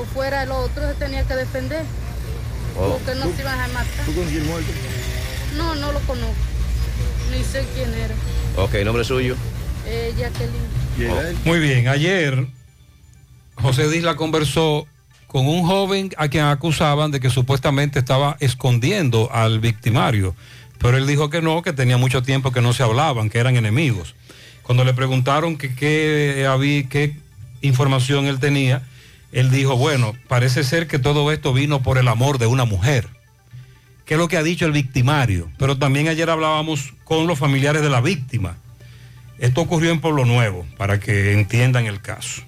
[0.00, 1.84] o fuera el otro, se tenía que defender,
[2.78, 2.96] Oh.
[2.98, 4.06] porque no se iban a matar.
[4.06, 4.70] ¿Tú conoces el muerto?
[5.58, 6.34] No, no lo conozco,
[7.30, 8.14] ni sé quién era.
[8.56, 9.36] Ok, nombre suyo.
[9.86, 11.36] Eh, Jacqueline.
[11.44, 12.46] Muy bien, ayer
[13.56, 14.86] José Disla conversó
[15.26, 20.34] con un joven a quien acusaban de que supuestamente estaba escondiendo al victimario,
[20.78, 23.56] pero él dijo que no, que tenía mucho tiempo que no se hablaban, que eran
[23.56, 24.14] enemigos.
[24.62, 27.16] Cuando le preguntaron que qué había, qué
[27.60, 28.82] información él tenía,
[29.32, 33.08] él dijo, bueno, parece ser que todo esto vino por el amor de una mujer.
[34.04, 35.50] ¿Qué es lo que ha dicho el victimario?
[35.58, 38.56] Pero también ayer hablábamos con los familiares de la víctima.
[39.38, 42.42] Esto ocurrió en Pueblo Nuevo, para que entiendan el caso.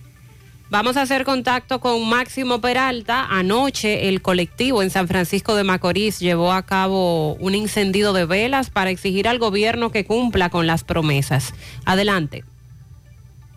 [0.70, 3.24] Vamos a hacer contacto con Máximo Peralta.
[3.30, 8.68] Anoche el colectivo en San Francisco de Macorís llevó a cabo un encendido de velas
[8.68, 11.55] para exigir al gobierno que cumpla con las promesas.
[11.86, 12.44] Adelante.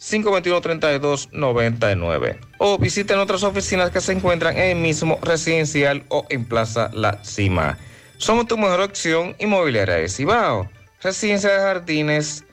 [0.00, 2.38] 829-521-3299.
[2.58, 7.22] O visiten otras oficinas que se encuentran en el mismo residencial o en Plaza La
[7.22, 7.78] Cima.
[8.16, 10.68] Somos tu mejor opción inmobiliaria de Cibao.
[11.00, 12.44] Residencia de Jardines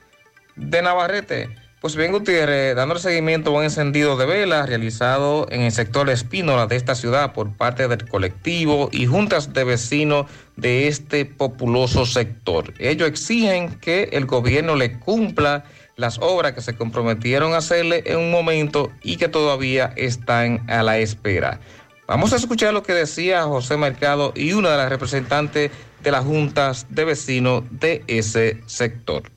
[0.56, 1.49] de Navarrete.
[1.82, 6.67] Pues bien, Gutiérrez, dando seguimiento a un encendido de velas realizado en el sector Espínola
[6.67, 12.72] de esta ciudad por parte del colectivo y juntas de vecinos de este populoso sector.
[12.77, 15.64] Ellos exigen que el gobierno le cumpla
[15.95, 20.83] las obras que se comprometieron a hacerle en un momento y que todavía están a
[20.83, 21.59] la espera.
[22.07, 25.72] Vamos a escuchar lo que decía José Mercado y una de las representantes
[26.06, 29.34] de las juntas de vecinos de ese sector.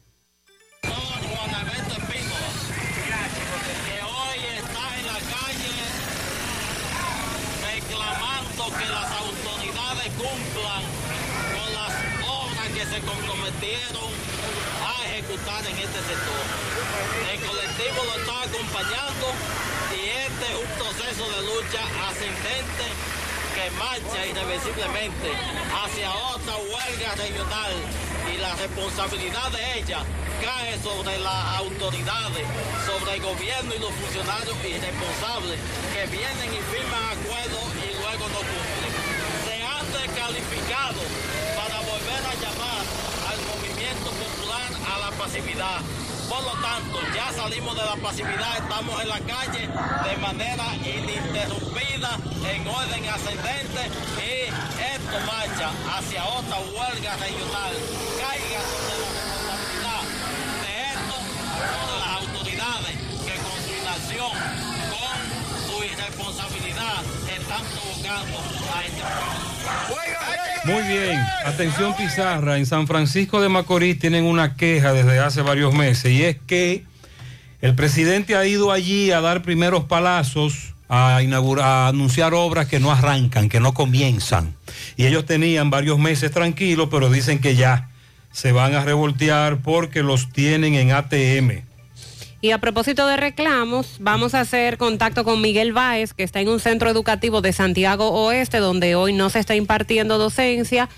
[24.78, 25.32] Irreversiblemente
[25.74, 27.72] hacia otra huelga regional
[28.32, 29.98] y la responsabilidad de ella
[30.40, 32.46] cae sobre las autoridades,
[32.86, 35.58] sobre el gobierno y los funcionarios irresponsables
[35.92, 38.92] que vienen y firman acuerdos y luego no cumplen.
[39.46, 41.02] Se han descalificado
[41.58, 42.84] para volver a llamar
[43.30, 46.07] al movimiento popular a la pasividad.
[46.28, 52.18] Por lo tanto, ya salimos de la pasividad, estamos en la calle de manera ininterrumpida,
[52.46, 57.74] en orden ascendente, y esto marcha hacia otra huelga regional.
[58.20, 60.02] Caiga sobre la responsabilidad
[60.62, 61.16] de esto
[61.72, 63.72] sobre las autoridades que con su
[64.14, 64.77] su
[65.98, 68.38] irresponsabilidad, están provocando
[68.74, 69.02] a este.
[70.64, 75.72] Muy bien, atención Pizarra, en San Francisco de Macorís tienen una queja desde hace varios
[75.74, 76.84] meses y es que
[77.60, 82.80] el presidente ha ido allí a dar primeros palazos, a, inaugurar, a anunciar obras que
[82.80, 84.54] no arrancan, que no comienzan.
[84.96, 87.88] Y ellos tenían varios meses tranquilos, pero dicen que ya
[88.30, 91.67] se van a revoltear porque los tienen en ATM.
[92.40, 96.48] Y a propósito de reclamos, vamos a hacer contacto con Miguel Báez, que está en
[96.48, 100.88] un centro educativo de Santiago Oeste, donde hoy no se está impartiendo docencia,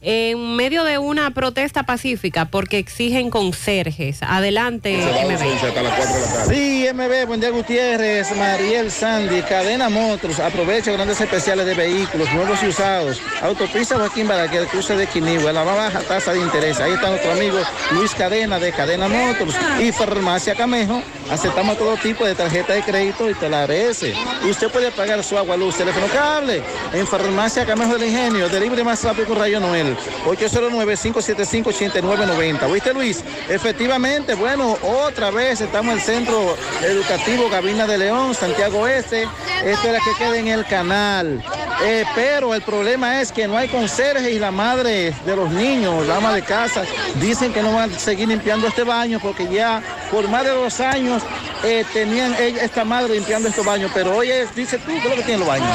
[0.00, 4.22] en medio de una protesta pacífica porque exigen conserjes.
[4.22, 6.48] Adelante, MB.
[6.48, 12.62] Sí, MB, buen día Gutiérrez, Mariel Sandy, Cadena Motors, aprovecha grandes especiales de vehículos nuevos
[12.62, 16.78] y usados, autopista Joaquín Balaguer, cruce de Quinigua, la más baja tasa de interés.
[16.78, 17.58] Ahí está nuestro amigo
[17.92, 23.28] Luis Cadena de Cadena Motors y Farmacia Camejo, Aceptamos todo tipo de tarjeta de crédito
[23.28, 24.14] y te la agradece.
[24.48, 28.48] Usted puede pagar su agua, luz, teléfono cable en Farmacia Camejo del Ingenio.
[28.48, 29.96] Delibre más rápido con Rayo Noel.
[30.26, 32.70] 809-575-8990.
[32.70, 33.24] ¿Oíste, Luis?
[33.48, 39.24] Efectivamente, bueno, otra vez estamos en el Centro Educativo Gabina de León, Santiago Este.
[39.64, 41.42] Esto es la que queda en el canal.
[41.84, 46.06] Eh, pero el problema es que no hay conserje y la madre de los niños,
[46.06, 46.84] la ama de casa,
[47.20, 50.80] dicen que no van a seguir limpiando este baño porque ya por más de dos
[50.80, 51.15] años
[51.64, 53.90] eh, tenían esta madre limpiando estos baños.
[53.94, 55.68] Pero hoy es, dice tú, ¿qué es lo que tienen los baños?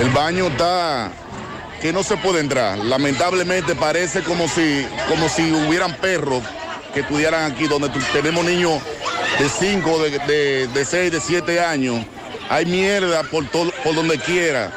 [0.00, 1.10] El baño está
[1.80, 2.78] que no se puede entrar.
[2.78, 6.42] Lamentablemente parece como si, como si hubieran perros
[6.92, 8.80] que estudiaran aquí, donde tenemos niños
[9.38, 12.04] de 5, de, de, de 6, de 7 años.
[12.48, 14.72] Hay mierda por, todo, por donde quiera,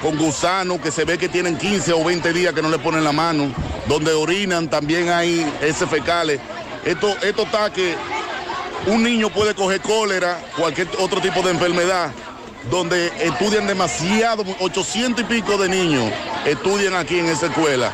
[0.00, 3.04] con gusanos que se ve que tienen 15 o 20 días que no le ponen
[3.04, 3.52] la mano,
[3.86, 6.40] donde orinan también hay heces fecales.
[6.84, 7.94] Esto, esto está que
[8.86, 12.10] un niño puede coger cólera, cualquier otro tipo de enfermedad,
[12.70, 16.12] donde estudian demasiado, 800 y pico de niños
[16.44, 17.92] estudian aquí en esa escuela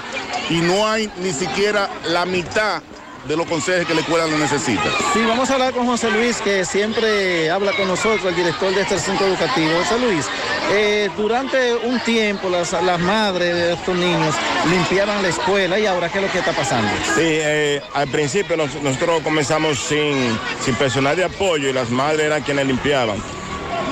[0.51, 2.83] y no hay ni siquiera la mitad
[3.27, 4.85] de los consejos que la escuela lo necesita.
[5.13, 8.83] Sí, vamos a hablar con José Luis, que siempre habla con nosotros, el director de
[8.83, 9.71] este centro educativo.
[9.83, 10.27] José Luis,
[10.73, 14.35] eh, durante un tiempo las, las madres de estos niños
[14.71, 16.91] limpiaban la escuela y ahora, ¿qué es lo que está pasando?
[17.15, 22.27] Sí, eh, al principio nos- nosotros comenzamos sin, sin personal de apoyo y las madres
[22.27, 23.17] eran quienes limpiaban.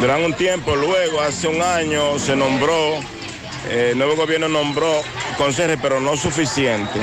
[0.01, 2.99] Durante un tiempo, luego, hace un año, se nombró,
[3.71, 5.03] el nuevo gobierno nombró
[5.37, 7.01] conserje, pero no suficiente.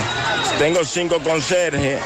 [0.60, 2.00] Tengo cinco conserjes,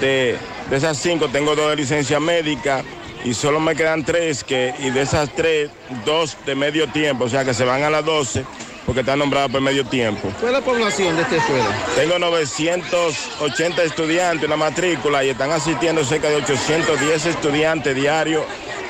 [0.00, 0.36] de,
[0.68, 2.84] de esas cinco tengo dos de licencia médica
[3.24, 5.70] y solo me quedan tres, que, y de esas tres,
[6.04, 8.44] dos de medio tiempo, o sea que se van a las 12
[8.86, 10.32] porque están nombradas por medio tiempo.
[10.40, 11.86] ¿Cuál es la población de esta escuela?
[11.94, 18.44] Tengo 980 estudiantes en la matrícula y están asistiendo cerca de 810 estudiantes diarios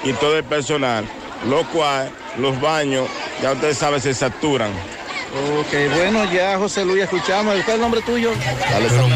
[0.04, 1.04] y todo el personal,
[1.48, 3.08] lo cual los baños,
[3.42, 4.70] ya ustedes saben, se saturan.
[5.60, 7.54] Ok, bueno, ya José Luis escuchamos.
[7.54, 8.32] ¿Cuál es el nombre tuyo?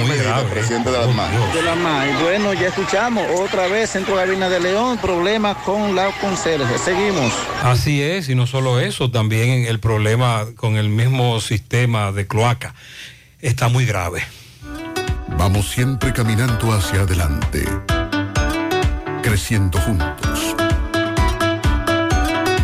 [0.09, 1.29] Medina, presidente de las MAN.
[1.53, 2.23] De la MAI.
[2.23, 6.79] Bueno, ya escuchamos otra vez Centro Gabina de León, problemas con la conserje.
[6.79, 7.33] Seguimos.
[7.65, 12.75] Así es, y no solo eso, también el problema con el mismo sistema de cloaca
[13.41, 14.23] está muy grave.
[15.37, 17.65] Vamos siempre caminando hacia adelante,
[19.21, 20.24] creciendo juntos,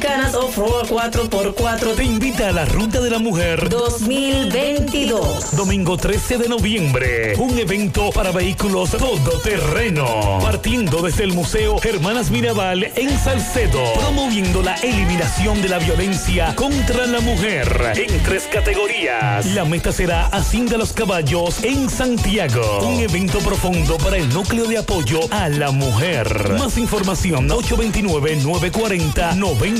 [0.00, 5.54] Dominicanas Off-Road 4x4 te invita a la Ruta de la Mujer 2022.
[5.54, 7.34] Domingo 13 de noviembre.
[7.36, 10.38] Un evento para vehículos todoterreno.
[10.40, 13.82] Partiendo desde el Museo Hermanas Mirabal en Salcedo.
[13.92, 17.92] Promoviendo la eliminación de la violencia contra la mujer.
[17.94, 19.44] En tres categorías.
[19.54, 22.88] La meta será Hacienda Los Caballos en Santiago.
[22.88, 26.54] Un evento profundo para el núcleo de apoyo a la mujer.
[26.58, 27.46] Más información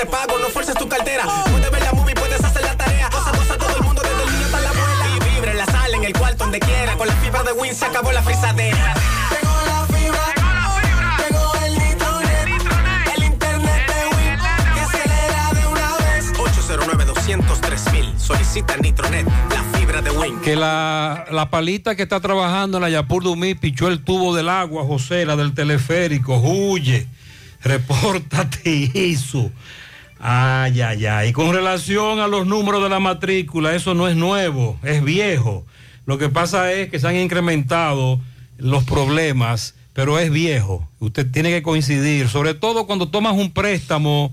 [0.00, 1.24] Prepagos, no fuerces tu cartera.
[1.50, 3.10] Puedes ver la movie, puedes hacer la tarea.
[3.10, 5.06] Cosa, cosa, todo el mundo, desde el niño hasta la abuela.
[5.14, 6.96] Y vibra en la sala, en el cuarto, donde quiera.
[6.96, 8.94] Con la fibra de Win se acabó la frisadera.
[9.30, 10.24] Llegó la fibra.
[11.18, 13.14] Llegó el nitronet.
[13.14, 14.38] El internet de Win.
[14.72, 16.32] Que acelera de una vez.
[16.38, 18.14] 809 203 mil.
[18.18, 20.40] Solicita Nitronet, la fibra de Win.
[20.40, 24.48] Que la, la palita que está trabajando en la Yapur Dumí pichó el tubo del
[24.48, 26.38] agua, José, la del teleférico.
[26.38, 27.06] Huye,
[27.62, 29.50] repórtate eso.
[30.20, 31.28] Ay, ay, ay.
[31.30, 35.64] Y con relación a los números de la matrícula, eso no es nuevo, es viejo.
[36.04, 38.20] Lo que pasa es que se han incrementado
[38.58, 40.86] los problemas, pero es viejo.
[40.98, 44.32] Usted tiene que coincidir, sobre todo cuando tomas un préstamo,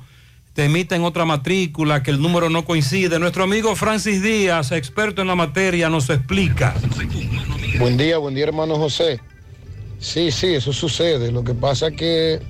[0.54, 3.20] te emiten otra matrícula, que el número no coincide.
[3.20, 6.76] Nuestro amigo Francis Díaz, experto en la materia, nos explica.
[7.80, 9.22] Buen día, buen día hermano José.
[10.00, 11.32] Sí, sí, eso sucede.
[11.32, 12.42] Lo que pasa es que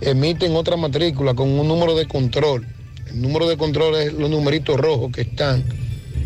[0.00, 2.66] emiten otra matrícula con un número de control.
[3.06, 5.64] El número de control es los numeritos rojos que están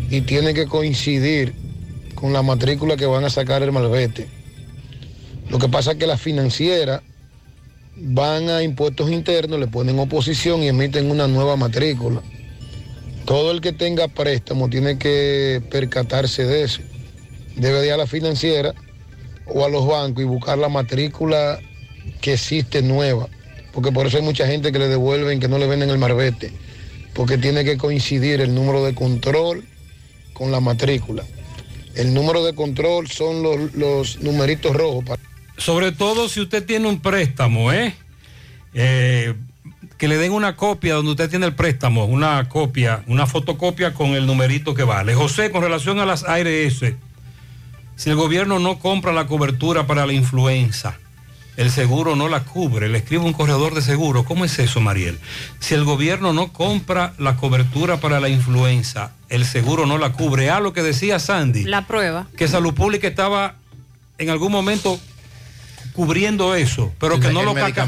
[0.09, 1.53] y tienen que coincidir
[2.15, 4.27] con la matrícula que van a sacar el malvete.
[5.49, 7.01] Lo que pasa es que las financieras
[7.95, 12.21] van a impuestos internos, le ponen oposición y emiten una nueva matrícula.
[13.25, 16.81] Todo el que tenga préstamo tiene que percatarse de eso.
[17.55, 18.73] Debe de ir a la financiera
[19.45, 21.59] o a los bancos y buscar la matrícula
[22.21, 23.27] que existe nueva.
[23.71, 26.51] Porque por eso hay mucha gente que le devuelven, que no le venden el marbete.
[27.13, 29.63] Porque tiene que coincidir el número de control
[30.33, 31.23] con la matrícula.
[31.95, 35.03] El número de control son los, numeritos rojos.
[35.57, 37.93] Sobre todo si usted tiene un préstamo, ¿eh?
[38.73, 39.35] Eh,
[39.97, 44.15] que le den una copia donde usted tiene el préstamo, una copia, una fotocopia con
[44.15, 45.13] el numerito que vale.
[45.13, 46.95] José, con relación a las ARS,
[47.95, 50.97] si el gobierno no compra la cobertura para la influenza,
[51.61, 54.23] el seguro no la cubre, le escribe un corredor de seguro.
[54.25, 55.19] ¿Cómo es eso, Mariel?
[55.59, 60.49] Si el gobierno no compra la cobertura para la influenza, el seguro no la cubre.
[60.49, 62.27] A lo que decía Sandy La prueba.
[62.35, 63.55] que Salud Pública estaba
[64.17, 64.99] en algún momento
[65.93, 67.87] cubriendo eso, pero que no el lo caca-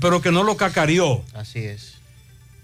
[0.00, 1.22] pero que no lo cacareó.
[1.34, 1.94] Así es.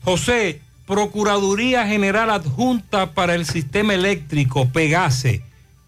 [0.05, 5.43] José, Procuraduría General Adjunta para el Sistema Eléctrico, Pegase,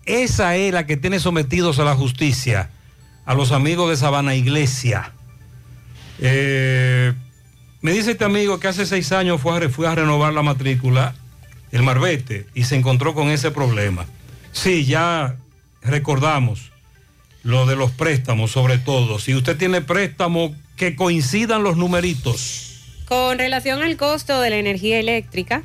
[0.06, 2.70] esa es la que tiene sometidos a la justicia
[3.26, 5.12] a los amigos de Sabana Iglesia.
[6.18, 7.12] Eh,
[7.80, 11.14] me dice este amigo que hace seis años fue a, fue a renovar la matrícula,
[11.72, 14.06] el Marbete, y se encontró con ese problema.
[14.52, 15.36] Sí, ya
[15.82, 16.70] recordamos
[17.42, 19.18] lo de los préstamos, sobre todo.
[19.18, 22.80] Si usted tiene préstamo, que coincidan los numeritos.
[23.06, 25.62] Con relación al costo de la energía eléctrica,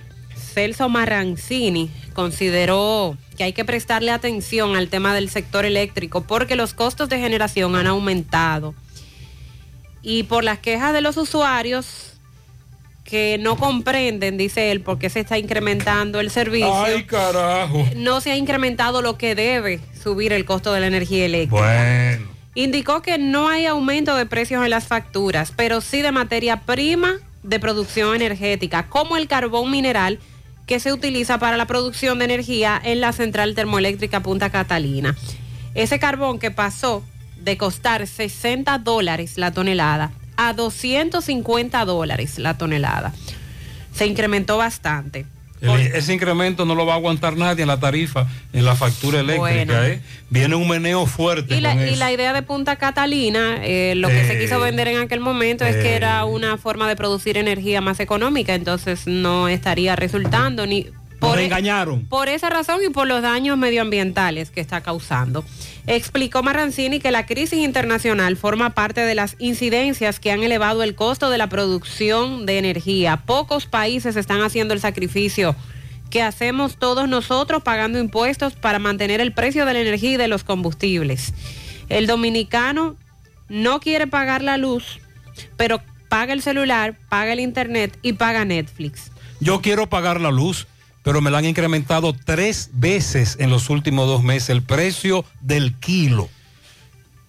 [0.53, 1.89] Celso Marrancini
[2.19, 7.17] consideró que hay que prestarle atención al tema del sector eléctrico porque los costos de
[7.17, 8.75] generación han aumentado.
[10.01, 12.15] Y por las quejas de los usuarios
[13.05, 16.83] que no comprenden, dice él, por qué se está incrementando el servicio.
[16.83, 17.87] Ay, carajo.
[17.95, 21.63] No se ha incrementado lo que debe subir el costo de la energía eléctrica.
[21.63, 22.27] Bueno.
[22.53, 27.15] Indicó que no hay aumento de precios en las facturas, pero sí de materia prima
[27.43, 30.19] de producción energética, como el carbón mineral
[30.69, 35.17] que se utiliza para la producción de energía en la central termoeléctrica Punta Catalina.
[35.73, 37.03] Ese carbón que pasó
[37.37, 43.13] de costar 60 dólares la tonelada a 250 dólares la tonelada.
[43.95, 45.25] Se incrementó bastante.
[45.61, 49.19] El- ese incremento no lo va a aguantar nadie en la tarifa, en la factura
[49.19, 49.39] eléctrica.
[49.65, 49.83] Bueno.
[49.83, 50.01] ¿eh?
[50.29, 51.55] Viene un meneo fuerte.
[51.57, 51.95] Y la, con y eso.
[51.99, 55.65] la idea de Punta Catalina, eh, lo que se Eh, quiso vender en aquel momento
[55.65, 55.95] es que eh.
[55.95, 60.87] era una forma de producir energía más económica, entonces no estaría resultando ni
[61.21, 62.05] Nos e- engañaron.
[62.05, 65.43] por esa razón y por los daños medioambientales que está causando.
[65.87, 70.95] Explicó Marrancini que la crisis internacional forma parte de las incidencias que han elevado el
[70.95, 73.17] costo de la producción de energía.
[73.25, 75.55] Pocos países están haciendo el sacrificio
[76.09, 80.27] que hacemos todos nosotros pagando impuestos para mantener el precio de la energía y de
[80.27, 81.33] los combustibles.
[81.87, 82.95] El dominicano
[83.47, 84.99] no quiere pagar la luz,
[85.57, 89.11] pero paga el celular, paga el internet y paga Netflix.
[89.39, 90.67] Yo quiero pagar la luz,
[91.09, 95.73] pero me la han incrementado tres veces en los últimos dos meses el precio del
[95.79, 96.29] kilo.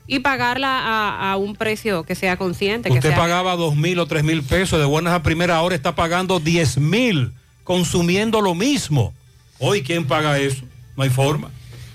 [0.06, 2.90] y pagarla a, a un precio que sea consciente.
[2.90, 5.74] que Usted sea- pagaba dos mil o tres mil pesos, de buenas a primera hora
[5.74, 7.32] está pagando 10 mil,
[7.64, 9.14] consumiendo lo mismo.
[9.58, 10.62] Hoy, ¿quién paga eso?
[10.94, 11.48] No hay forma.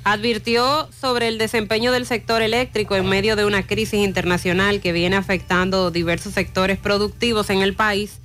[0.05, 5.17] advirtió sobre el desempeño del sector eléctrico en medio de una crisis internacional que viene
[5.17, 8.21] afectando diversos sectores productivos en el país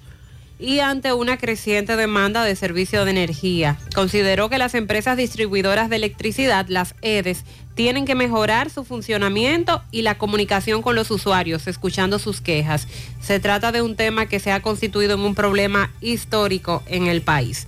[0.61, 3.79] y ante una creciente demanda de servicio de energía.
[3.95, 10.03] Consideró que las empresas distribuidoras de electricidad, las EDES, tienen que mejorar su funcionamiento y
[10.03, 12.87] la comunicación con los usuarios, escuchando sus quejas.
[13.23, 17.23] Se trata de un tema que se ha constituido en un problema histórico en el
[17.23, 17.67] país.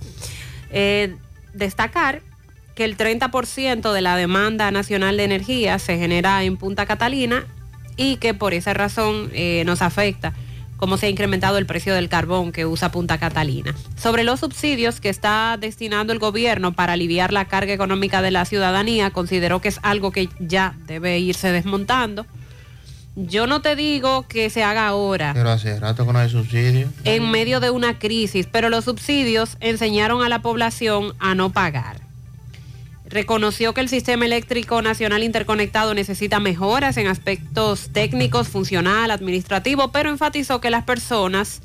[0.69, 1.15] Eh,
[1.53, 2.21] destacar
[2.75, 7.45] que el 30% de la demanda nacional de energía se genera en Punta Catalina
[7.97, 10.33] y que por esa razón eh, nos afecta
[10.83, 13.73] cómo se ha incrementado el precio del carbón que usa Punta Catalina.
[13.95, 18.43] Sobre los subsidios que está destinando el gobierno para aliviar la carga económica de la
[18.43, 22.25] ciudadanía, consideró que es algo que ya debe irse desmontando.
[23.15, 26.89] Yo no te digo que se haga ahora, Pero hace rato que no hay subsidio.
[27.05, 32.02] en medio de una crisis, pero los subsidios enseñaron a la población a no pagar.
[33.13, 40.09] Reconoció que el sistema eléctrico nacional interconectado necesita mejoras en aspectos técnicos, funcional, administrativo, pero
[40.09, 41.61] enfatizó que las personas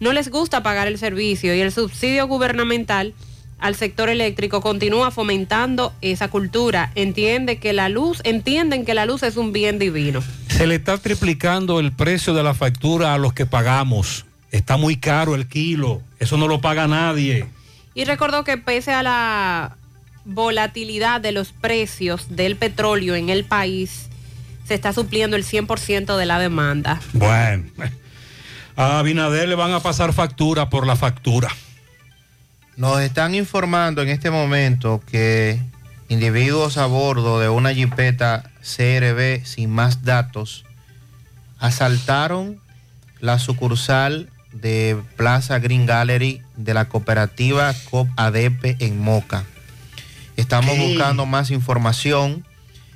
[0.00, 3.12] no les gusta pagar el servicio y el subsidio gubernamental
[3.58, 6.90] al sector eléctrico continúa fomentando esa cultura.
[6.94, 10.22] Entiende que la luz, entienden que la luz es un bien divino.
[10.48, 14.24] Se le está triplicando el precio de la factura a los que pagamos.
[14.52, 16.00] Está muy caro el kilo.
[16.18, 17.44] Eso no lo paga nadie.
[17.92, 19.76] Y recordó que pese a la
[20.28, 24.08] volatilidad de los precios del petróleo en el país,
[24.66, 27.00] se está supliendo el 100% de la demanda.
[27.14, 27.64] Bueno,
[28.76, 31.48] a Abinader le van a pasar factura por la factura.
[32.76, 35.60] Nos están informando en este momento que
[36.08, 40.64] individuos a bordo de una jipeta CRB sin más datos
[41.58, 42.60] asaltaron
[43.20, 49.44] la sucursal de Plaza Green Gallery de la cooperativa COP ADP en Moca.
[50.38, 52.46] Estamos buscando más información.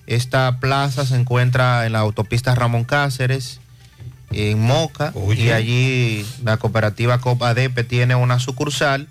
[0.07, 3.61] Esta plaza se encuentra en la autopista Ramón Cáceres,
[4.31, 9.09] en Moca, y allí la cooperativa COP ADP tiene una sucursal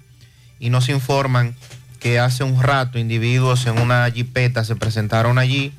[0.61, 1.55] y nos informan
[1.99, 5.73] que hace un rato individuos en una jipeta se presentaron allí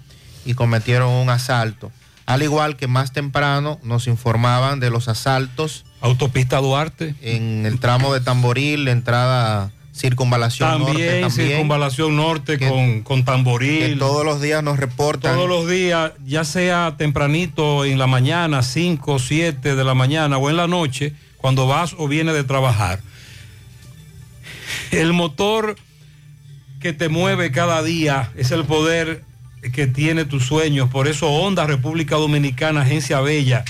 [0.44, 1.90] y cometieron un asalto.
[2.26, 5.86] Al igual que más temprano nos informaban de los asaltos.
[6.02, 7.14] Autopista Duarte.
[7.22, 13.90] En el tramo de Tamboril, la entrada circunvalación norte También, circunvalación norte con, con tamboril.
[13.90, 15.34] que todos los días nos reportan.
[15.34, 20.48] Todos los días, ya sea tempranito en la mañana, 5, 7 de la mañana o
[20.50, 23.00] en la noche, cuando vas o vienes de trabajar.
[24.90, 25.76] El motor
[26.80, 29.22] que te mueve cada día es el poder
[29.72, 30.88] que tiene tus sueños.
[30.90, 33.64] Por eso Honda República Dominicana, Agencia Bella,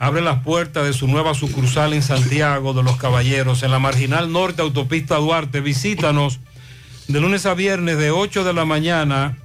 [0.00, 4.32] abre las puertas de su nueva sucursal en Santiago de los Caballeros, en la Marginal
[4.32, 5.60] Norte Autopista Duarte.
[5.60, 6.40] Visítanos
[7.06, 9.36] de lunes a viernes de 8 de la mañana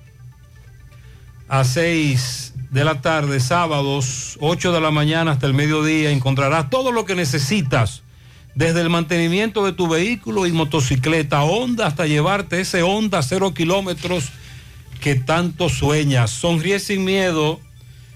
[1.50, 6.12] a 6 de la tarde, sábados 8 de la mañana hasta el mediodía.
[6.12, 8.04] Encontrarás todo lo que necesitas,
[8.56, 14.30] desde el mantenimiento de tu vehículo y motocicleta Honda hasta llevarte ese Honda cero kilómetros
[15.02, 16.32] que tanto sueñas.
[16.32, 17.60] Sonríe sin miedo.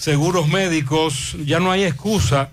[0.00, 2.48] seguros médicos, ya no hay excusa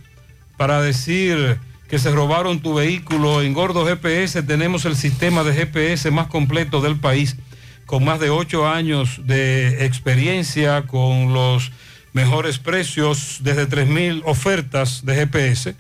[0.58, 3.42] para decir que se robaron tu vehículo.
[3.42, 7.38] En Gordo GPS tenemos el sistema de GPS más completo del país,
[7.86, 11.72] con más de ocho años de experiencia, con los
[12.12, 15.76] mejores precios, desde 3.000 ofertas de GPS,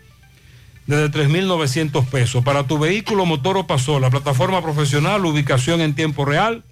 [0.85, 2.45] desde 3.900 pesos.
[2.45, 6.63] Para tu vehículo, motor o pasola, plataforma profesional, ubicación en tiempo real,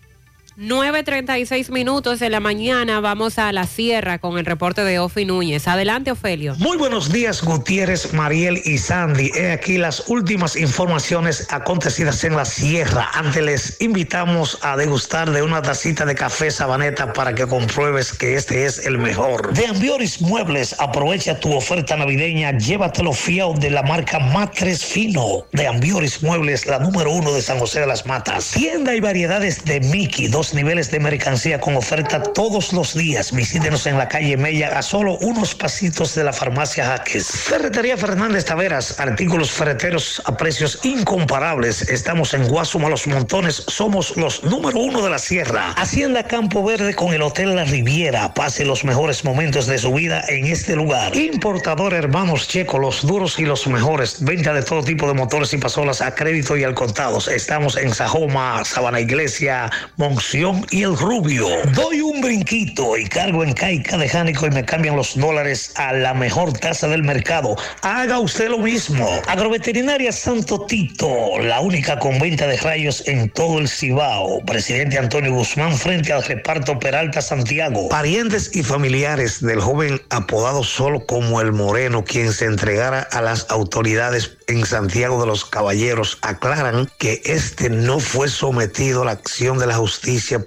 [0.58, 5.68] 9.36 minutos de la mañana, vamos a la sierra con el reporte de Ofi Núñez.
[5.68, 6.56] Adelante, Ofelio.
[6.56, 9.30] Muy buenos días, Gutiérrez, Mariel y Sandy.
[9.36, 13.08] He aquí las últimas informaciones acontecidas en la sierra.
[13.14, 18.34] Antes les invitamos a degustar de una tacita de café sabaneta para que compruebes que
[18.34, 19.52] este es el mejor.
[19.54, 25.46] De Ambioris Muebles, aprovecha tu oferta navideña, llévatelo fiado de la marca Matres Fino.
[25.52, 28.50] De Ambioris Muebles, la número uno de San José de las Matas.
[28.50, 33.32] Tienda y variedades de Mickey, dos niveles de mercancía con oferta todos los días.
[33.32, 37.26] Visítenos en la calle Mella a solo unos pasitos de la farmacia Jaques.
[37.26, 41.82] Ferretería Fernández Taveras, artículos ferreteros a precios incomparables.
[41.88, 45.72] Estamos en Guasuma Los Montones, somos los número uno de la sierra.
[45.72, 48.32] Hacienda Campo Verde con el Hotel La Riviera.
[48.34, 51.16] Pase los mejores momentos de su vida en este lugar.
[51.16, 54.24] Importador Hermanos Checo, los duros y los mejores.
[54.24, 57.18] Venta de todo tipo de motores y pasolas a crédito y al contado.
[57.30, 60.37] Estamos en Sajoma, Sabana Iglesia, Monción
[60.70, 61.48] y el Rubio.
[61.74, 65.92] Doy un brinquito y cargo en Caica de Jánico y me cambian los dólares a
[65.92, 67.56] la mejor tasa del mercado.
[67.82, 69.10] Haga usted lo mismo.
[69.26, 74.40] Agroveterinaria Santo Tito, la única con venta de rayos en todo el Cibao.
[74.44, 77.88] Presidente Antonio Guzmán frente al reparto Peralta Santiago.
[77.88, 83.50] Parientes y familiares del joven apodado solo como el Moreno, quien se entregara a las
[83.50, 89.58] autoridades en Santiago de los Caballeros, aclaran que este no fue sometido a la acción
[89.58, 89.74] de la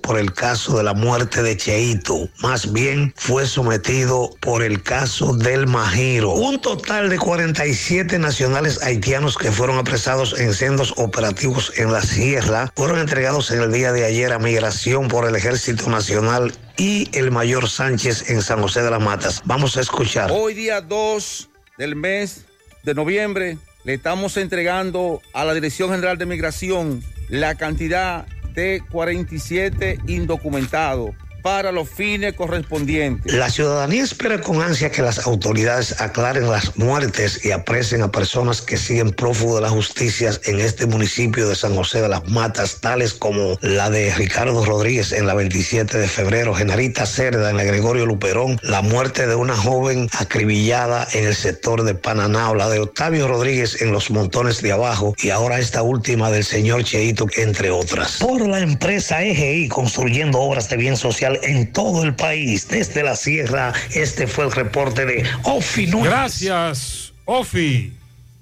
[0.02, 5.34] por el caso de la muerte de Cheito, más bien fue sometido por el caso
[5.34, 6.32] del Majiro.
[6.32, 12.72] Un total de 47 nacionales haitianos que fueron apresados en sendos operativos en la sierra
[12.76, 17.32] fueron entregados en el día de ayer a migración por el Ejército Nacional y el
[17.32, 19.42] mayor Sánchez en San José de las Matas.
[19.46, 20.32] Vamos a escuchar.
[20.34, 22.46] Hoy día 2 del mes
[22.84, 30.00] de noviembre le estamos entregando a la Dirección General de Migración la cantidad de 47
[30.08, 33.34] indocumentados para los fines correspondientes.
[33.34, 38.62] La ciudadanía espera con ansia que las autoridades aclaren las muertes y apresen a personas
[38.62, 42.80] que siguen prófugos de la justicia en este municipio de San José de las Matas,
[42.82, 47.64] tales como la de Ricardo Rodríguez en la 27 de febrero, Genarita Cerda en la
[47.64, 52.80] Gregorio Luperón, la muerte de una joven acribillada en el sector de Pananao, la de
[52.80, 57.72] Octavio Rodríguez en los montones de abajo y ahora esta última del señor Cheito, entre
[57.72, 58.18] otras.
[58.18, 63.16] Por la empresa EGI construyendo obras de bien social en todo el país, desde la
[63.16, 63.74] sierra.
[63.94, 66.10] Este fue el reporte de Ofi Núñez.
[66.10, 67.94] Gracias, Ofi.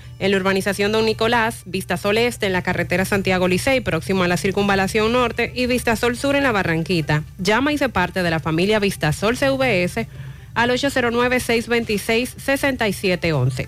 [0.21, 4.27] en la urbanización Don Nicolás, Vista Sol Este en la carretera Santiago Licey, próximo a
[4.27, 7.23] la circunvalación norte, y Vista Sol Sur en la Barranquita.
[7.39, 10.05] Llama y se parte de la familia Vista Sol CVS
[10.53, 13.67] al 809-626-6711.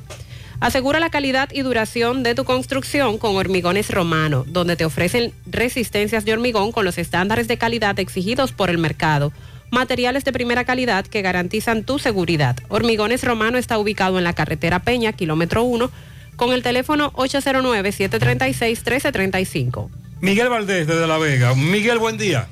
[0.59, 6.23] Asegura la calidad y duración de tu construcción con Hormigones Romano, donde te ofrecen resistencias
[6.23, 9.33] de hormigón con los estándares de calidad exigidos por el mercado.
[9.71, 12.55] Materiales de primera calidad que garantizan tu seguridad.
[12.69, 19.89] Hormigones Romano está ubicado en la carretera Peña, kilómetro 1 con el teléfono 809-736-1335.
[20.21, 21.55] Miguel Valdés desde La Vega.
[21.55, 22.47] Miguel, buen día.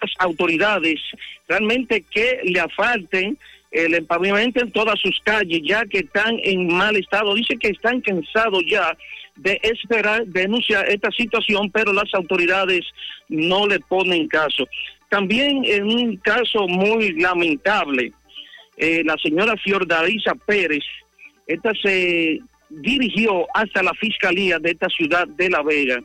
[0.00, 1.00] las autoridades
[1.48, 3.38] realmente que le afalten
[3.70, 7.34] el empavimento en todas sus calles, ya que están en mal estado.
[7.34, 8.96] Dice que están cansados ya
[9.36, 12.82] de esperar, denunciar esta situación, pero las autoridades
[13.28, 14.66] no le ponen caso.
[15.08, 18.12] También en un caso muy lamentable,
[18.76, 20.84] eh, la señora Fiordalisa Pérez,
[21.46, 26.02] esta se dirigió hasta la fiscalía de esta ciudad de La Vega.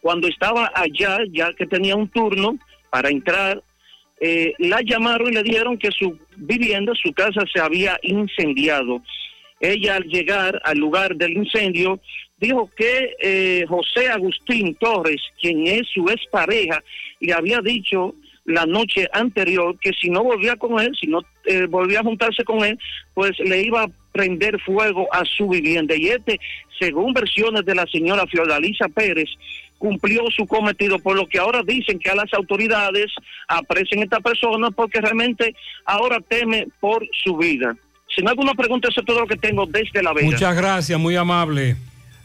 [0.00, 2.58] Cuando estaba allá, ya que tenía un turno
[2.90, 3.62] para entrar
[4.24, 9.02] eh, la llamaron y le dijeron que su vivienda, su casa se había incendiado.
[9.58, 12.00] Ella al llegar al lugar del incendio
[12.38, 16.80] dijo que eh, José Agustín Torres, quien es su expareja,
[17.18, 21.66] le había dicho la noche anterior que si no volvía con él, si no eh,
[21.66, 22.78] volvía a juntarse con él,
[23.14, 25.96] pues le iba a prender fuego a su vivienda.
[25.96, 26.38] Y este,
[26.78, 29.30] según versiones de la señora Fiordalisa Pérez,
[29.82, 33.06] cumplió su cometido, por lo que ahora dicen que a las autoridades
[33.48, 37.74] aprecien a esta persona porque realmente ahora teme por su vida.
[38.14, 40.26] Si no hay alguna pregunta, eso es todo lo que tengo desde La Vega.
[40.26, 41.74] Muchas gracias, muy amable.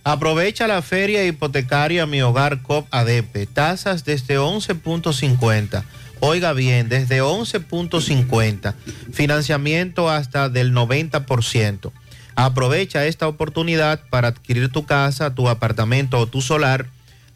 [0.03, 3.47] Aprovecha la feria hipotecaria Mi Hogar COP ADP.
[3.51, 5.83] Tasas desde 11.50.
[6.19, 8.75] Oiga bien, desde 11.50.
[9.11, 11.91] Financiamiento hasta del 90%.
[12.35, 16.85] Aprovecha esta oportunidad para adquirir tu casa, tu apartamento o tu solar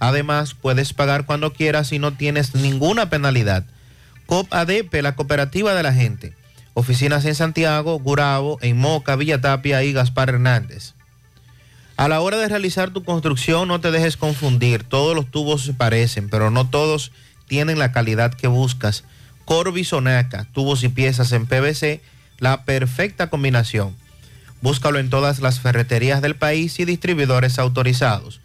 [0.01, 3.65] Además, puedes pagar cuando quieras y no tienes ninguna penalidad.
[4.25, 6.33] COP ADP, la cooperativa de la gente.
[6.73, 10.95] Oficinas en Santiago, Gurabo, en Moca, Villa Tapia y Gaspar Hernández.
[11.97, 14.83] A la hora de realizar tu construcción no te dejes confundir.
[14.83, 17.11] Todos los tubos se parecen, pero no todos
[17.47, 19.03] tienen la calidad que buscas.
[19.45, 22.01] Corby Sonaca, tubos y piezas en PVC,
[22.39, 23.95] la perfecta combinación.
[24.61, 28.41] Búscalo en todas las ferreterías del país y distribuidores autorizados.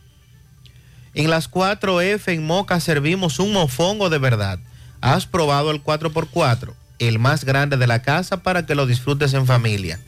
[1.16, 4.58] En las 4F en Moca servimos un mofongo de verdad.
[5.00, 9.46] Has probado el 4x4, el más grande de la casa para que lo disfrutes en
[9.46, 9.98] familia.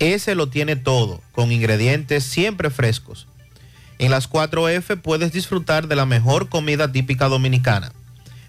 [0.00, 3.28] Ese lo tiene todo, con ingredientes siempre frescos.
[4.00, 7.92] En las 4F puedes disfrutar de la mejor comida típica dominicana.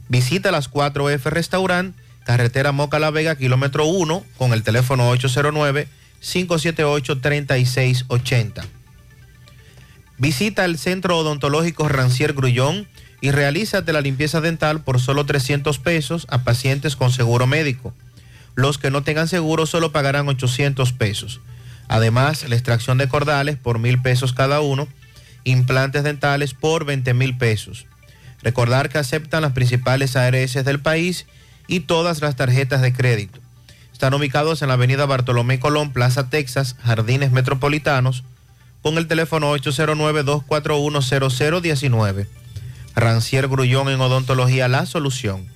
[0.09, 5.87] Visita las 4F Restaurant, carretera Moca La Vega, kilómetro 1, con el teléfono 809
[6.19, 8.80] 578 3680.
[10.21, 12.87] Visita el Centro Odontológico Rancier Grullón
[13.21, 17.91] y realízate la limpieza dental por solo 300 pesos a pacientes con seguro médico.
[18.53, 21.41] Los que no tengan seguro solo pagarán 800 pesos.
[21.87, 24.87] Además, la extracción de cordales por mil pesos cada uno,
[25.43, 27.87] implantes dentales por 20 mil pesos.
[28.43, 31.25] Recordar que aceptan las principales ARS del país
[31.65, 33.39] y todas las tarjetas de crédito.
[33.91, 38.23] Están ubicados en la avenida Bartolomé Colón, Plaza Texas, Jardines Metropolitanos,
[38.81, 42.27] con el teléfono 809-241-0019.
[42.95, 45.47] Rancier Grullón en Odontología La Solución.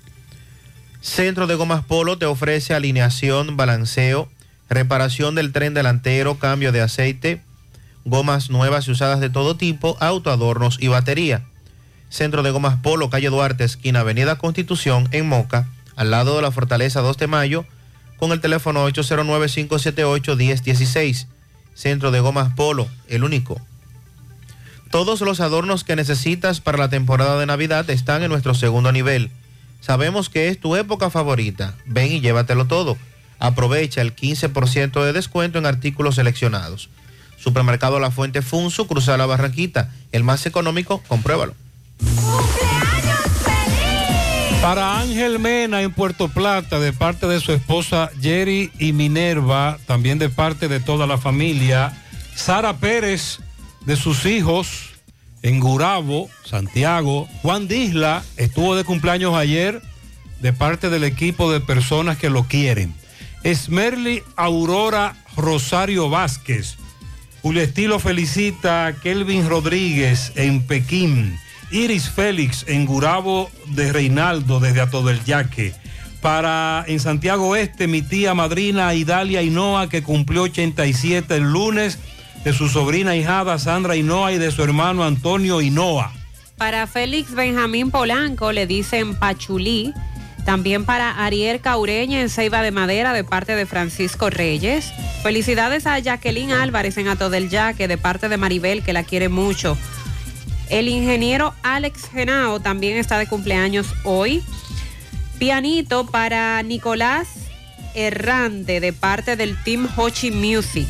[1.01, 4.29] Centro de Gomas Polo te ofrece alineación, balanceo,
[4.69, 7.41] reparación del tren delantero, cambio de aceite,
[8.05, 11.43] gomas nuevas y usadas de todo tipo, autoadornos y batería.
[12.09, 16.51] Centro de Gomas Polo, calle Duarte, esquina Avenida Constitución, en Moca, al lado de la
[16.51, 17.65] Fortaleza 2 de Mayo,
[18.17, 21.27] con el teléfono 809-578-1016.
[21.75, 23.61] Centro de Gomas Polo, el único.
[24.89, 29.29] Todos los adornos que necesitas para la temporada de Navidad están en nuestro segundo nivel.
[29.81, 31.75] Sabemos que es tu época favorita.
[31.85, 32.97] Ven y llévatelo todo.
[33.37, 36.89] Aprovecha el 15% de descuento en artículos seleccionados.
[37.37, 39.91] Supermercado La Fuente Funso, Cruzar la Barranquita.
[40.11, 41.53] El más económico, compruébalo.
[44.65, 50.17] Para Ángel Mena en Puerto Plata, de parte de su esposa Jerry y Minerva, también
[50.17, 51.93] de parte de toda la familia.
[52.33, 53.41] Sara Pérez,
[53.85, 54.95] de sus hijos,
[55.43, 57.29] en Gurabo, Santiago.
[57.43, 59.83] Juan Disla estuvo de cumpleaños ayer,
[60.41, 62.95] de parte del equipo de personas que lo quieren.
[63.43, 66.77] Esmerly Aurora Rosario Vázquez.
[67.43, 71.37] Julio Estilo felicita a Kelvin Rodríguez en Pekín.
[71.71, 75.73] Iris Félix en Gurabo de Reinaldo desde Ato del Yaque.
[76.21, 81.99] Para en Santiago Oeste, mi tía madrina Idalia Hinoa, que cumplió 87 el lunes,
[82.43, 86.13] de su sobrina hijada Sandra Hinoa y de su hermano Antonio Hinoa.
[86.57, 89.93] Para Félix Benjamín Polanco le dicen Pachulí.
[90.45, 94.93] También para Ariel Caureña en Ceiba de Madera de parte de Francisco Reyes.
[95.23, 99.27] Felicidades a Jacqueline Álvarez en Ato del Yaque de parte de Maribel que la quiere
[99.27, 99.75] mucho.
[100.69, 104.43] El ingeniero Alex Genao también está de cumpleaños hoy.
[105.37, 107.27] Pianito para Nicolás
[107.93, 110.87] Errante de parte del Team Hochi Music.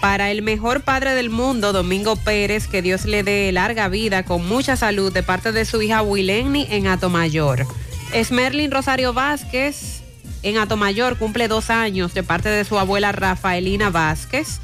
[0.00, 4.46] Para el mejor padre del mundo, Domingo Pérez, que Dios le dé larga vida con
[4.48, 7.66] mucha salud de parte de su hija Wilenny en Atomayor.
[8.14, 10.00] Esmerlin Rosario Vázquez
[10.42, 14.60] en Atomayor cumple dos años de parte de su abuela Rafaelina Vázquez.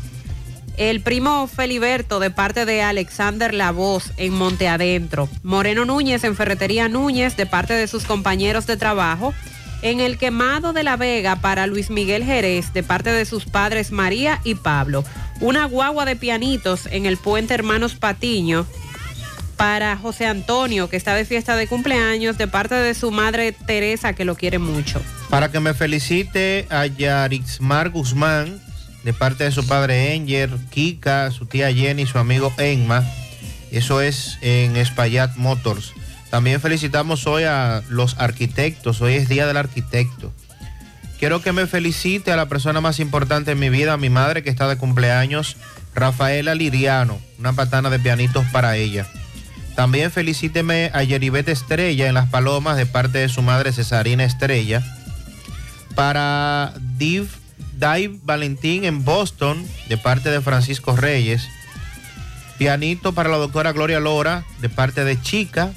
[0.77, 5.27] El primo Feliberto de parte de Alexander Lavoz en Monte Adentro.
[5.43, 9.33] Moreno Núñez en Ferretería Núñez de parte de sus compañeros de trabajo.
[9.81, 13.91] En el quemado de la Vega para Luis Miguel Jerez de parte de sus padres
[13.91, 15.03] María y Pablo.
[15.41, 18.67] Una guagua de pianitos en el puente Hermanos Patiño
[19.57, 24.13] para José Antonio que está de fiesta de cumpleaños de parte de su madre Teresa
[24.13, 25.01] que lo quiere mucho.
[25.31, 28.61] Para que me felicite a Yarixmar Guzmán,
[29.07, 33.05] de parte de su padre Enger, Kika, su tía Jenny, su amigo Enma.
[33.71, 35.93] Eso es en Espaillat Motors.
[36.29, 39.01] También felicitamos hoy a los arquitectos.
[39.01, 40.33] Hoy es Día del Arquitecto.
[41.21, 44.43] Quiero que me felicite a la persona más importante en mi vida, a mi madre
[44.43, 45.57] que está de cumpleaños,
[45.95, 47.21] Rafaela Liriano.
[47.39, 49.07] Una patana de pianitos para ella.
[49.77, 54.83] También felicíteme a Yeribet Estrella en Las Palomas de parte de su madre Cesarina Estrella.
[55.95, 57.29] Para Div
[57.77, 61.49] Dave Valentín en Boston de parte de Francisco Reyes.
[62.59, 65.73] Pianito para la doctora Gloria Lora de parte de Chica.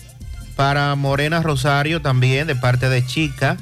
[0.56, 3.58] Para Morena Rosario también de parte de Chica.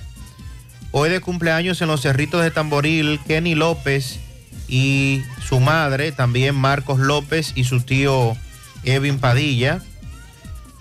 [0.91, 4.19] Hoy de cumpleaños en los Cerritos de Tamboril, Kenny López
[4.67, 8.35] y su madre, también Marcos López y su tío
[8.83, 9.81] Evin Padilla.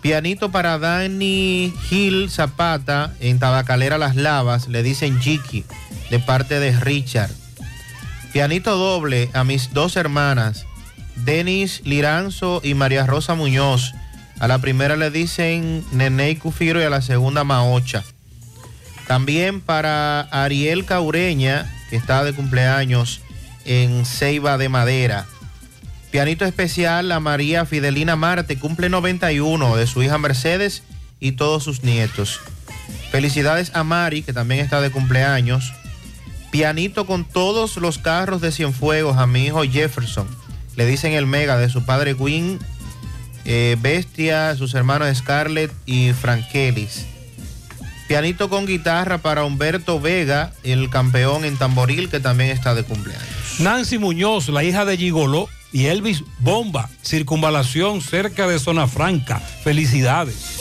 [0.01, 5.65] Pianito para Dani Gil Zapata en Tabacalera Las Lavas, le dicen Chiqui,
[6.11, 7.31] de parte de Richard.
[8.37, 10.67] Pianito doble a mis dos hermanas,
[11.25, 13.95] Denis Liranzo y María Rosa Muñoz.
[14.39, 18.05] A la primera le dicen Nene Cufiro y a la segunda Maocha.
[19.07, 23.23] También para Ariel Caureña, que está de cumpleaños
[23.65, 25.25] en Ceiba de Madera.
[26.11, 30.83] Pianito especial a María Fidelina Marte, cumple 91 de su hija Mercedes
[31.21, 32.41] y todos sus nietos.
[33.11, 35.73] Felicidades a Mari, que también está de cumpleaños.
[36.57, 40.27] Pianito con todos los carros de Cienfuegos a mi hijo Jefferson.
[40.75, 42.59] Le dicen el mega de su padre Win,
[43.45, 47.05] eh, Bestia, sus hermanos Scarlett y Frankelis.
[48.09, 53.29] Pianito con guitarra para Humberto Vega, el campeón en tamboril que también está de cumpleaños.
[53.59, 59.41] Nancy Muñoz, la hija de Gigolo, y Elvis Bomba, circunvalación cerca de Zona Franca.
[59.41, 60.61] Felicidades.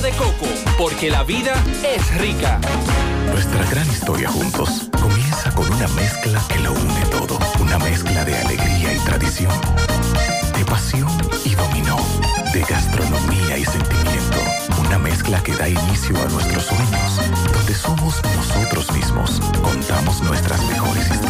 [0.00, 0.46] de coco,
[0.78, 1.52] porque la vida
[1.84, 2.58] es rica.
[3.32, 7.38] Nuestra gran historia juntos comienza con una mezcla que lo une todo.
[7.60, 9.52] Una mezcla de alegría y tradición,
[10.56, 11.10] de pasión
[11.44, 11.98] y dominó,
[12.54, 14.38] de gastronomía y sentimiento.
[14.86, 17.20] Una mezcla que da inicio a nuestros sueños,
[17.52, 21.29] donde somos nosotros mismos, contamos nuestras mejores historias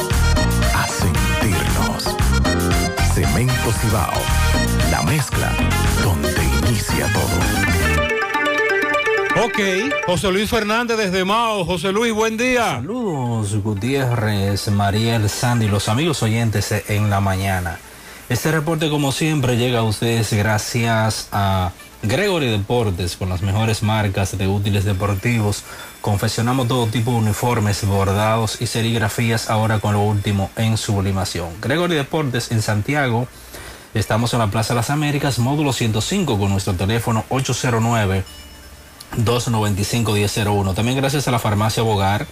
[3.41, 4.13] Cemento Cibao,
[4.91, 5.51] la mezcla
[6.03, 7.39] donde inicia todo.
[9.43, 9.59] Ok,
[10.05, 11.65] José Luis Fernández desde Mao.
[11.65, 12.75] José Luis, buen día.
[12.75, 17.79] Saludos, Gutiérrez, Mariel, Sandy, los amigos oyentes en la mañana.
[18.29, 21.71] Este reporte, como siempre, llega a ustedes gracias a
[22.03, 25.63] Gregory Deportes con las mejores marcas de útiles deportivos.
[26.01, 31.49] Confeccionamos todo tipo de uniformes, bordados y serigrafías ahora con lo último en sublimación.
[31.61, 33.27] Gregory Deportes en Santiago.
[33.93, 38.23] Estamos en la Plaza de las Américas, módulo 105 con nuestro teléfono 809
[39.17, 40.73] 295-1001.
[40.73, 42.25] También gracias a la farmacia Bogar.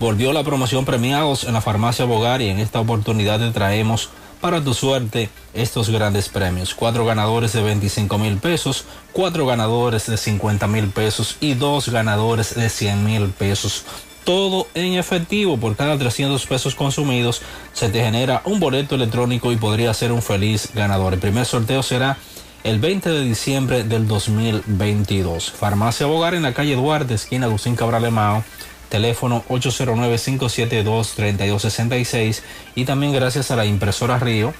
[0.00, 4.10] Volvió la promoción premiados en la farmacia Bogar y en esta oportunidad te traemos
[4.44, 6.74] para tu suerte estos grandes premios.
[6.74, 12.54] Cuatro ganadores de 25 mil pesos, cuatro ganadores de 50 mil pesos y dos ganadores
[12.54, 13.86] de 100 mil pesos.
[14.24, 15.56] Todo en efectivo.
[15.56, 17.40] Por cada 300 pesos consumidos
[17.72, 21.14] se te genera un boleto electrónico y podría ser un feliz ganador.
[21.14, 22.18] El primer sorteo será
[22.64, 25.52] el 20 de diciembre del 2022.
[25.52, 28.44] Farmacia Bogar en la calle Duarte, esquina Agustín Cabral Mao,
[28.88, 32.42] teléfono 809-572-3266
[32.74, 34.54] y también gracias a la impresora Río.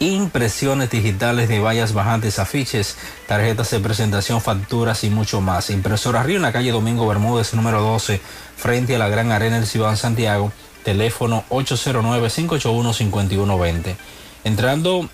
[0.00, 5.70] Impresiones digitales de vallas bajantes, afiches, tarjetas de presentación, facturas y mucho más.
[5.70, 8.20] Impresora Río en la calle Domingo Bermúdez, número 12,
[8.56, 10.52] frente a la Gran Arena del Cibán Santiago,
[10.84, 13.96] teléfono 809-581-5120.
[14.44, 15.08] Entrando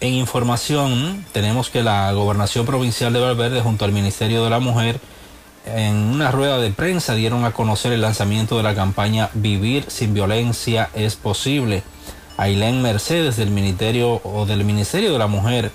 [0.00, 5.00] en información, tenemos que la Gobernación Provincial de Valverde junto al Ministerio de la Mujer
[5.66, 10.14] en una rueda de prensa dieron a conocer el lanzamiento de la campaña Vivir sin
[10.14, 11.82] violencia es posible.
[12.36, 15.72] Ailén Mercedes del Ministerio o del Ministerio de la Mujer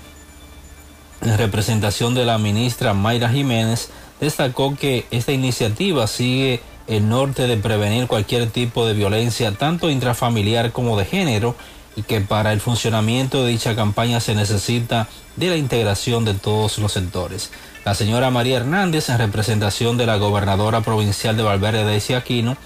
[1.20, 3.90] en representación de la ministra Mayra Jiménez
[4.20, 10.72] destacó que esta iniciativa sigue el norte de prevenir cualquier tipo de violencia tanto intrafamiliar
[10.72, 11.54] como de género
[11.96, 16.78] y que para el funcionamiento de dicha campaña se necesita de la integración de todos
[16.78, 17.50] los sectores.
[17.84, 22.56] La señora María Hernández, en representación de la gobernadora provincial de Valverde de Aquino,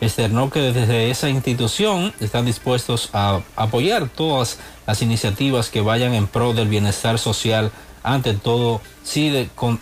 [0.00, 6.26] externó que desde esa institución están dispuestos a apoyar todas las iniciativas que vayan en
[6.26, 7.70] pro del bienestar social,
[8.02, 9.80] ante todo, si de, con,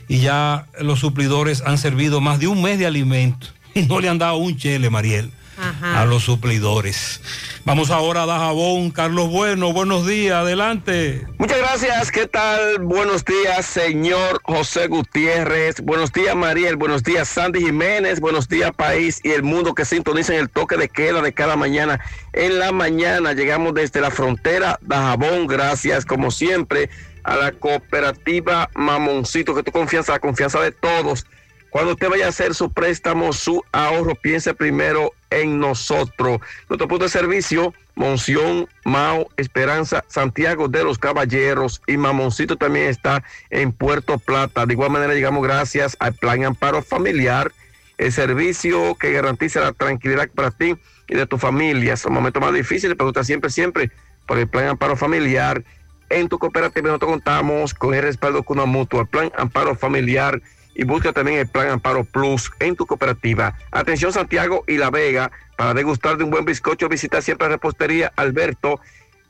[0.08, 4.08] y ya los suplidores han servido más de un mes de alimento y no le
[4.08, 7.20] han dado un chele, Mariel, a los suplidores.
[7.64, 8.90] Vamos ahora a Dajabón.
[8.90, 11.26] Carlos Bueno, buenos días, adelante.
[11.38, 12.80] Muchas gracias, ¿qué tal?
[12.80, 15.80] Buenos días, señor José Gutiérrez.
[15.80, 16.76] Buenos días, Mariel.
[16.76, 18.20] Buenos días, Sandy Jiménez.
[18.20, 21.56] Buenos días, país y el mundo que sintoniza en el toque de queda de cada
[21.56, 22.00] mañana.
[22.32, 25.46] En la mañana llegamos desde la frontera Dajabón.
[25.46, 26.90] Gracias, como siempre,
[27.22, 31.26] a la cooperativa Mamoncito, que tu confianza, la confianza de todos.
[31.70, 36.40] Cuando usted vaya a hacer su préstamo, su ahorro, piense primero en nosotros.
[36.68, 43.22] Nuestro punto de servicio, Monción, Mao, Esperanza, Santiago de los Caballeros y Mamoncito también está
[43.50, 44.66] en Puerto Plata.
[44.66, 47.52] De igual manera llegamos gracias al Plan Amparo Familiar,
[47.98, 50.76] el servicio que garantiza la tranquilidad para ti
[51.08, 51.96] y de tu familia.
[51.96, 53.90] Son momentos más difíciles, pero usted siempre, siempre
[54.26, 55.62] por el Plan Amparo Familiar.
[56.10, 60.40] En tu cooperativa nosotros contamos con el respaldo con una mutua, Plan Amparo Familiar
[60.74, 63.56] y busca también el plan Amparo Plus en tu cooperativa.
[63.70, 68.80] Atención Santiago y La Vega, para degustar de un buen bizcocho, visita siempre Repostería Alberto.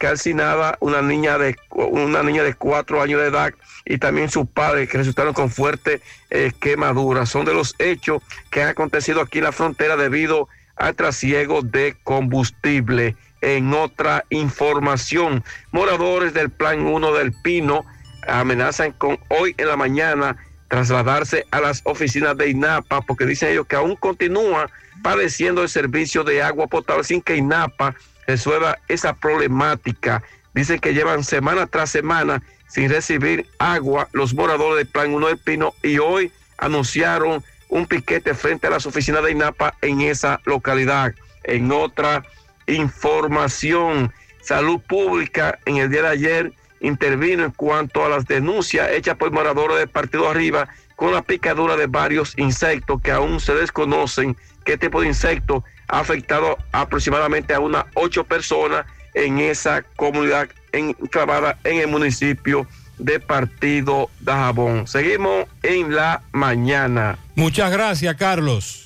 [0.81, 3.53] una niña de una niña de cuatro años de edad
[3.85, 7.28] y también sus padres que resultaron con fuerte eh, quemaduras.
[7.28, 11.97] Son de los hechos que han acontecido aquí en la frontera debido al trasiego de
[12.05, 13.17] combustible.
[13.43, 17.85] En otra información, moradores del Plan 1 del Pino
[18.27, 20.36] amenazan con hoy en la mañana
[20.69, 24.69] trasladarse a las oficinas de INAPA porque dicen ellos que aún continúa
[25.03, 27.95] padeciendo el servicio de agua potable sin que INAPA
[28.26, 30.22] resuelva esa problemática.
[30.55, 35.38] Dicen que llevan semana tras semana sin recibir agua los moradores del Plan 1 del
[35.38, 41.14] Pino y hoy anunciaron un piquete frente a las oficinas de INAPA en esa localidad.
[41.44, 42.24] En otra
[42.66, 49.16] información, Salud Pública en el día de ayer intervino en cuanto a las denuncias hechas
[49.16, 54.36] por moradores del Partido Arriba con la picadura de varios insectos que aún se desconocen
[54.64, 61.58] qué tipo de insecto ha afectado aproximadamente a unas ocho personas en esa comunidad enclavada
[61.65, 62.66] en el municipio
[62.98, 64.86] de Partido Dajabón.
[64.86, 67.18] Seguimos en la mañana.
[67.34, 68.85] Muchas gracias, Carlos.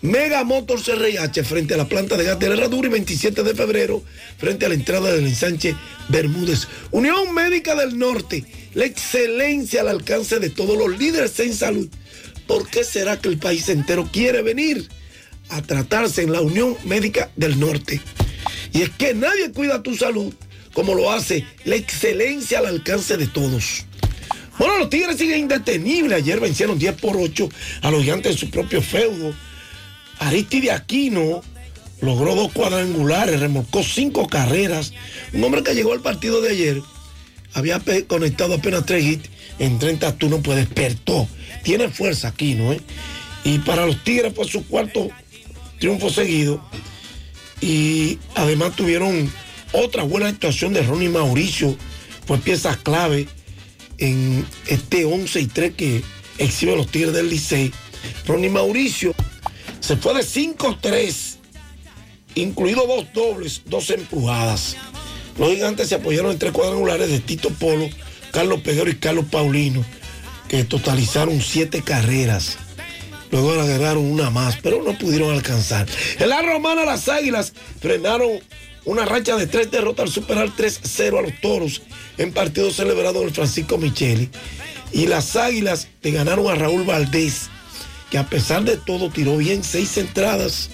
[0.01, 3.55] Mega Motors RH frente a la planta de gas de la Herradura y 27 de
[3.55, 4.03] febrero
[4.37, 5.75] frente a la entrada del ensanche
[6.09, 6.67] Bermúdez.
[6.91, 11.87] Unión Médica del Norte, la excelencia al alcance de todos los líderes en salud.
[12.47, 14.89] ¿Por qué será que el país entero quiere venir
[15.47, 18.01] a tratarse en la Unión Médica del Norte?
[18.73, 20.33] Y es que nadie cuida tu salud
[20.73, 23.85] como lo hace la excelencia al alcance de todos.
[24.57, 26.17] Bueno, los Tigres siguen indetenibles.
[26.17, 27.49] Ayer vencieron 10 por 8
[27.81, 29.33] a los gigantes de su propio feudo.
[30.19, 31.41] Aristide Aquino
[32.01, 34.93] logró dos cuadrangulares, remolcó cinco carreras.
[35.33, 36.81] Un hombre que llegó al partido de ayer
[37.53, 41.27] había conectado apenas tres hits en 30 turnos, pues despertó.
[41.63, 42.81] Tiene fuerza Aquino, ¿eh?
[43.43, 45.09] Y para los Tigres fue su cuarto
[45.79, 46.63] triunfo seguido.
[47.61, 49.31] Y además tuvieron
[49.71, 51.75] otra buena actuación de Ronnie Mauricio,
[52.25, 53.27] fue pieza clave
[54.03, 56.03] en este 11 y 3 que
[56.37, 57.71] exhiben los Tigres del Licey.
[58.25, 59.15] Ronnie Mauricio
[59.79, 61.37] se fue de 5-3,
[62.35, 64.75] incluido dos dobles, dos empujadas.
[65.37, 67.89] Los gigantes se apoyaron en tres cuadrangulares de Tito Polo,
[68.31, 69.85] Carlos Peguero y Carlos Paulino,
[70.49, 72.57] que totalizaron siete carreras.
[73.31, 75.87] Luego agarraron una más, pero no pudieron alcanzar.
[76.19, 78.31] En la romana, las águilas frenaron
[78.85, 81.81] una racha de tres derrotas al superar 3-0 a los toros
[82.17, 84.29] en partido celebrado el Francisco Micheli.
[84.91, 87.49] Y las águilas le ganaron a Raúl Valdés,
[88.11, 90.69] que a pesar de todo tiró bien seis entradas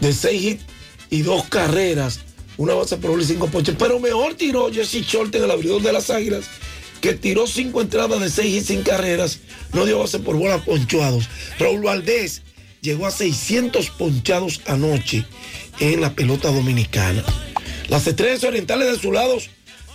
[0.00, 0.64] de seis hits
[1.10, 2.20] y dos carreras,
[2.56, 3.76] una base por y cinco ponches.
[3.78, 6.46] Pero mejor tiró Jesse Shorten, el abridor de las águilas,
[7.00, 9.40] que tiró cinco entradas de seis hits sin carreras,
[9.74, 11.28] no dio base por bola ponchados.
[11.58, 12.42] Raúl Valdés
[12.80, 15.24] llegó a 600 ponchados anoche
[15.82, 17.24] en la pelota dominicana.
[17.88, 19.50] Las estrellas orientales de sus lados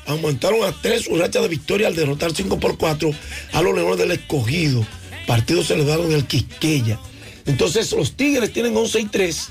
[0.06, 3.10] aumentaron a tres su racha de victoria al derrotar 5 por 4
[3.54, 4.86] a los Leones del Escogido.
[5.26, 7.00] Partido celebrado en el Quisqueya.
[7.46, 9.50] Entonces los Tigres tienen 11 y 3.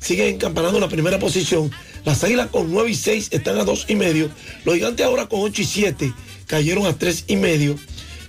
[0.00, 1.70] Siguen encampanando en la primera posición.
[2.04, 4.30] Las Águilas con 9 y 6 están a 2 y medio.
[4.64, 6.12] Los Gigantes ahora con 8 y 7
[6.46, 7.78] cayeron a 3 y medio.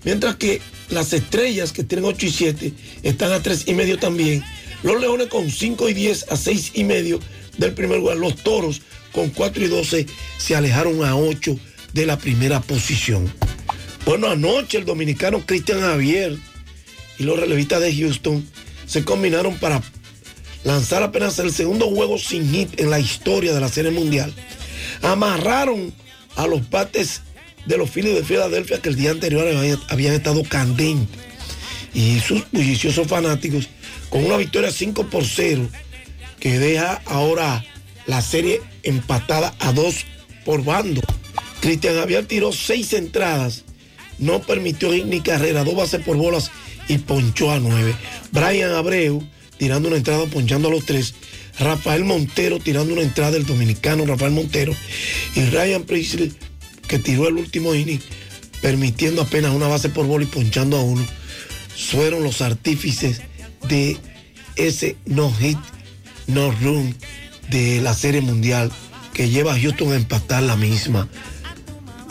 [0.04, 4.44] Mientras que las Estrellas que tienen 8 y 7 están a 3 y medio también.
[4.84, 7.20] Los Leones con 5 y 10 a 6 y medio
[7.58, 8.18] del primer lugar.
[8.18, 10.06] Los Toros con 4 y 12
[10.38, 11.58] se alejaron a 8
[11.94, 13.32] de la primera posición.
[14.06, 16.38] Bueno, anoche el dominicano Cristian Javier
[17.18, 18.48] y los relevistas de Houston
[18.86, 19.82] se combinaron para
[20.64, 24.34] lanzar apenas el segundo juego sin hit en la historia de la Serie Mundial.
[25.02, 25.94] Amarraron
[26.36, 27.22] a los bates
[27.66, 29.48] de los Phillies de Filadelfia que el día anterior
[29.90, 31.20] habían, estado candentes.
[31.94, 33.68] Y sus bulliciosos fanáticos
[34.10, 35.70] con una victoria 5 por 0
[36.40, 37.66] que deja ahora
[38.06, 40.06] la serie empatada a 2
[40.46, 41.02] por bando.
[41.62, 43.66] Cristian Javier tiró 6 entradas,
[44.18, 46.52] no permitió ni carrera, dos bases por bolas
[46.88, 47.94] y ponchó a 9.
[48.32, 49.24] Brian Abreu
[49.58, 51.14] tirando una entrada, ponchando a los 3.
[51.60, 54.74] Rafael Montero tirando una entrada, el dominicano Rafael Montero.
[55.36, 56.34] Y Ryan Priestley
[56.88, 58.00] que tiró el último inning,
[58.62, 61.06] permitiendo apenas una base por bola y ponchando a uno.
[61.92, 63.22] Fueron los artífices
[63.68, 63.98] de
[64.56, 65.58] ese no hit,
[66.28, 66.96] no run
[67.50, 68.72] de la Serie Mundial
[69.14, 71.08] que lleva a Houston a empatar la misma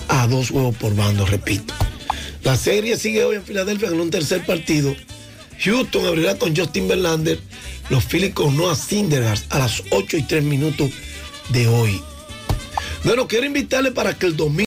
[0.09, 1.75] a dos juegos por bando, repito.
[2.43, 4.95] La serie sigue hoy en Filadelfia en un tercer partido.
[5.61, 7.39] Houston abrirá con Justin Verlander,
[7.91, 10.91] los Phillies con Noah Syndergaard a las 8 y 3 minutos
[11.51, 12.01] de hoy.
[13.05, 14.49] Bueno, quiero invitarle para que el domingo